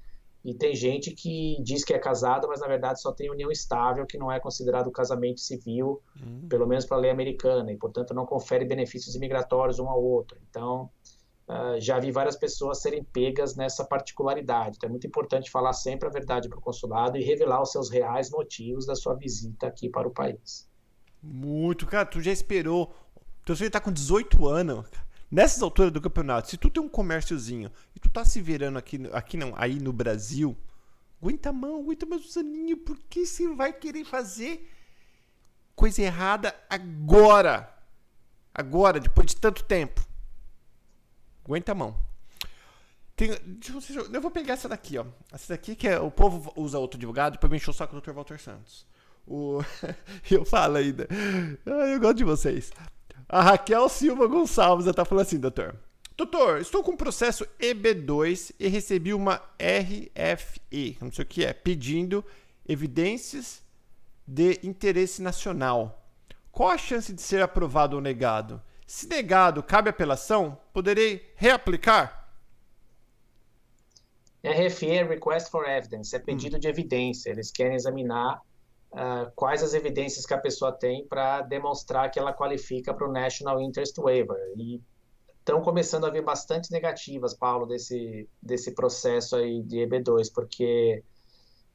E 0.43 0.53
tem 0.53 0.73
gente 0.73 1.11
que 1.11 1.61
diz 1.61 1.83
que 1.83 1.93
é 1.93 1.99
casada, 1.99 2.47
mas 2.47 2.61
na 2.61 2.67
verdade 2.67 3.01
só 3.01 3.11
tem 3.11 3.29
união 3.29 3.51
estável, 3.51 4.05
que 4.05 4.17
não 4.17 4.31
é 4.31 4.39
considerado 4.39 4.89
casamento 4.91 5.41
civil, 5.41 6.01
uhum. 6.21 6.47
pelo 6.47 6.65
menos 6.65 6.85
para 6.85 6.95
a 6.95 6.99
lei 6.99 7.11
americana, 7.11 7.71
e 7.71 7.77
portanto 7.77 8.13
não 8.13 8.25
confere 8.25 8.63
benefícios 8.63 9.13
imigratórios 9.15 9.77
um 9.77 9.89
ao 9.89 10.01
outro. 10.01 10.37
Então, 10.49 10.89
uh, 11.49 11.79
já 11.79 11.99
vi 11.99 12.11
várias 12.11 12.35
pessoas 12.35 12.81
serem 12.81 13.03
pegas 13.03 13.55
nessa 13.55 13.83
particularidade. 13.83 14.77
Então 14.77 14.87
é 14.87 14.91
muito 14.91 15.05
importante 15.07 15.51
falar 15.51 15.73
sempre 15.73 16.07
a 16.07 16.11
verdade 16.11 16.47
para 16.47 16.59
o 16.59 16.61
consulado 16.61 17.17
e 17.17 17.23
revelar 17.23 17.61
os 17.61 17.71
seus 17.71 17.89
reais 17.89 18.29
motivos 18.29 18.85
da 18.85 18.95
sua 18.95 19.15
visita 19.15 19.67
aqui 19.67 19.89
para 19.89 20.07
o 20.07 20.11
país. 20.11 20.69
Muito, 21.21 21.85
cara, 21.85 22.05
tu 22.05 22.21
já 22.21 22.31
esperou. 22.31 22.93
Teu 23.47 23.55
filho 23.55 23.67
está 23.67 23.79
com 23.79 23.93
18 23.93 24.45
anos. 24.45 24.85
Nessas 25.31 25.61
alturas 25.61 25.89
do 25.89 26.01
campeonato, 26.01 26.49
se 26.49 26.57
tu 26.57 26.69
tem 26.69 26.83
um 26.83 26.89
comérciozinho 26.89 27.71
e 27.95 27.99
tu 27.99 28.09
tá 28.09 28.25
se 28.25 28.41
virando 28.41 28.77
aqui, 28.77 28.99
aqui 29.13 29.37
não, 29.37 29.53
aí 29.55 29.79
no 29.79 29.93
Brasil, 29.93 30.57
aguenta 31.21 31.47
a 31.47 31.53
mão, 31.53 31.79
aguenta 31.79 32.05
mais 32.05 32.35
um 32.35 32.41
aninhos, 32.41 32.79
porque 32.85 33.25
você 33.25 33.47
vai 33.47 33.71
querer 33.71 34.03
fazer 34.03 34.69
coisa 35.77 36.01
errada 36.01 36.53
agora. 36.69 37.73
Agora, 38.53 38.99
depois 38.99 39.27
de 39.27 39.37
tanto 39.37 39.63
tempo. 39.63 40.05
Aguenta 41.45 41.71
a 41.71 41.75
mão. 41.75 41.97
Tem, 43.15 43.29
eu 44.11 44.21
vou 44.21 44.29
pegar 44.29 44.55
essa 44.55 44.67
daqui, 44.67 44.97
ó. 44.97 45.05
Essa 45.31 45.53
daqui 45.53 45.73
que 45.73 45.87
é, 45.87 45.97
o 45.97 46.11
povo 46.11 46.51
usa 46.57 46.79
outro 46.79 46.97
advogado 46.97 47.39
para 47.39 47.47
me 47.47 47.55
encher 47.55 47.69
o 47.69 47.73
saco 47.73 47.95
do 47.95 48.01
Dr. 48.01 48.11
Walter 48.11 48.39
Santos. 48.41 48.85
O, 49.25 49.61
eu 50.29 50.43
falo 50.43 50.75
ainda. 50.75 51.07
Ah, 51.65 51.87
eu 51.87 51.99
gosto 52.01 52.17
de 52.17 52.25
vocês. 52.25 52.73
A 53.29 53.41
Raquel 53.41 53.89
Silva 53.89 54.27
Gonçalves 54.27 54.87
está 54.87 55.03
falando 55.03 55.25
assim, 55.25 55.39
doutor. 55.39 55.75
Doutor, 56.15 56.59
estou 56.59 56.83
com 56.83 56.97
processo 56.97 57.45
EB2 57.59 58.53
e 58.59 58.67
recebi 58.67 59.13
uma 59.13 59.41
RFE, 59.59 60.97
não 60.99 61.11
sei 61.11 61.23
o 61.23 61.27
que 61.27 61.45
é, 61.45 61.53
pedindo 61.53 62.25
evidências 62.67 63.61
de 64.25 64.59
interesse 64.63 65.21
nacional. 65.21 66.03
Qual 66.51 66.69
a 66.69 66.77
chance 66.77 67.13
de 67.13 67.21
ser 67.21 67.41
aprovado 67.41 67.95
ou 67.95 68.01
negado? 68.01 68.59
Se 68.87 69.07
negado, 69.07 69.61
cabe 69.61 69.89
apelação? 69.89 70.57
Poderei 70.73 71.31
reaplicar? 71.35 72.31
RFE 74.43 74.89
é 74.89 75.03
Request 75.03 75.51
for 75.51 75.67
Evidence, 75.67 76.15
é 76.15 76.19
pedido 76.19 76.55
hum. 76.55 76.59
de 76.59 76.67
evidência. 76.67 77.29
Eles 77.29 77.51
querem 77.51 77.75
examinar 77.75 78.41
uh, 78.93 79.31
quais 79.35 79.63
as 79.63 79.73
evidências 79.73 80.25
que 80.25 80.33
a 80.33 80.37
pessoa 80.37 80.71
tem 80.71 81.05
para 81.07 81.41
demonstrar 81.41 82.09
que 82.11 82.19
ela 82.19 82.33
qualifica 82.33 82.93
para 82.93 83.07
o 83.07 83.11
National 83.11 83.61
Interest 83.61 83.99
Waiver. 83.99 84.37
E 84.57 84.81
estão 85.39 85.61
começando 85.61 86.05
a 86.05 86.07
haver 86.07 86.23
bastante 86.23 86.71
negativas, 86.71 87.33
Paulo, 87.33 87.65
desse, 87.65 88.29
desse 88.41 88.73
processo 88.73 89.35
aí 89.35 89.63
de 89.63 89.77
EB2, 89.77 90.31
porque 90.33 91.03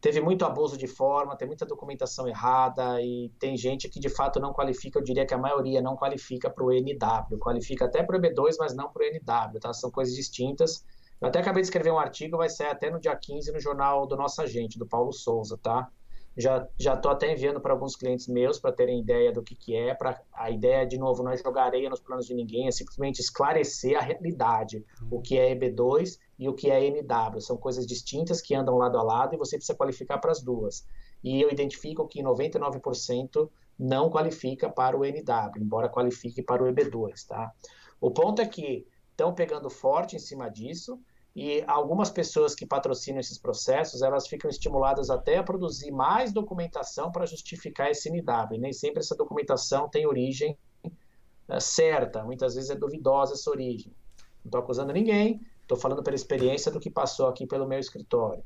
teve 0.01 0.21
muito 0.21 0.45
abuso 0.45 0.77
de 0.77 0.87
forma, 0.87 1.37
tem 1.37 1.47
muita 1.47 1.65
documentação 1.65 2.29
errada 2.29 3.01
e 3.01 3.31
tem 3.39 3.57
gente 3.57 3.89
que 3.89 4.01
de 4.01 4.09
fato 4.09 4.41
não 4.41 4.53
qualifica, 4.53 4.99
eu 4.99 5.03
diria 5.03 5.25
que 5.25 5.33
a 5.33 5.39
maioria 5.39 5.81
não 5.81 5.97
qualifica 5.97 6.51
para 6.51 6.65
o 6.65 6.73
NW, 6.73 7.39
qualifica 7.39 7.85
até 7.85 8.03
para 8.03 8.19
o 8.19 8.21
EB2, 8.21 8.57
mas 8.59 8.75
não 8.75 8.91
para 8.91 9.05
o 9.05 9.07
NW, 9.07 9.61
tá? 9.61 9.73
São 9.73 9.91
coisas 9.91 10.15
distintas. 10.15 10.85
Eu 11.21 11.29
até 11.29 11.39
acabei 11.39 11.63
de 11.63 11.69
escrever 11.69 11.93
um 11.93 11.99
artigo, 11.99 12.37
vai 12.37 12.49
ser 12.49 12.65
até 12.65 12.91
no 12.91 12.99
dia 12.99 13.15
15 13.15 13.53
no 13.53 13.61
jornal 13.61 14.07
do 14.07 14.17
nosso 14.17 14.43
agente, 14.43 14.77
do 14.77 14.87
Paulo 14.87 15.13
Souza, 15.13 15.57
tá? 15.57 15.89
Já 16.37 16.67
já 16.79 16.95
estou 16.95 17.11
até 17.11 17.31
enviando 17.31 17.61
para 17.61 17.73
alguns 17.73 17.95
clientes 17.95 18.27
meus 18.27 18.59
para 18.59 18.73
terem 18.73 19.01
ideia 19.01 19.33
do 19.33 19.43
que, 19.43 19.55
que 19.55 19.77
é. 19.77 19.95
Pra, 19.95 20.21
a 20.33 20.51
ideia, 20.51 20.87
de 20.87 20.99
novo, 20.99 21.23
não 21.23 21.31
é 21.31 21.37
jogar 21.37 21.65
areia 21.65 21.91
nos 21.91 22.01
planos 22.01 22.27
de 22.27 22.35
ninguém, 22.35 22.67
é 22.67 22.71
simplesmente 22.71 23.21
esclarecer 23.21 23.99
a 23.99 24.01
realidade, 24.01 24.85
o 25.11 25.21
que 25.21 25.39
é 25.39 25.55
EB2 25.55 26.19
e 26.39 26.49
o 26.49 26.55
que 26.55 26.71
é 26.71 26.81
NW. 26.89 27.41
São 27.41 27.57
coisas 27.57 27.87
distintas 27.87 28.41
que 28.41 28.55
andam 28.55 28.79
lado 28.79 28.99
a 28.99 29.03
lado 29.03 29.35
e 29.35 29.39
você 29.39 29.57
precisa 29.57 29.77
qualificar 29.77 30.19
para 30.19 30.33
as 30.33 30.43
duas. 30.43 30.87
E 31.23 31.41
eu 31.41 31.51
identifico 31.51 32.09
que 32.09 32.23
99% 32.23 33.49
não 33.79 34.11
qualifica 34.11 34.69
para 34.69 34.97
o 34.97 35.05
NW, 35.05 35.61
embora 35.61 35.89
qualifique 35.89 36.43
para 36.43 36.63
o 36.63 36.67
EB2. 36.67 37.27
Tá? 37.27 37.53
O 38.01 38.11
ponto 38.11 38.41
é 38.41 38.47
que 38.47 38.87
estão 39.11 39.35
pegando 39.35 39.71
forte 39.71 40.17
em 40.17 40.19
cima 40.19 40.49
disso 40.49 40.99
e 41.35 41.65
algumas 41.67 42.11
pessoas 42.11 42.55
que 42.55 42.67
patrocinam 42.67 43.19
esses 43.19 43.39
processos, 43.39 44.03
elas 44.03 44.27
ficam 44.27 44.51
estimuladas 44.51 45.09
até 45.09 45.39
a 45.39 45.43
produzir 45.43 45.91
mais 45.91 46.31
documentação 46.33 47.11
para 47.11 47.25
justificar 47.25 47.91
esse. 47.91 48.11
E 48.11 48.59
nem 48.59 48.73
sempre 48.73 49.01
essa 49.01 49.17
documentação 49.17 49.89
tem 49.89 50.07
origem 50.07 50.59
é, 51.49 51.59
certa, 51.59 52.23
muitas 52.23 52.55
vezes 52.55 52.71
é 52.71 52.75
duvidosa 52.75 53.33
essa 53.33 53.51
origem. 53.51 53.95
Não 54.45 54.49
estou 54.49 54.61
acusando 54.61 54.93
ninguém, 54.93 55.41
estou 55.63 55.79
falando 55.79 56.03
pela 56.03 56.17
experiência 56.17 56.71
do 56.71 56.81
que 56.81 56.91
passou 56.91 57.27
aqui 57.29 57.47
pelo 57.47 57.67
meu 57.67 57.79
escritório. 57.79 58.45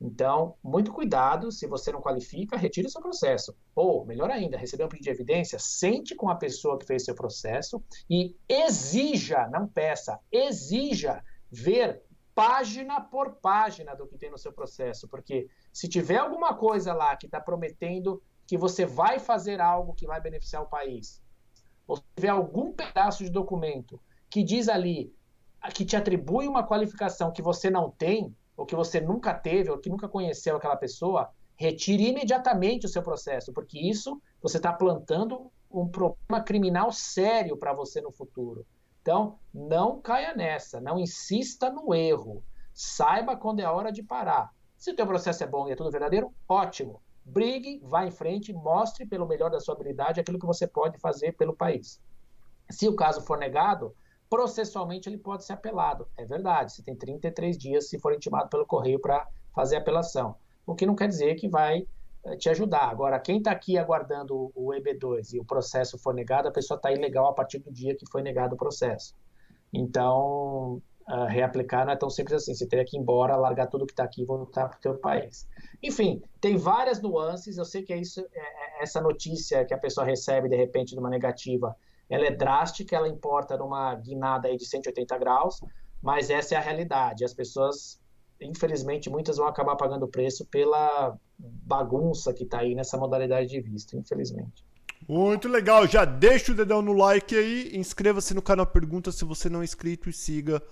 Então, 0.00 0.54
muito 0.62 0.92
cuidado, 0.92 1.50
se 1.50 1.66
você 1.66 1.90
não 1.90 2.00
qualifica, 2.00 2.56
retire 2.56 2.88
seu 2.88 3.00
processo. 3.00 3.54
Ou, 3.74 4.04
melhor 4.04 4.30
ainda, 4.30 4.56
receber 4.56 4.84
um 4.84 4.88
pedido 4.88 5.04
de 5.04 5.10
evidência, 5.10 5.58
sente 5.58 6.14
com 6.14 6.28
a 6.28 6.36
pessoa 6.36 6.78
que 6.78 6.86
fez 6.86 7.04
seu 7.04 7.14
processo 7.14 7.82
e 8.08 8.36
exija, 8.48 9.48
não 9.48 9.66
peça, 9.66 10.20
exija 10.30 11.24
ver 11.50 12.02
página 12.38 13.00
por 13.00 13.34
página 13.40 13.96
do 13.96 14.06
que 14.06 14.16
tem 14.16 14.30
no 14.30 14.38
seu 14.38 14.52
processo, 14.52 15.08
porque 15.08 15.48
se 15.72 15.88
tiver 15.88 16.18
alguma 16.18 16.54
coisa 16.54 16.94
lá 16.94 17.16
que 17.16 17.26
está 17.26 17.40
prometendo 17.40 18.22
que 18.46 18.56
você 18.56 18.86
vai 18.86 19.18
fazer 19.18 19.60
algo 19.60 19.92
que 19.92 20.06
vai 20.06 20.20
beneficiar 20.20 20.62
o 20.62 20.68
país, 20.68 21.20
ou 21.84 21.96
se 21.96 22.02
tiver 22.14 22.28
algum 22.28 22.72
pedaço 22.72 23.24
de 23.24 23.30
documento 23.30 24.00
que 24.30 24.44
diz 24.44 24.68
ali 24.68 25.12
que 25.74 25.84
te 25.84 25.96
atribui 25.96 26.46
uma 26.46 26.64
qualificação 26.64 27.32
que 27.32 27.42
você 27.42 27.68
não 27.70 27.90
tem, 27.90 28.32
ou 28.56 28.64
que 28.64 28.76
você 28.76 29.00
nunca 29.00 29.34
teve, 29.34 29.68
ou 29.68 29.78
que 29.78 29.90
nunca 29.90 30.08
conheceu 30.08 30.54
aquela 30.54 30.76
pessoa, 30.76 31.28
retire 31.56 32.06
imediatamente 32.06 32.86
o 32.86 32.88
seu 32.88 33.02
processo, 33.02 33.52
porque 33.52 33.80
isso 33.80 34.22
você 34.40 34.58
está 34.58 34.72
plantando 34.72 35.50
um 35.68 35.88
problema 35.88 36.40
criminal 36.40 36.92
sério 36.92 37.56
para 37.56 37.72
você 37.72 38.00
no 38.00 38.12
futuro. 38.12 38.64
Então, 39.08 39.38
não 39.54 40.02
caia 40.02 40.34
nessa, 40.34 40.82
não 40.82 40.98
insista 40.98 41.70
no 41.70 41.94
erro. 41.94 42.44
Saiba 42.74 43.34
quando 43.34 43.60
é 43.60 43.64
a 43.64 43.72
hora 43.72 43.90
de 43.90 44.02
parar. 44.02 44.50
Se 44.76 44.90
o 44.90 44.94
teu 44.94 45.06
processo 45.06 45.42
é 45.42 45.46
bom 45.46 45.66
e 45.66 45.72
é 45.72 45.74
tudo 45.74 45.90
verdadeiro, 45.90 46.30
ótimo. 46.46 47.00
Brigue, 47.24 47.80
vá 47.82 48.04
em 48.04 48.10
frente, 48.10 48.52
mostre 48.52 49.06
pelo 49.06 49.26
melhor 49.26 49.50
da 49.50 49.60
sua 49.60 49.74
habilidade 49.74 50.20
aquilo 50.20 50.38
que 50.38 50.44
você 50.44 50.66
pode 50.66 50.98
fazer 50.98 51.32
pelo 51.38 51.56
país. 51.56 51.98
Se 52.68 52.86
o 52.86 52.94
caso 52.94 53.22
for 53.22 53.38
negado, 53.38 53.96
processualmente 54.28 55.08
ele 55.08 55.16
pode 55.16 55.42
ser 55.42 55.54
apelado. 55.54 56.06
É 56.14 56.26
verdade, 56.26 56.74
você 56.74 56.82
tem 56.82 56.94
33 56.94 57.56
dias 57.56 57.88
se 57.88 57.98
for 57.98 58.12
intimado 58.12 58.50
pelo 58.50 58.66
correio 58.66 59.00
para 59.00 59.26
fazer 59.54 59.76
apelação. 59.76 60.36
O 60.66 60.74
que 60.74 60.84
não 60.84 60.94
quer 60.94 61.08
dizer 61.08 61.34
que 61.36 61.48
vai 61.48 61.88
te 62.36 62.48
ajudar. 62.50 62.88
Agora, 62.88 63.18
quem 63.18 63.38
está 63.38 63.50
aqui 63.50 63.78
aguardando 63.78 64.50
o 64.54 64.72
EB2 64.72 65.34
e 65.34 65.40
o 65.40 65.44
processo 65.44 65.98
for 65.98 66.14
negado, 66.14 66.48
a 66.48 66.52
pessoa 66.52 66.76
está 66.76 66.92
ilegal 66.92 67.26
a 67.26 67.32
partir 67.32 67.58
do 67.58 67.72
dia 67.72 67.94
que 67.94 68.08
foi 68.10 68.22
negado 68.22 68.54
o 68.54 68.58
processo. 68.58 69.14
Então, 69.72 70.82
uh, 71.08 71.24
reaplicar 71.28 71.86
não 71.86 71.92
é 71.92 71.96
tão 71.96 72.10
simples 72.10 72.42
assim. 72.42 72.54
Você 72.54 72.66
teria 72.66 72.84
que 72.84 72.96
ir 72.96 73.00
embora, 73.00 73.36
largar 73.36 73.66
tudo 73.66 73.86
que 73.86 73.92
está 73.92 74.04
aqui 74.04 74.22
e 74.22 74.24
voltar 74.24 74.68
para 74.68 74.78
o 74.78 74.82
seu 74.82 74.94
país. 74.98 75.48
Enfim, 75.82 76.22
tem 76.40 76.56
várias 76.56 77.00
nuances. 77.00 77.56
Eu 77.56 77.64
sei 77.64 77.82
que 77.82 77.92
é 77.92 77.98
isso, 77.98 78.20
é, 78.20 78.24
é, 78.40 78.82
essa 78.82 79.00
notícia 79.00 79.64
que 79.64 79.74
a 79.74 79.78
pessoa 79.78 80.06
recebe 80.06 80.48
de 80.48 80.56
repente 80.56 80.94
de 80.94 80.98
uma 80.98 81.10
negativa, 81.10 81.74
ela 82.08 82.26
é 82.26 82.30
drástica, 82.30 82.96
ela 82.96 83.08
importa 83.08 83.56
numa 83.56 83.94
guinada 83.94 84.48
aí 84.48 84.56
de 84.56 84.64
180 84.64 85.18
graus, 85.18 85.60
mas 86.02 86.30
essa 86.30 86.54
é 86.54 86.58
a 86.58 86.60
realidade. 86.60 87.24
As 87.24 87.34
pessoas, 87.34 88.00
infelizmente, 88.40 89.10
muitas 89.10 89.36
vão 89.36 89.46
acabar 89.46 89.76
pagando 89.76 90.04
o 90.04 90.08
preço 90.08 90.44
pela 90.46 91.16
bagunça 91.38 92.32
que 92.32 92.44
está 92.44 92.60
aí 92.60 92.74
nessa 92.74 92.96
modalidade 92.96 93.48
de 93.48 93.60
visto, 93.60 93.96
infelizmente. 93.96 94.64
Muito 95.08 95.48
legal, 95.48 95.86
já 95.86 96.04
deixa 96.04 96.52
o 96.52 96.54
dedão 96.54 96.82
no 96.82 96.92
like 96.92 97.34
aí, 97.36 97.70
inscreva-se 97.76 98.34
no 98.34 98.42
canal 98.42 98.66
Pergunta 98.66 99.12
se 99.12 99.24
você 99.24 99.48
não 99.48 99.62
é 99.62 99.64
inscrito 99.64 100.10
e 100.10 100.12
siga 100.12 100.62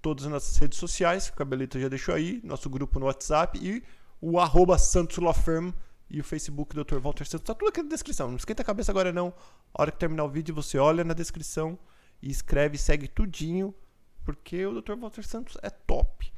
todas 0.00 0.24
as 0.24 0.30
nossas 0.30 0.56
redes 0.56 0.78
sociais, 0.78 1.30
que 1.30 1.40
a 1.40 1.44
Belita 1.44 1.78
já 1.78 1.88
deixou 1.88 2.14
aí, 2.14 2.40
nosso 2.44 2.68
grupo 2.68 2.98
no 2.98 3.06
WhatsApp 3.06 3.58
e 3.58 3.82
o 4.20 4.38
arroba 4.38 4.78
Santos 4.78 5.18
Lafirm 5.18 5.70
e 6.10 6.20
o 6.20 6.24
Facebook 6.24 6.74
Dr. 6.74 6.98
Walter 6.98 7.26
Santos. 7.26 7.46
Tá 7.46 7.54
tudo 7.54 7.68
aqui 7.68 7.82
na 7.82 7.88
descrição. 7.88 8.28
Não 8.28 8.36
esquenta 8.36 8.62
a 8.62 8.64
cabeça 8.64 8.92
agora 8.92 9.12
não. 9.12 9.32
A 9.72 9.82
hora 9.82 9.90
que 9.90 9.98
terminar 9.98 10.24
o 10.24 10.28
vídeo, 10.28 10.54
você 10.54 10.78
olha 10.78 11.04
na 11.04 11.14
descrição 11.14 11.78
e 12.22 12.30
escreve, 12.30 12.76
segue 12.76 13.08
tudinho, 13.08 13.74
porque 14.24 14.64
o 14.66 14.80
Dr. 14.80 14.94
Walter 14.94 15.26
Santos 15.26 15.56
é 15.62 15.70
top. 15.70 16.32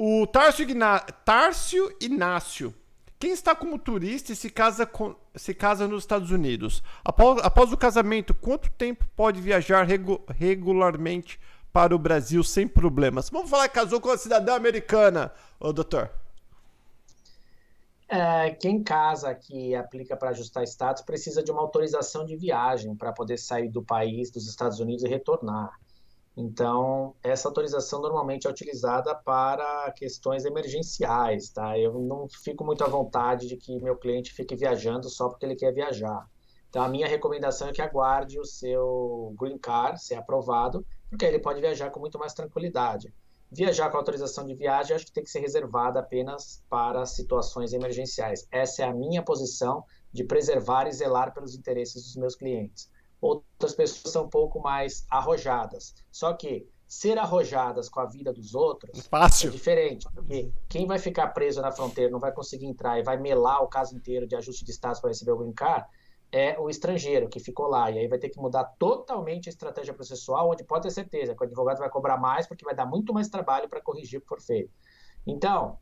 O 0.00 0.28
Tárcio, 0.28 0.62
Igna... 0.62 1.00
Tárcio 1.00 1.92
Inácio. 2.00 2.72
Quem 3.18 3.32
está 3.32 3.52
como 3.52 3.80
turista 3.80 4.30
e 4.30 4.36
se 4.36 4.48
casa, 4.48 4.86
com... 4.86 5.16
se 5.34 5.52
casa 5.52 5.88
nos 5.88 6.04
Estados 6.04 6.30
Unidos? 6.30 6.84
Após, 7.04 7.42
após 7.42 7.72
o 7.72 7.76
casamento, 7.76 8.32
quanto 8.32 8.70
tempo 8.70 9.04
pode 9.16 9.40
viajar 9.40 9.82
regu... 9.82 10.22
regularmente 10.28 11.40
para 11.72 11.96
o 11.96 11.98
Brasil 11.98 12.44
sem 12.44 12.68
problemas. 12.68 13.28
Vamos 13.28 13.50
falar 13.50 13.66
que 13.68 13.74
casou 13.74 14.00
com 14.00 14.08
uma 14.08 14.16
cidadã 14.16 14.54
americana, 14.54 15.32
ô 15.58 15.72
doutor. 15.72 16.08
É, 18.08 18.50
quem 18.50 18.84
casa 18.84 19.34
que 19.34 19.74
aplica 19.74 20.16
para 20.16 20.30
ajustar 20.30 20.62
status 20.62 21.02
precisa 21.02 21.42
de 21.42 21.50
uma 21.50 21.60
autorização 21.60 22.24
de 22.24 22.36
viagem 22.36 22.94
para 22.94 23.12
poder 23.12 23.36
sair 23.36 23.68
do 23.68 23.82
país, 23.82 24.30
dos 24.30 24.48
Estados 24.48 24.78
Unidos 24.78 25.02
e 25.02 25.08
retornar. 25.08 25.76
Então, 26.40 27.16
essa 27.20 27.48
autorização 27.48 28.00
normalmente 28.00 28.46
é 28.46 28.50
utilizada 28.50 29.12
para 29.12 29.90
questões 29.90 30.44
emergenciais, 30.44 31.50
tá? 31.50 31.76
Eu 31.76 31.98
não 31.98 32.28
fico 32.28 32.64
muito 32.64 32.84
à 32.84 32.86
vontade 32.86 33.48
de 33.48 33.56
que 33.56 33.82
meu 33.82 33.96
cliente 33.96 34.32
fique 34.32 34.54
viajando 34.54 35.10
só 35.10 35.28
porque 35.28 35.44
ele 35.44 35.56
quer 35.56 35.74
viajar. 35.74 36.24
Então, 36.68 36.80
a 36.80 36.88
minha 36.88 37.08
recomendação 37.08 37.66
é 37.68 37.72
que 37.72 37.82
aguarde 37.82 38.38
o 38.38 38.44
seu 38.44 39.34
green 39.36 39.58
card 39.58 40.00
ser 40.00 40.14
aprovado 40.14 40.86
porque 41.10 41.24
aí 41.24 41.32
ele 41.32 41.42
pode 41.42 41.60
viajar 41.60 41.90
com 41.90 41.98
muito 41.98 42.20
mais 42.20 42.34
tranquilidade. 42.34 43.12
Viajar 43.50 43.90
com 43.90 43.96
autorização 43.96 44.46
de 44.46 44.54
viagem 44.54 44.94
acho 44.94 45.06
que 45.06 45.12
tem 45.12 45.24
que 45.24 45.30
ser 45.30 45.40
reservada 45.40 45.98
apenas 45.98 46.62
para 46.70 47.04
situações 47.04 47.72
emergenciais. 47.72 48.46
Essa 48.52 48.82
é 48.82 48.86
a 48.86 48.94
minha 48.94 49.24
posição 49.24 49.82
de 50.12 50.22
preservar 50.22 50.86
e 50.86 50.92
zelar 50.92 51.34
pelos 51.34 51.56
interesses 51.56 52.04
dos 52.04 52.14
meus 52.14 52.36
clientes. 52.36 52.88
Outras 53.20 53.74
pessoas 53.74 54.12
são 54.12 54.24
um 54.24 54.28
pouco 54.28 54.60
mais 54.60 55.04
arrojadas. 55.10 55.94
Só 56.10 56.32
que 56.32 56.68
ser 56.88 57.18
arrojadas 57.18 57.88
com 57.88 58.00
a 58.00 58.06
vida 58.06 58.32
dos 58.32 58.54
outros 58.54 59.06
Fácil. 59.06 59.50
é 59.50 59.52
diferente, 59.52 60.06
porque 60.10 60.50
quem 60.68 60.86
vai 60.86 60.98
ficar 60.98 61.28
preso 61.28 61.60
na 61.60 61.70
fronteira 61.70 62.10
não 62.10 62.18
vai 62.18 62.32
conseguir 62.32 62.64
entrar 62.64 62.98
e 62.98 63.02
vai 63.02 63.18
melar 63.18 63.62
o 63.62 63.68
caso 63.68 63.94
inteiro 63.94 64.26
de 64.26 64.34
ajuste 64.34 64.64
de 64.64 64.72
status 64.72 64.98
para 64.98 65.10
receber 65.10 65.32
o 65.32 65.36
green 65.36 65.52
card, 65.52 65.86
é 66.32 66.58
o 66.58 66.70
estrangeiro 66.70 67.28
que 67.28 67.40
ficou 67.40 67.66
lá. 67.66 67.90
E 67.90 67.98
aí 67.98 68.08
vai 68.08 68.18
ter 68.18 68.30
que 68.30 68.40
mudar 68.40 68.64
totalmente 68.78 69.48
a 69.48 69.52
estratégia 69.52 69.92
processual, 69.92 70.50
onde 70.50 70.64
pode 70.64 70.84
ter 70.84 70.90
certeza 70.90 71.34
que 71.34 71.42
o 71.42 71.46
advogado 71.46 71.78
vai 71.78 71.90
cobrar 71.90 72.16
mais, 72.16 72.46
porque 72.46 72.64
vai 72.64 72.74
dar 72.74 72.86
muito 72.86 73.12
mais 73.12 73.28
trabalho 73.28 73.68
para 73.68 73.82
corrigir 73.82 74.18
o 74.18 74.22
que 74.22 74.28
for 74.28 74.40
feito. 74.40 74.70
Então, 75.26 75.78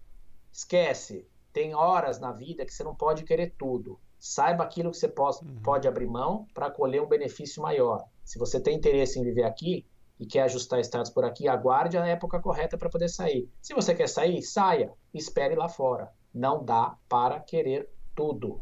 esquece. 0.52 1.26
Tem 1.52 1.74
horas 1.74 2.18
na 2.18 2.32
vida 2.32 2.66
que 2.66 2.72
você 2.72 2.84
não 2.84 2.94
pode 2.94 3.24
querer 3.24 3.54
tudo. 3.56 3.98
Saiba 4.26 4.64
aquilo 4.64 4.90
que 4.90 4.96
você 4.96 5.06
pode, 5.08 5.38
uhum. 5.44 5.62
pode 5.62 5.86
abrir 5.86 6.06
mão 6.06 6.46
para 6.52 6.68
colher 6.68 7.00
um 7.00 7.06
benefício 7.06 7.62
maior. 7.62 8.04
Se 8.24 8.40
você 8.40 8.60
tem 8.60 8.76
interesse 8.76 9.20
em 9.20 9.22
viver 9.22 9.44
aqui 9.44 9.86
e 10.18 10.26
quer 10.26 10.42
ajustar 10.42 10.80
status 10.80 11.12
por 11.12 11.24
aqui, 11.24 11.46
aguarde 11.46 11.96
a 11.96 12.04
época 12.04 12.40
correta 12.40 12.76
para 12.76 12.90
poder 12.90 13.08
sair. 13.08 13.48
Se 13.62 13.72
você 13.72 13.94
quer 13.94 14.08
sair, 14.08 14.42
saia. 14.42 14.92
Espere 15.14 15.54
lá 15.54 15.68
fora. 15.68 16.10
Não 16.34 16.64
dá 16.64 16.96
para 17.08 17.38
querer 17.38 17.88
tudo. 18.16 18.60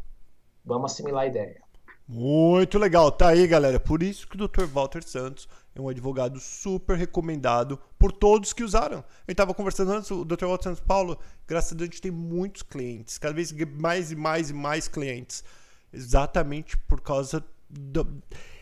Vamos 0.63 0.91
assimilar 0.91 1.23
a 1.23 1.27
ideia. 1.27 1.64
Muito 2.07 2.77
legal, 2.77 3.11
tá 3.11 3.29
aí 3.29 3.47
galera. 3.47 3.79
Por 3.79 4.03
isso 4.03 4.27
que 4.27 4.35
o 4.35 4.47
Dr. 4.47 4.65
Walter 4.65 5.03
Santos 5.03 5.47
é 5.73 5.81
um 5.81 5.89
advogado 5.89 6.39
super 6.39 6.95
recomendado 6.95 7.79
por 7.97 8.11
todos 8.11 8.53
que 8.53 8.63
usaram. 8.63 9.03
Eu 9.27 9.31
estava 9.31 9.55
conversando 9.55 9.91
antes, 9.91 10.11
o 10.11 10.23
Dr. 10.23 10.45
Walter 10.45 10.65
Santos 10.65 10.81
Paulo, 10.81 11.17
graças 11.47 11.73
a 11.73 11.75
Deus 11.75 11.89
a 11.89 11.91
gente 11.91 12.01
tem 12.01 12.11
muitos 12.11 12.61
clientes, 12.61 13.17
cada 13.17 13.33
vez 13.33 13.51
mais 13.51 14.11
e 14.11 14.15
mais 14.15 14.51
e 14.51 14.53
mais 14.53 14.87
clientes. 14.87 15.43
Exatamente 15.91 16.77
por 16.77 17.01
causa 17.01 17.43
do. 17.69 18.21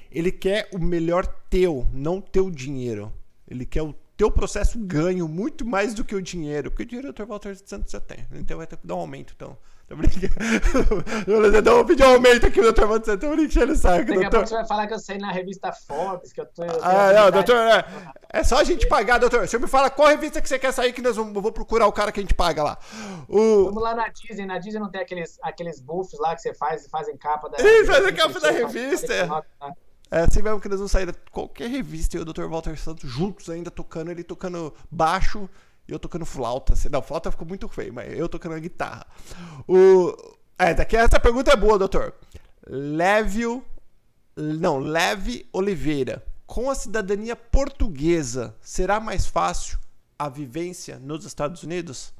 Ele 0.09 0.31
quer 0.31 0.69
o 0.71 0.79
melhor 0.79 1.25
teu, 1.49 1.87
não 1.91 2.21
teu 2.21 2.49
dinheiro. 2.49 3.11
Ele 3.45 3.65
quer 3.65 3.81
o 3.81 3.93
teu 4.15 4.31
processo 4.31 4.79
ganho 4.79 5.27
muito 5.27 5.65
mais 5.65 5.93
do 5.93 6.05
que 6.05 6.15
o 6.15 6.21
dinheiro, 6.21 6.71
porque 6.71 6.83
o 6.83 6.85
dinheiro 6.85 7.09
o 7.09 7.13
Dr. 7.13 7.25
Walter 7.25 7.57
Santos 7.57 7.91
já 7.91 7.99
tem. 7.99 8.25
Então 8.31 8.57
vai 8.57 8.67
ter 8.67 8.77
que 8.77 8.87
dar 8.87 8.95
um 8.95 8.99
aumento, 8.99 9.33
então. 9.35 9.57
Tô 9.87 9.95
brincando. 9.95 10.33
Eu 11.27 11.75
vou 11.75 11.85
pedir 11.85 12.03
um 12.03 12.13
aumento 12.13 12.45
aqui, 12.45 12.61
doutor 12.61 12.87
Você 12.87 13.17
tô 13.17 13.29
brincando, 13.29 13.75
saco. 13.75 14.05
Daqui 14.05 14.13
doutor. 14.13 14.27
a 14.27 14.29
pouco 14.29 14.47
você 14.47 14.55
vai 14.55 14.65
falar 14.65 14.87
que 14.87 14.93
eu 14.93 14.99
sei 14.99 15.17
na 15.17 15.31
revista 15.31 15.71
Forbes, 15.71 16.31
que 16.31 16.39
eu 16.39 16.45
tô. 16.45 16.63
Eu 16.63 16.79
ah, 16.81 17.13
não, 17.13 17.31
doutor, 17.31 17.55
é, 17.55 17.85
é, 18.29 18.43
só 18.43 18.57
a 18.57 18.63
gente 18.63 18.87
pagar, 18.87 19.17
doutor. 19.17 19.47
Você 19.47 19.57
me 19.59 19.67
fala 19.67 19.89
qual 19.89 20.07
revista 20.07 20.41
que 20.41 20.47
você 20.47 20.57
quer 20.57 20.71
sair, 20.71 20.93
que 20.93 21.01
nós 21.01 21.15
vamos, 21.15 21.35
eu 21.35 21.41
vou 21.41 21.51
procurar 21.51 21.87
o 21.87 21.91
cara 21.91 22.11
que 22.11 22.19
a 22.19 22.23
gente 22.23 22.33
paga 22.33 22.63
lá. 22.63 22.77
O... 23.27 23.65
Vamos 23.65 23.83
lá 23.83 23.93
na 23.93 24.07
Disney. 24.07 24.45
Na 24.45 24.57
Disney 24.57 24.79
não 24.79 24.89
tem 24.89 25.01
aqueles, 25.01 25.37
aqueles 25.41 25.81
buffs 25.81 26.19
lá 26.19 26.33
que 26.35 26.41
você 26.41 26.53
faz 26.53 26.85
e 26.85 26.89
fazem 26.89 27.17
capa 27.17 27.49
da. 27.49 27.57
Ih, 27.61 27.85
faz 27.85 28.05
a 28.05 28.11
capa 28.13 28.39
da 28.39 28.51
revista. 28.51 29.13
É 30.09 30.19
assim 30.19 30.43
mesmo 30.43 30.61
que 30.61 30.69
nós 30.69 30.77
vamos 30.77 30.91
sair 30.91 31.11
qualquer 31.31 31.67
revista 31.67 32.17
e 32.17 32.19
o 32.19 32.25
Dr. 32.25 32.45
Walter 32.47 32.77
Santos 32.77 33.09
juntos 33.09 33.49
ainda 33.49 33.71
tocando, 33.71 34.11
ele 34.11 34.23
tocando 34.23 34.71
baixo 34.91 35.49
eu 35.87 35.99
tocando 35.99 36.25
flauta. 36.25 36.73
Não, 36.89 37.01
flauta 37.01 37.31
ficou 37.31 37.47
muito 37.47 37.67
feio, 37.67 37.93
mas 37.93 38.11
eu 38.17 38.29
tocando 38.29 38.55
a 38.55 38.59
guitarra. 38.59 39.05
O... 39.67 40.15
É, 40.57 40.73
daqui 40.73 40.95
essa 40.95 41.19
pergunta 41.19 41.51
é 41.51 41.55
boa, 41.55 41.77
doutor. 41.77 42.13
Lévio. 42.67 43.63
Não, 44.35 44.79
Leve 44.79 45.47
Oliveira. 45.51 46.23
Com 46.45 46.69
a 46.69 46.75
cidadania 46.75 47.35
portuguesa, 47.35 48.55
será 48.61 48.99
mais 48.99 49.25
fácil 49.25 49.79
a 50.17 50.29
vivência 50.29 50.99
nos 50.99 51.25
Estados 51.25 51.63
Unidos? 51.63 52.13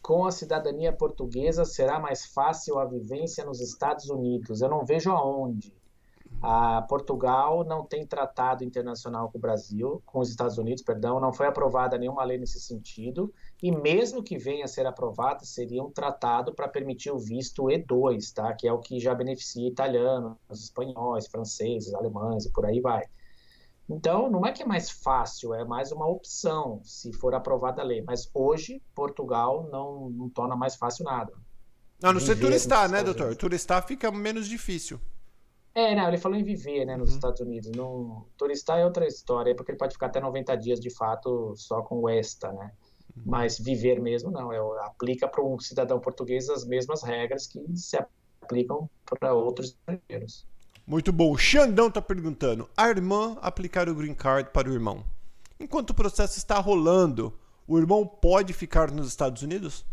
Com 0.00 0.24
a 0.24 0.30
cidadania 0.30 0.92
portuguesa, 0.92 1.64
será 1.64 1.98
mais 1.98 2.26
fácil 2.26 2.78
a 2.78 2.84
vivência 2.84 3.44
nos 3.44 3.60
Estados 3.60 4.08
Unidos. 4.08 4.60
Eu 4.60 4.68
não 4.68 4.84
vejo 4.84 5.10
aonde. 5.10 5.75
A 6.42 6.82
Portugal 6.82 7.64
não 7.64 7.84
tem 7.84 8.06
tratado 8.06 8.62
internacional 8.62 9.30
com 9.30 9.38
o 9.38 9.40
Brasil, 9.40 10.02
com 10.04 10.20
os 10.20 10.28
Estados 10.28 10.58
Unidos, 10.58 10.82
perdão, 10.82 11.18
não 11.18 11.32
foi 11.32 11.46
aprovada 11.46 11.96
nenhuma 11.96 12.22
lei 12.24 12.38
nesse 12.38 12.60
sentido, 12.60 13.32
e 13.62 13.72
mesmo 13.72 14.22
que 14.22 14.36
venha 14.36 14.64
a 14.64 14.68
ser 14.68 14.86
aprovada, 14.86 15.44
seria 15.44 15.82
um 15.82 15.90
tratado 15.90 16.54
para 16.54 16.68
permitir 16.68 17.10
o 17.10 17.18
visto 17.18 17.64
E2, 17.64 18.32
tá? 18.34 18.52
que 18.52 18.68
é 18.68 18.72
o 18.72 18.78
que 18.78 19.00
já 19.00 19.14
beneficia 19.14 19.66
italianos, 19.66 20.36
espanhóis, 20.50 21.26
franceses, 21.26 21.94
alemães 21.94 22.44
e 22.44 22.52
por 22.52 22.66
aí 22.66 22.80
vai. 22.80 23.02
Então, 23.88 24.28
não 24.28 24.44
é 24.44 24.52
que 24.52 24.62
é 24.62 24.66
mais 24.66 24.90
fácil, 24.90 25.54
é 25.54 25.64
mais 25.64 25.92
uma 25.92 26.06
opção, 26.06 26.80
se 26.84 27.12
for 27.12 27.34
aprovada 27.34 27.80
a 27.80 27.84
lei. 27.84 28.02
Mas 28.02 28.28
hoje, 28.34 28.82
Portugal 28.94 29.68
não, 29.70 30.10
não 30.10 30.28
torna 30.28 30.56
mais 30.56 30.74
fácil 30.74 31.04
nada. 31.04 31.32
A 32.02 32.12
não 32.12 32.20
ser 32.20 32.38
turistar, 32.38 32.90
né, 32.90 33.02
doutor? 33.02 33.34
Turistar 33.36 33.86
fica 33.86 34.10
menos 34.10 34.48
difícil. 34.48 35.00
É, 35.76 35.94
não, 35.94 36.08
ele 36.08 36.16
falou 36.16 36.38
em 36.38 36.42
viver, 36.42 36.86
né, 36.86 36.96
nos 36.96 37.10
uhum. 37.10 37.16
Estados 37.16 37.38
Unidos. 37.42 37.70
No, 37.72 38.26
turistar 38.38 38.78
é 38.78 38.84
outra 38.86 39.06
história, 39.06 39.54
porque 39.54 39.72
ele 39.72 39.78
pode 39.78 39.92
ficar 39.92 40.06
até 40.06 40.18
90 40.18 40.56
dias 40.56 40.80
de 40.80 40.88
fato 40.88 41.52
só 41.54 41.82
com 41.82 42.00
o 42.00 42.08
ESTA, 42.08 42.50
né? 42.50 42.72
Uhum. 43.14 43.22
Mas 43.26 43.58
viver 43.58 44.00
mesmo 44.00 44.30
não, 44.30 44.50
é, 44.50 44.58
aplica 44.86 45.28
para 45.28 45.44
um 45.44 45.58
cidadão 45.58 46.00
português 46.00 46.48
as 46.48 46.64
mesmas 46.64 47.02
regras 47.02 47.46
que 47.46 47.60
se 47.76 47.94
aplicam 48.40 48.88
para 49.04 49.34
outros 49.34 49.76
estrangeiros. 49.76 50.46
Muito 50.86 51.12
bom. 51.12 51.30
O 51.30 51.36
Xandão 51.36 51.88
está 51.88 52.00
perguntando: 52.00 52.70
a 52.74 52.88
irmã 52.88 53.36
aplicar 53.42 53.86
o 53.86 53.94
green 53.94 54.14
card 54.14 54.48
para 54.52 54.70
o 54.70 54.72
irmão. 54.72 55.04
Enquanto 55.60 55.90
o 55.90 55.94
processo 55.94 56.38
está 56.38 56.58
rolando, 56.58 57.38
o 57.68 57.78
irmão 57.78 58.06
pode 58.06 58.54
ficar 58.54 58.90
nos 58.90 59.08
Estados 59.08 59.42
Unidos? 59.42 59.84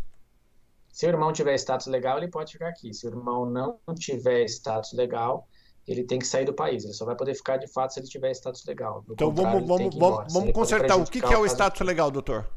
Se 0.88 1.04
o 1.04 1.08
irmão 1.10 1.30
tiver 1.30 1.56
status 1.56 1.88
legal, 1.88 2.16
ele 2.16 2.28
pode 2.28 2.52
ficar 2.52 2.68
aqui. 2.68 2.94
Se 2.94 3.06
o 3.06 3.10
irmão 3.10 3.44
não 3.44 3.78
tiver 3.94 4.44
status 4.44 4.94
legal, 4.94 5.46
ele 5.86 6.04
tem 6.04 6.18
que 6.18 6.26
sair 6.26 6.44
do 6.44 6.54
país. 6.54 6.84
Ele 6.84 6.94
só 6.94 7.04
vai 7.04 7.16
poder 7.16 7.34
ficar 7.34 7.56
de 7.56 7.66
fato 7.66 7.92
se 7.92 8.00
ele 8.00 8.06
tiver 8.06 8.30
status 8.32 8.64
legal. 8.64 9.04
então 9.10 9.32
vamos, 9.32 9.66
vamos, 9.66 9.94
vamos, 9.94 10.32
vamos 10.32 10.52
consertar. 10.52 10.96
O 10.96 11.04
que, 11.04 11.20
que 11.20 11.32
é 11.32 11.38
o 11.38 11.46
status 11.46 11.80
legal, 11.82 12.10
doutor? 12.10 12.48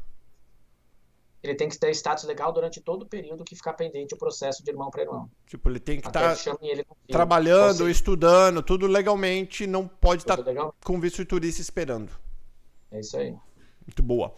Ele 1.40 1.54
tem 1.54 1.68
que 1.68 1.78
ter 1.78 1.90
status 1.94 2.24
legal 2.24 2.52
durante 2.52 2.80
todo 2.80 3.02
o 3.02 3.06
período 3.06 3.44
que 3.44 3.54
ficar 3.54 3.74
pendente 3.74 4.12
o 4.12 4.18
processo 4.18 4.64
de 4.64 4.70
irmão 4.70 4.90
para 4.90 5.02
irmão. 5.02 5.30
Tipo, 5.46 5.70
ele 5.70 5.78
tem 5.78 6.00
que 6.00 6.08
estar 6.08 6.36
tá 6.36 6.56
trabalhando, 7.06 7.88
estudando, 7.88 8.60
tudo 8.60 8.86
legalmente, 8.88 9.66
não 9.66 9.86
pode 9.86 10.22
estar 10.22 10.36
tá 10.36 10.72
com 10.84 10.98
visto 10.98 11.18
de 11.18 11.26
turista 11.26 11.60
esperando. 11.60 12.10
É 12.90 12.98
isso 12.98 13.16
aí. 13.16 13.30
Muito 13.86 14.02
boa. 14.02 14.34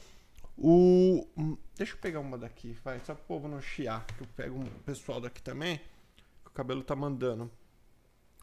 O... 0.58 1.26
Hum, 1.38 1.56
deixa 1.74 1.94
eu 1.94 1.98
pegar 1.98 2.20
uma 2.20 2.36
daqui, 2.36 2.76
vai, 2.84 2.98
só 3.00 3.14
para 3.14 3.22
o 3.22 3.26
povo 3.26 3.48
não 3.48 3.62
chiar, 3.62 4.04
que 4.06 4.22
eu 4.22 4.26
pego 4.36 4.58
um 4.58 4.66
pessoal 4.84 5.22
daqui 5.22 5.40
também, 5.40 5.78
que 5.78 6.50
o 6.50 6.52
cabelo 6.52 6.82
tá 6.82 6.94
mandando. 6.94 7.50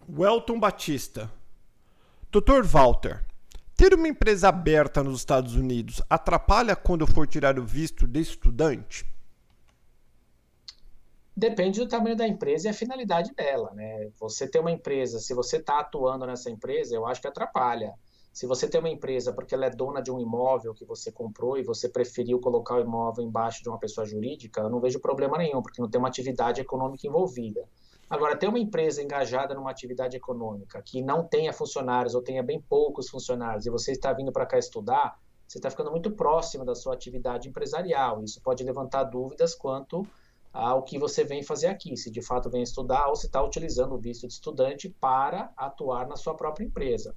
Welton 0.10 0.60
Batista. 0.60 1.32
Dr. 2.32 2.64
Walter, 2.66 3.26
ter 3.76 3.94
uma 3.94 4.08
empresa 4.08 4.50
aberta 4.50 5.04
nos 5.04 5.20
Estados 5.20 5.56
Unidos 5.56 6.02
atrapalha 6.10 6.76
quando 6.76 7.02
eu 7.02 7.08
for 7.08 7.28
tirar 7.28 7.58
o 7.58 7.64
visto 7.64 8.08
de 8.08 8.20
estudante? 8.20 9.06
Depende 11.36 11.80
do 11.80 11.88
tamanho 11.88 12.16
da 12.16 12.28
empresa 12.28 12.68
e 12.68 12.72
a 12.72 12.74
finalidade 12.74 13.34
dela, 13.34 13.72
né? 13.74 14.10
Você 14.20 14.48
ter 14.48 14.60
uma 14.60 14.72
empresa, 14.72 15.20
se 15.20 15.34
você 15.34 15.58
está 15.58 15.80
atuando 15.80 16.26
nessa 16.26 16.50
empresa, 16.50 16.96
eu 16.96 17.06
acho 17.06 17.22
que 17.22 17.28
atrapalha. 17.28 17.94
Se 18.34 18.46
você 18.46 18.68
tem 18.68 18.80
uma 18.80 18.90
empresa 18.90 19.34
porque 19.34 19.56
ela 19.56 19.66
é 19.66 19.70
dona 19.70 20.02
de 20.02 20.12
um 20.12 20.20
imóvel 20.20 20.74
que 20.74 20.86
você 20.86 21.12
comprou 21.12 21.58
e 21.58 21.64
você 21.64 21.90
preferiu 21.90 22.40
colocar 22.40 22.76
o 22.76 22.82
imóvel 22.82 23.26
embaixo 23.26 23.64
de 23.64 23.70
uma 23.70 23.80
pessoa 23.80 24.06
jurídica, 24.06 24.62
eu 24.62 24.70
não 24.70 24.80
vejo 24.80 25.00
problema 25.00 25.38
nenhum, 25.38 25.62
porque 25.62 25.82
não 25.82 25.90
tem 25.90 26.00
uma 26.00 26.08
atividade 26.08 26.62
econômica 26.62 27.08
envolvida. 27.08 27.68
Agora, 28.10 28.38
ter 28.38 28.48
uma 28.48 28.60
empresa 28.60 29.04
engajada 29.04 29.54
numa 29.54 29.70
atividade 29.70 30.16
econômica 30.16 30.82
que 30.82 31.02
não 31.02 31.24
tenha 31.24 31.52
funcionários 31.52 32.16
ou 32.16 32.22
tenha 32.22 32.42
bem 32.42 32.62
poucos 32.62 33.10
funcionários 33.10 33.66
e 33.66 33.70
você 33.70 33.92
está 33.92 34.14
vindo 34.14 34.32
para 34.32 34.46
cá 34.46 34.58
estudar, 34.58 35.20
você 35.46 35.58
está 35.58 35.70
ficando 35.70 35.92
muito 35.92 36.12
próximo 36.12 36.64
da 36.64 36.74
sua 36.74 36.94
atividade 36.94 37.50
empresarial. 37.50 38.24
Isso 38.24 38.42
pode 38.42 38.64
levantar 38.64 39.04
dúvidas 39.04 39.54
quanto 39.54 40.08
ao 40.54 40.84
que 40.84 40.98
você 40.98 41.24
vem 41.24 41.44
fazer 41.44 41.68
aqui, 41.68 41.96
se 41.98 42.10
de 42.10 42.22
fato 42.22 42.50
vem 42.50 42.64
estudar 42.64 43.08
ou 43.08 43.16
se 43.16 43.28
está 43.28 43.44
utilizando 43.44 43.94
o 43.94 43.98
visto 43.98 44.26
de 44.26 44.34
estudante 44.34 44.90
para 44.90 45.52
atuar 45.56 46.08
na 46.08 46.16
sua 46.16 46.34
própria 46.34 46.66
empresa. 46.66 47.16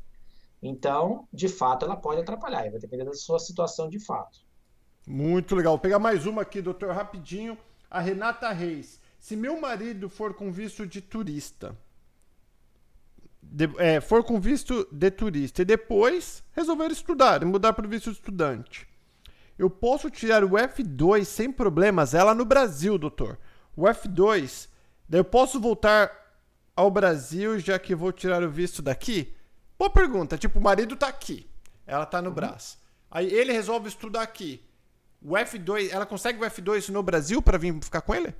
Então, 0.63 1.27
de 1.33 1.49
fato, 1.49 1.87
ela 1.87 1.97
pode 1.97 2.21
atrapalhar, 2.21 2.71
vai 2.71 2.79
depender 2.79 3.05
da 3.05 3.15
sua 3.15 3.39
situação 3.39 3.89
de 3.89 3.99
fato. 3.99 4.41
Muito 5.07 5.55
legal. 5.55 5.73
Vou 5.73 5.81
pegar 5.81 5.99
mais 5.99 6.27
uma 6.27 6.43
aqui, 6.43 6.61
doutor, 6.61 6.93
rapidinho. 6.93 7.57
A 7.91 8.01
Renata 8.01 8.51
Reis. 8.51 9.00
Se 9.21 9.37
meu 9.37 9.61
marido 9.61 10.09
for 10.09 10.33
com 10.33 10.51
visto 10.51 10.87
de 10.87 11.03
turista, 11.03 11.77
de, 13.43 13.69
é, 13.77 14.01
for 14.01 14.25
com 14.25 14.41
visto 14.41 14.89
de 14.91 15.11
turista 15.11 15.61
e 15.61 15.65
depois 15.65 16.43
resolver 16.53 16.91
estudar 16.91 17.43
e 17.43 17.45
mudar 17.45 17.75
para 17.75 17.87
o 17.87 17.89
visto 17.89 18.11
de 18.11 18.17
estudante, 18.17 18.89
eu 19.59 19.69
posso 19.69 20.11
tirar 20.11 20.43
o 20.43 20.53
F2 20.53 21.25
sem 21.27 21.53
problemas, 21.53 22.15
ela 22.15 22.35
no 22.35 22.47
Brasil, 22.47 22.97
doutor. 22.97 23.39
O 23.77 23.83
F2, 23.83 24.69
daí 25.07 25.21
eu 25.21 25.25
posso 25.25 25.61
voltar 25.61 26.11
ao 26.75 26.91
Brasil 26.91 27.59
já 27.59 27.79
que 27.79 27.95
vou 27.95 28.11
tirar 28.13 28.43
o 28.43 28.51
visto 28.51 28.81
daqui? 28.81 29.35
Boa 29.79 29.91
pergunta. 29.91 30.39
Tipo, 30.39 30.59
o 30.59 30.63
marido 30.63 30.97
tá 30.97 31.09
aqui, 31.09 31.47
ela 31.87 32.07
tá 32.07 32.23
no 32.23 32.31
uhum. 32.31 32.35
braço. 32.35 32.79
Aí 33.11 33.31
ele 33.31 33.53
resolve 33.53 33.87
estudar 33.87 34.23
aqui. 34.23 34.65
O 35.21 35.33
F2, 35.35 35.91
ela 35.93 36.07
consegue 36.07 36.43
o 36.43 36.47
F2 36.47 36.89
no 36.89 37.03
Brasil 37.03 37.43
para 37.43 37.59
vir 37.59 37.79
ficar 37.85 38.01
com 38.01 38.15
ele? 38.15 38.35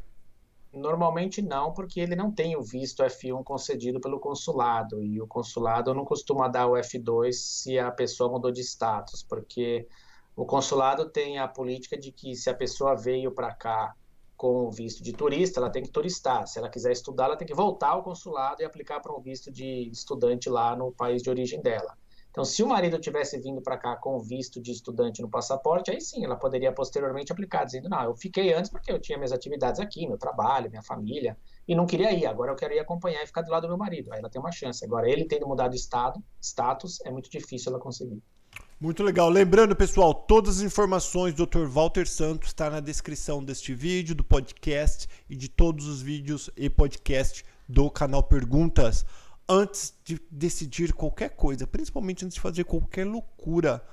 Normalmente 0.73 1.43
não, 1.43 1.73
porque 1.73 2.01
ele 2.01 2.15
não 2.15 2.31
tem 2.31 2.57
o 2.57 2.63
visto 2.63 3.03
F1 3.03 3.43
concedido 3.43 4.01
pelo 4.01 4.21
consulado. 4.21 5.03
E 5.03 5.21
o 5.21 5.27
consulado 5.27 5.93
não 5.93 6.05
costuma 6.05 6.47
dar 6.47 6.69
o 6.69 6.75
F2 6.75 7.33
se 7.33 7.79
a 7.79 7.91
pessoa 7.91 8.31
mudou 8.31 8.53
de 8.53 8.61
status, 8.61 9.23
porque 9.23 9.89
o 10.37 10.47
consulado 10.47 11.11
tem 11.11 11.39
a 11.39 11.49
política 11.49 11.99
de 11.99 12.13
que 12.13 12.37
se 12.37 12.49
a 12.49 12.55
pessoa 12.55 12.95
veio 12.95 13.33
para 13.33 13.53
cá 13.53 13.95
com 14.37 14.67
o 14.67 14.71
visto 14.71 15.03
de 15.03 15.13
turista, 15.13 15.61
ela 15.61 15.69
tem 15.69 15.83
que 15.83 15.91
turistar. 15.91 16.47
Se 16.47 16.59
ela 16.59 16.71
quiser 16.71 16.93
estudar, 16.93 17.27
ela 17.27 17.37
tem 17.37 17.47
que 17.47 17.55
voltar 17.55 17.91
ao 17.91 18.03
consulado 18.03 18.63
e 18.63 18.65
aplicar 18.65 19.01
para 19.01 19.15
um 19.15 19.21
visto 19.21 19.51
de 19.51 19.91
estudante 19.91 20.49
lá 20.49 20.75
no 20.77 20.93
país 20.93 21.21
de 21.21 21.29
origem 21.29 21.61
dela. 21.61 21.99
Então, 22.31 22.45
se 22.45 22.63
o 22.63 22.69
marido 22.69 22.99
tivesse 22.99 23.39
vindo 23.41 23.61
para 23.61 23.77
cá 23.77 23.97
com 23.97 24.19
visto 24.21 24.61
de 24.61 24.71
estudante 24.71 25.21
no 25.21 25.29
passaporte, 25.29 25.91
aí 25.91 26.01
sim, 26.01 26.25
ela 26.25 26.37
poderia 26.37 26.73
posteriormente 26.73 27.33
aplicar, 27.33 27.65
dizendo: 27.65 27.89
Não, 27.89 28.03
eu 28.05 28.15
fiquei 28.15 28.55
antes 28.55 28.71
porque 28.71 28.93
eu 28.93 29.01
tinha 29.01 29.19
minhas 29.19 29.33
atividades 29.33 29.81
aqui, 29.81 30.07
meu 30.07 30.17
trabalho, 30.17 30.71
minha 30.71 30.83
família, 30.83 31.37
e 31.67 31.75
não 31.75 31.87
queria 31.87 32.13
ir. 32.13 32.27
Agora 32.27 32.53
eu 32.53 32.57
quero 32.57 32.73
ir 32.73 32.79
acompanhar 32.79 33.23
e 33.23 33.27
ficar 33.27 33.43
do 33.43 33.51
lado 33.51 33.63
do 33.63 33.69
meu 33.69 33.79
marido. 33.79 34.13
Aí 34.13 34.21
ela 34.21 34.31
tem 34.31 34.41
uma 34.41 34.53
chance. 34.53 34.85
Agora, 34.85 35.11
ele 35.11 35.25
tendo 35.25 35.47
mudado 35.47 35.71
de 35.71 35.77
estado, 35.77 36.23
status, 36.41 37.01
é 37.05 37.11
muito 37.11 37.29
difícil 37.29 37.73
ela 37.73 37.81
conseguir. 37.81 38.23
Muito 38.81 39.03
legal. 39.03 39.29
Lembrando, 39.29 39.77
pessoal, 39.77 40.15
todas 40.15 40.59
as 40.59 40.63
informações 40.63 41.35
do 41.35 41.45
Dr. 41.45 41.67
Walter 41.67 42.09
Santos 42.09 42.49
está 42.49 42.71
na 42.71 42.81
descrição 42.81 43.45
deste 43.45 43.75
vídeo, 43.75 44.15
do 44.15 44.25
podcast 44.25 45.07
e 45.29 45.37
de 45.37 45.49
todos 45.49 45.87
os 45.87 46.01
vídeos 46.01 46.49
e 46.57 46.71
podcast 46.71 47.45
do 47.69 47.91
canal 47.91 48.23
Perguntas. 48.23 49.05
Antes 49.53 49.93
de 50.05 50.21
decidir 50.31 50.93
qualquer 50.93 51.31
coisa, 51.31 51.67
principalmente 51.67 52.25
antes 52.25 52.37
de 52.37 52.41
fazer 52.41 52.63
qualquer 52.63 53.05
loucura, 53.05 53.85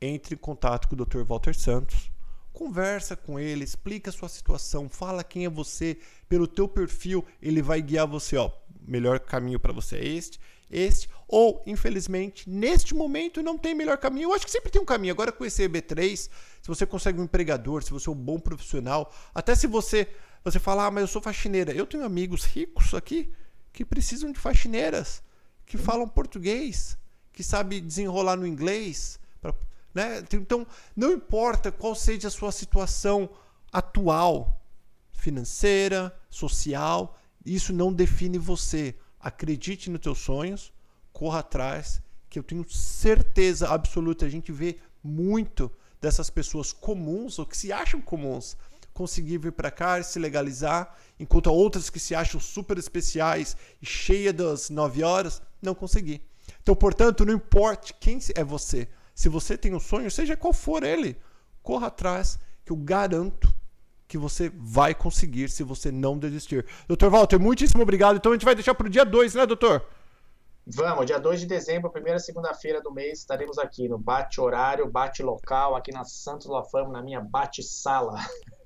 entre 0.00 0.36
em 0.36 0.38
contato 0.38 0.86
com 0.86 0.94
o 0.94 1.04
Dr. 1.04 1.24
Walter 1.24 1.54
Santos. 1.58 2.12
Conversa 2.52 3.16
com 3.16 3.38
ele, 3.38 3.64
explica 3.64 4.10
a 4.10 4.12
sua 4.12 4.28
situação, 4.28 4.88
fala 4.88 5.24
quem 5.24 5.44
é 5.44 5.48
você, 5.48 5.98
pelo 6.28 6.46
teu 6.46 6.68
perfil, 6.68 7.24
ele 7.40 7.62
vai 7.62 7.82
guiar 7.82 8.06
você, 8.06 8.36
ó, 8.36 8.52
melhor 8.86 9.18
caminho 9.18 9.58
para 9.58 9.72
você 9.72 9.96
é 9.96 10.06
este 10.06 10.38
este, 10.72 11.08
ou, 11.28 11.62
infelizmente, 11.66 12.48
neste 12.48 12.94
momento 12.94 13.42
não 13.42 13.58
tem 13.58 13.74
melhor 13.74 13.98
caminho. 13.98 14.30
Eu 14.30 14.34
acho 14.34 14.46
que 14.46 14.50
sempre 14.50 14.70
tem 14.70 14.80
um 14.80 14.86
caminho. 14.86 15.12
Agora 15.12 15.30
com 15.30 15.44
esse 15.44 15.68
EB3, 15.68 16.16
se 16.16 16.30
você 16.66 16.86
consegue 16.86 17.20
um 17.20 17.24
empregador, 17.24 17.82
se 17.82 17.90
você 17.90 18.08
é 18.08 18.12
um 18.12 18.16
bom 18.16 18.40
profissional, 18.40 19.12
até 19.34 19.54
se 19.54 19.66
você 19.66 20.08
você 20.42 20.58
fala, 20.58 20.86
ah, 20.86 20.90
mas 20.90 21.02
eu 21.02 21.06
sou 21.06 21.22
faxineira. 21.22 21.72
Eu 21.72 21.86
tenho 21.86 22.04
amigos 22.04 22.44
ricos 22.44 22.94
aqui 22.94 23.32
que 23.72 23.84
precisam 23.84 24.30
de 24.30 24.38
faxineiras, 24.38 25.22
que 25.64 25.78
falam 25.78 26.08
português, 26.08 26.98
que 27.32 27.42
sabem 27.42 27.84
desenrolar 27.84 28.36
no 28.36 28.46
inglês. 28.46 29.18
Pra, 29.40 29.54
né? 29.94 30.22
Então, 30.32 30.66
não 30.94 31.12
importa 31.12 31.72
qual 31.72 31.94
seja 31.94 32.28
a 32.28 32.30
sua 32.30 32.52
situação 32.52 33.30
atual, 33.72 34.60
financeira, 35.12 36.14
social, 36.28 37.18
isso 37.44 37.72
não 37.72 37.92
define 37.92 38.38
você 38.38 38.94
acredite 39.18 39.88
nos 39.88 40.00
teus 40.00 40.18
sonhos, 40.18 40.72
corra 41.12 41.38
atrás, 41.38 42.02
que 42.28 42.38
eu 42.38 42.42
tenho 42.42 42.68
certeza 42.68 43.68
absoluta, 43.68 44.26
a 44.26 44.28
gente 44.28 44.50
vê 44.50 44.78
muito 45.02 45.70
dessas 46.00 46.28
pessoas 46.28 46.72
comuns 46.72 47.38
ou 47.38 47.46
que 47.46 47.56
se 47.56 47.72
acham 47.72 48.00
comuns 48.00 48.56
conseguir 48.92 49.38
vir 49.38 49.52
para 49.52 49.70
cá 49.70 49.98
e 49.98 50.04
se 50.04 50.18
legalizar, 50.18 50.96
enquanto 51.18 51.46
outras 51.48 51.88
que 51.88 51.98
se 51.98 52.14
acham 52.14 52.40
super 52.40 52.78
especiais 52.78 53.56
e 53.80 53.86
cheias 53.86 54.34
das 54.34 54.70
nove 54.70 55.02
horas 55.02 55.40
não 55.60 55.74
conseguir. 55.74 56.22
Então, 56.62 56.74
portanto, 56.74 57.24
não 57.24 57.34
importa 57.34 57.92
quem 57.98 58.18
é 58.34 58.44
você, 58.44 58.88
se 59.14 59.28
você 59.28 59.56
tem 59.56 59.74
um 59.74 59.80
sonho, 59.80 60.10
seja 60.10 60.36
qual 60.36 60.52
for 60.52 60.82
ele, 60.82 61.16
corra 61.62 61.88
atrás, 61.88 62.38
que 62.64 62.72
eu 62.72 62.76
garanto 62.76 63.52
que 64.06 64.18
você 64.18 64.52
vai 64.54 64.94
conseguir 64.94 65.48
se 65.48 65.62
você 65.62 65.90
não 65.90 66.18
desistir. 66.18 66.66
Doutor 66.86 67.10
Walter, 67.10 67.38
muitíssimo 67.38 67.82
obrigado. 67.82 68.16
Então 68.16 68.32
a 68.32 68.34
gente 68.34 68.44
vai 68.44 68.54
deixar 68.54 68.74
para 68.74 68.86
o 68.86 68.90
dia 68.90 69.04
2, 69.04 69.34
né, 69.34 69.46
doutor? 69.46 69.86
Vamos, 70.64 71.06
dia 71.06 71.18
2 71.18 71.40
de 71.40 71.46
dezembro, 71.46 71.90
primeira 71.90 72.20
segunda-feira 72.20 72.80
do 72.80 72.92
mês, 72.92 73.18
estaremos 73.18 73.58
aqui 73.58 73.88
no 73.88 73.98
Bate 73.98 74.40
Horário, 74.40 74.88
Bate 74.88 75.20
Local, 75.20 75.74
aqui 75.74 75.90
na 75.90 76.04
Santos 76.04 76.46
La 76.46 76.62
Fama, 76.62 76.92
na 76.92 77.02
minha 77.02 77.20
Bate 77.20 77.64
Sala. 77.64 78.16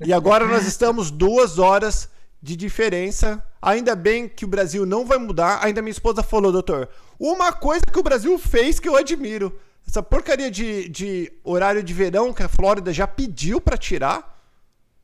E 0.04 0.12
agora 0.12 0.46
nós 0.46 0.66
estamos 0.66 1.10
duas 1.10 1.58
horas 1.58 2.10
de 2.42 2.54
diferença. 2.54 3.42
Ainda 3.62 3.96
bem 3.96 4.28
que 4.28 4.44
o 4.44 4.48
Brasil 4.48 4.84
não 4.84 5.06
vai 5.06 5.16
mudar. 5.16 5.64
Ainda 5.64 5.80
minha 5.80 5.90
esposa 5.90 6.22
falou, 6.22 6.52
doutor, 6.52 6.90
uma 7.18 7.50
coisa 7.50 7.82
que 7.90 7.98
o 7.98 8.02
Brasil 8.02 8.38
fez 8.38 8.78
que 8.78 8.88
eu 8.88 8.94
admiro. 8.94 9.58
Essa 9.88 10.02
porcaria 10.02 10.50
de, 10.50 10.90
de 10.90 11.32
horário 11.42 11.82
de 11.82 11.94
verão 11.94 12.30
que 12.30 12.42
a 12.42 12.48
Flórida 12.48 12.92
já 12.92 13.06
pediu 13.06 13.58
para 13.58 13.78
tirar 13.78 14.35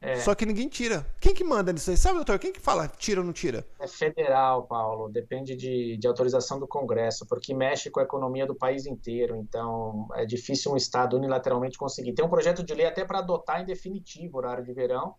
é. 0.02 0.16
Só 0.16 0.34
que 0.34 0.44
ninguém 0.44 0.68
tira. 0.68 1.06
Quem 1.20 1.32
que 1.32 1.44
manda 1.44 1.72
nisso 1.72 1.90
aí? 1.90 1.96
Sabe, 1.96 2.16
doutor? 2.16 2.38
Quem 2.38 2.52
que 2.52 2.60
fala 2.60 2.88
tira 2.88 3.20
ou 3.20 3.26
não 3.26 3.32
tira? 3.32 3.64
É 3.78 3.86
federal, 3.86 4.64
Paulo. 4.64 5.08
Depende 5.08 5.54
de, 5.54 5.96
de 5.96 6.06
autorização 6.08 6.58
do 6.58 6.66
Congresso, 6.66 7.24
porque 7.26 7.54
mexe 7.54 7.88
com 7.88 8.00
a 8.00 8.02
economia 8.02 8.44
do 8.44 8.54
país 8.54 8.84
inteiro. 8.84 9.36
Então, 9.36 10.08
é 10.14 10.26
difícil 10.26 10.72
um 10.72 10.76
Estado 10.76 11.16
unilateralmente 11.16 11.78
conseguir. 11.78 12.14
Tem 12.14 12.24
um 12.24 12.28
projeto 12.28 12.64
de 12.64 12.74
lei 12.74 12.86
até 12.86 13.04
para 13.04 13.20
adotar 13.20 13.62
em 13.62 13.64
definitivo 13.64 14.34
o 14.34 14.38
horário 14.38 14.64
de 14.64 14.72
verão, 14.72 15.14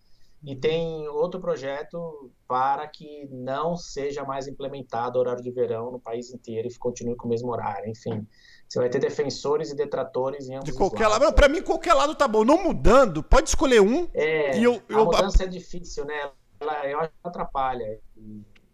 e 0.45 0.57
tem 0.57 1.07
outro 1.07 1.39
projeto 1.39 2.29
para 2.45 2.85
que 2.85 3.29
não 3.31 3.77
seja 3.77 4.25
mais 4.25 4.45
implementado 4.45 5.17
o 5.17 5.21
horário 5.21 5.41
de 5.41 5.49
verão 5.49 5.89
no 5.89 5.99
país 5.99 6.33
inteiro 6.33 6.67
e 6.67 6.77
continue 6.77 7.15
com 7.15 7.27
o 7.27 7.29
mesmo 7.29 7.49
horário. 7.49 7.89
Enfim, 7.89 8.27
você 8.73 8.79
vai 8.79 8.89
ter 8.89 8.97
defensores 8.97 9.69
e 9.69 9.75
detratores 9.75 10.49
em 10.49 10.55
ambos 10.55 10.65
De 10.65 10.73
qualquer 10.73 11.07
lado. 11.07 11.31
Para 11.31 11.47
mim, 11.47 11.61
qualquer 11.61 11.93
lado 11.93 12.15
tá 12.15 12.27
bom. 12.27 12.43
Não 12.43 12.63
mudando, 12.63 13.21
pode 13.21 13.47
escolher 13.47 13.79
um. 13.79 14.09
É, 14.15 14.57
e 14.57 14.63
eu, 14.63 14.81
eu... 14.89 15.01
a 15.01 15.05
mudança 15.05 15.43
é 15.43 15.47
difícil, 15.47 16.03
né? 16.05 16.31
Ela, 16.59 17.11
atrapalha. 17.23 17.99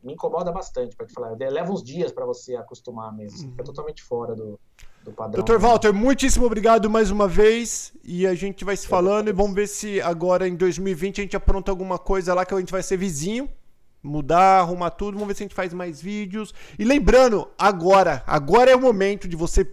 Me 0.01 0.13
incomoda 0.13 0.53
bastante, 0.53 0.95
para 0.95 1.05
te 1.05 1.13
falar. 1.13 1.35
Leva 1.37 1.69
uns 1.69 1.83
dias 1.83 2.13
para 2.13 2.25
você 2.25 2.55
acostumar 2.55 3.13
mesmo. 3.13 3.43
Uhum. 3.43 3.51
Fica 3.51 3.63
totalmente 3.65 4.01
fora 4.01 4.33
do, 4.33 4.57
do 5.03 5.11
padrão. 5.11 5.43
Dr. 5.43 5.57
Walter, 5.57 5.93
muitíssimo 5.93 6.45
obrigado 6.45 6.89
mais 6.89 7.11
uma 7.11 7.27
vez. 7.27 7.91
E 8.01 8.25
a 8.25 8.33
gente 8.33 8.63
vai 8.63 8.77
se 8.77 8.87
falando 8.87 9.27
e 9.27 9.33
vamos 9.33 9.53
ver 9.53 9.67
se 9.67 9.99
agora 9.99 10.47
em 10.47 10.55
2020 10.55 11.19
a 11.19 11.23
gente 11.25 11.35
apronta 11.35 11.71
alguma 11.71 11.99
coisa 11.99 12.33
lá 12.33 12.45
que 12.45 12.53
a 12.53 12.57
gente 12.57 12.71
vai 12.71 12.83
ser 12.83 12.95
vizinho. 12.95 13.49
Mudar, 14.01 14.61
arrumar 14.61 14.91
tudo, 14.91 15.15
vamos 15.15 15.27
ver 15.27 15.35
se 15.35 15.43
a 15.43 15.45
gente 15.45 15.55
faz 15.55 15.73
mais 15.73 16.01
vídeos. 16.01 16.53
E 16.77 16.85
lembrando, 16.85 17.49
agora, 17.57 18.23
agora 18.25 18.71
é 18.71 18.75
o 18.77 18.79
momento 18.79 19.27
de 19.27 19.35
você 19.35 19.65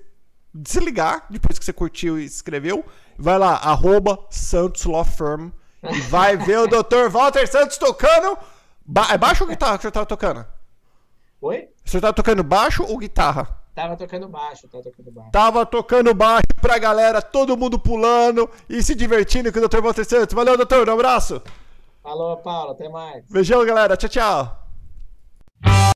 desligar 0.57 1.27
depois 1.31 1.59
que 1.59 1.65
você 1.65 1.73
curtiu 1.73 2.19
e 2.19 2.25
escreveu. 2.25 2.85
Vai 3.19 3.39
lá, 3.39 3.57
arroba 3.57 4.19
Santos 4.31 4.85
Law 4.85 5.05
Firm. 5.05 5.51
E 5.83 6.01
vai 6.03 6.37
ver 6.37 6.59
o 6.59 6.67
Dr. 6.69 7.09
Walter 7.11 7.47
Santos 7.47 7.79
tocando. 7.79 8.37
Ba 8.85 9.09
é 9.11 9.19
baixo 9.19 9.45
ou 9.45 9.51
guitarra 9.51 9.77
que 9.77 9.83
você 9.83 9.91
tava 9.91 10.07
tocando? 10.07 10.47
Oi? 11.41 11.69
Você 11.85 12.01
tava 12.01 12.13
tocando 12.13 12.43
baixo 12.43 12.85
ou 12.85 12.99
guitarra? 12.99 13.49
Tava 13.75 13.97
tocando 13.97 14.27
baixo, 14.27 14.67
tava 14.69 14.83
tocando 14.85 15.13
baixo. 15.13 15.31
Tava 15.31 15.67
tocando 15.67 16.15
baixo 16.15 16.47
pra 16.63 16.79
galera, 16.79 17.21
todo 17.21 17.57
mundo 17.59 17.79
pulando 17.79 18.49
e 18.69 18.83
se 18.83 18.95
divertindo 18.95 19.53
com 19.53 19.59
o 19.59 19.69
Dr. 19.69 19.83
Walter 19.83 20.05
Santos. 20.05 20.35
Valeu, 20.35 20.57
doutor, 20.57 20.89
um 20.89 20.93
abraço. 20.95 21.43
Falou, 22.03 22.39
Paulo, 22.39 22.71
até 22.73 22.89
mais. 22.89 23.25
Beijão, 23.29 23.67
galera. 23.67 23.97
Tchau, 23.97 24.09
tchau. 24.09 25.77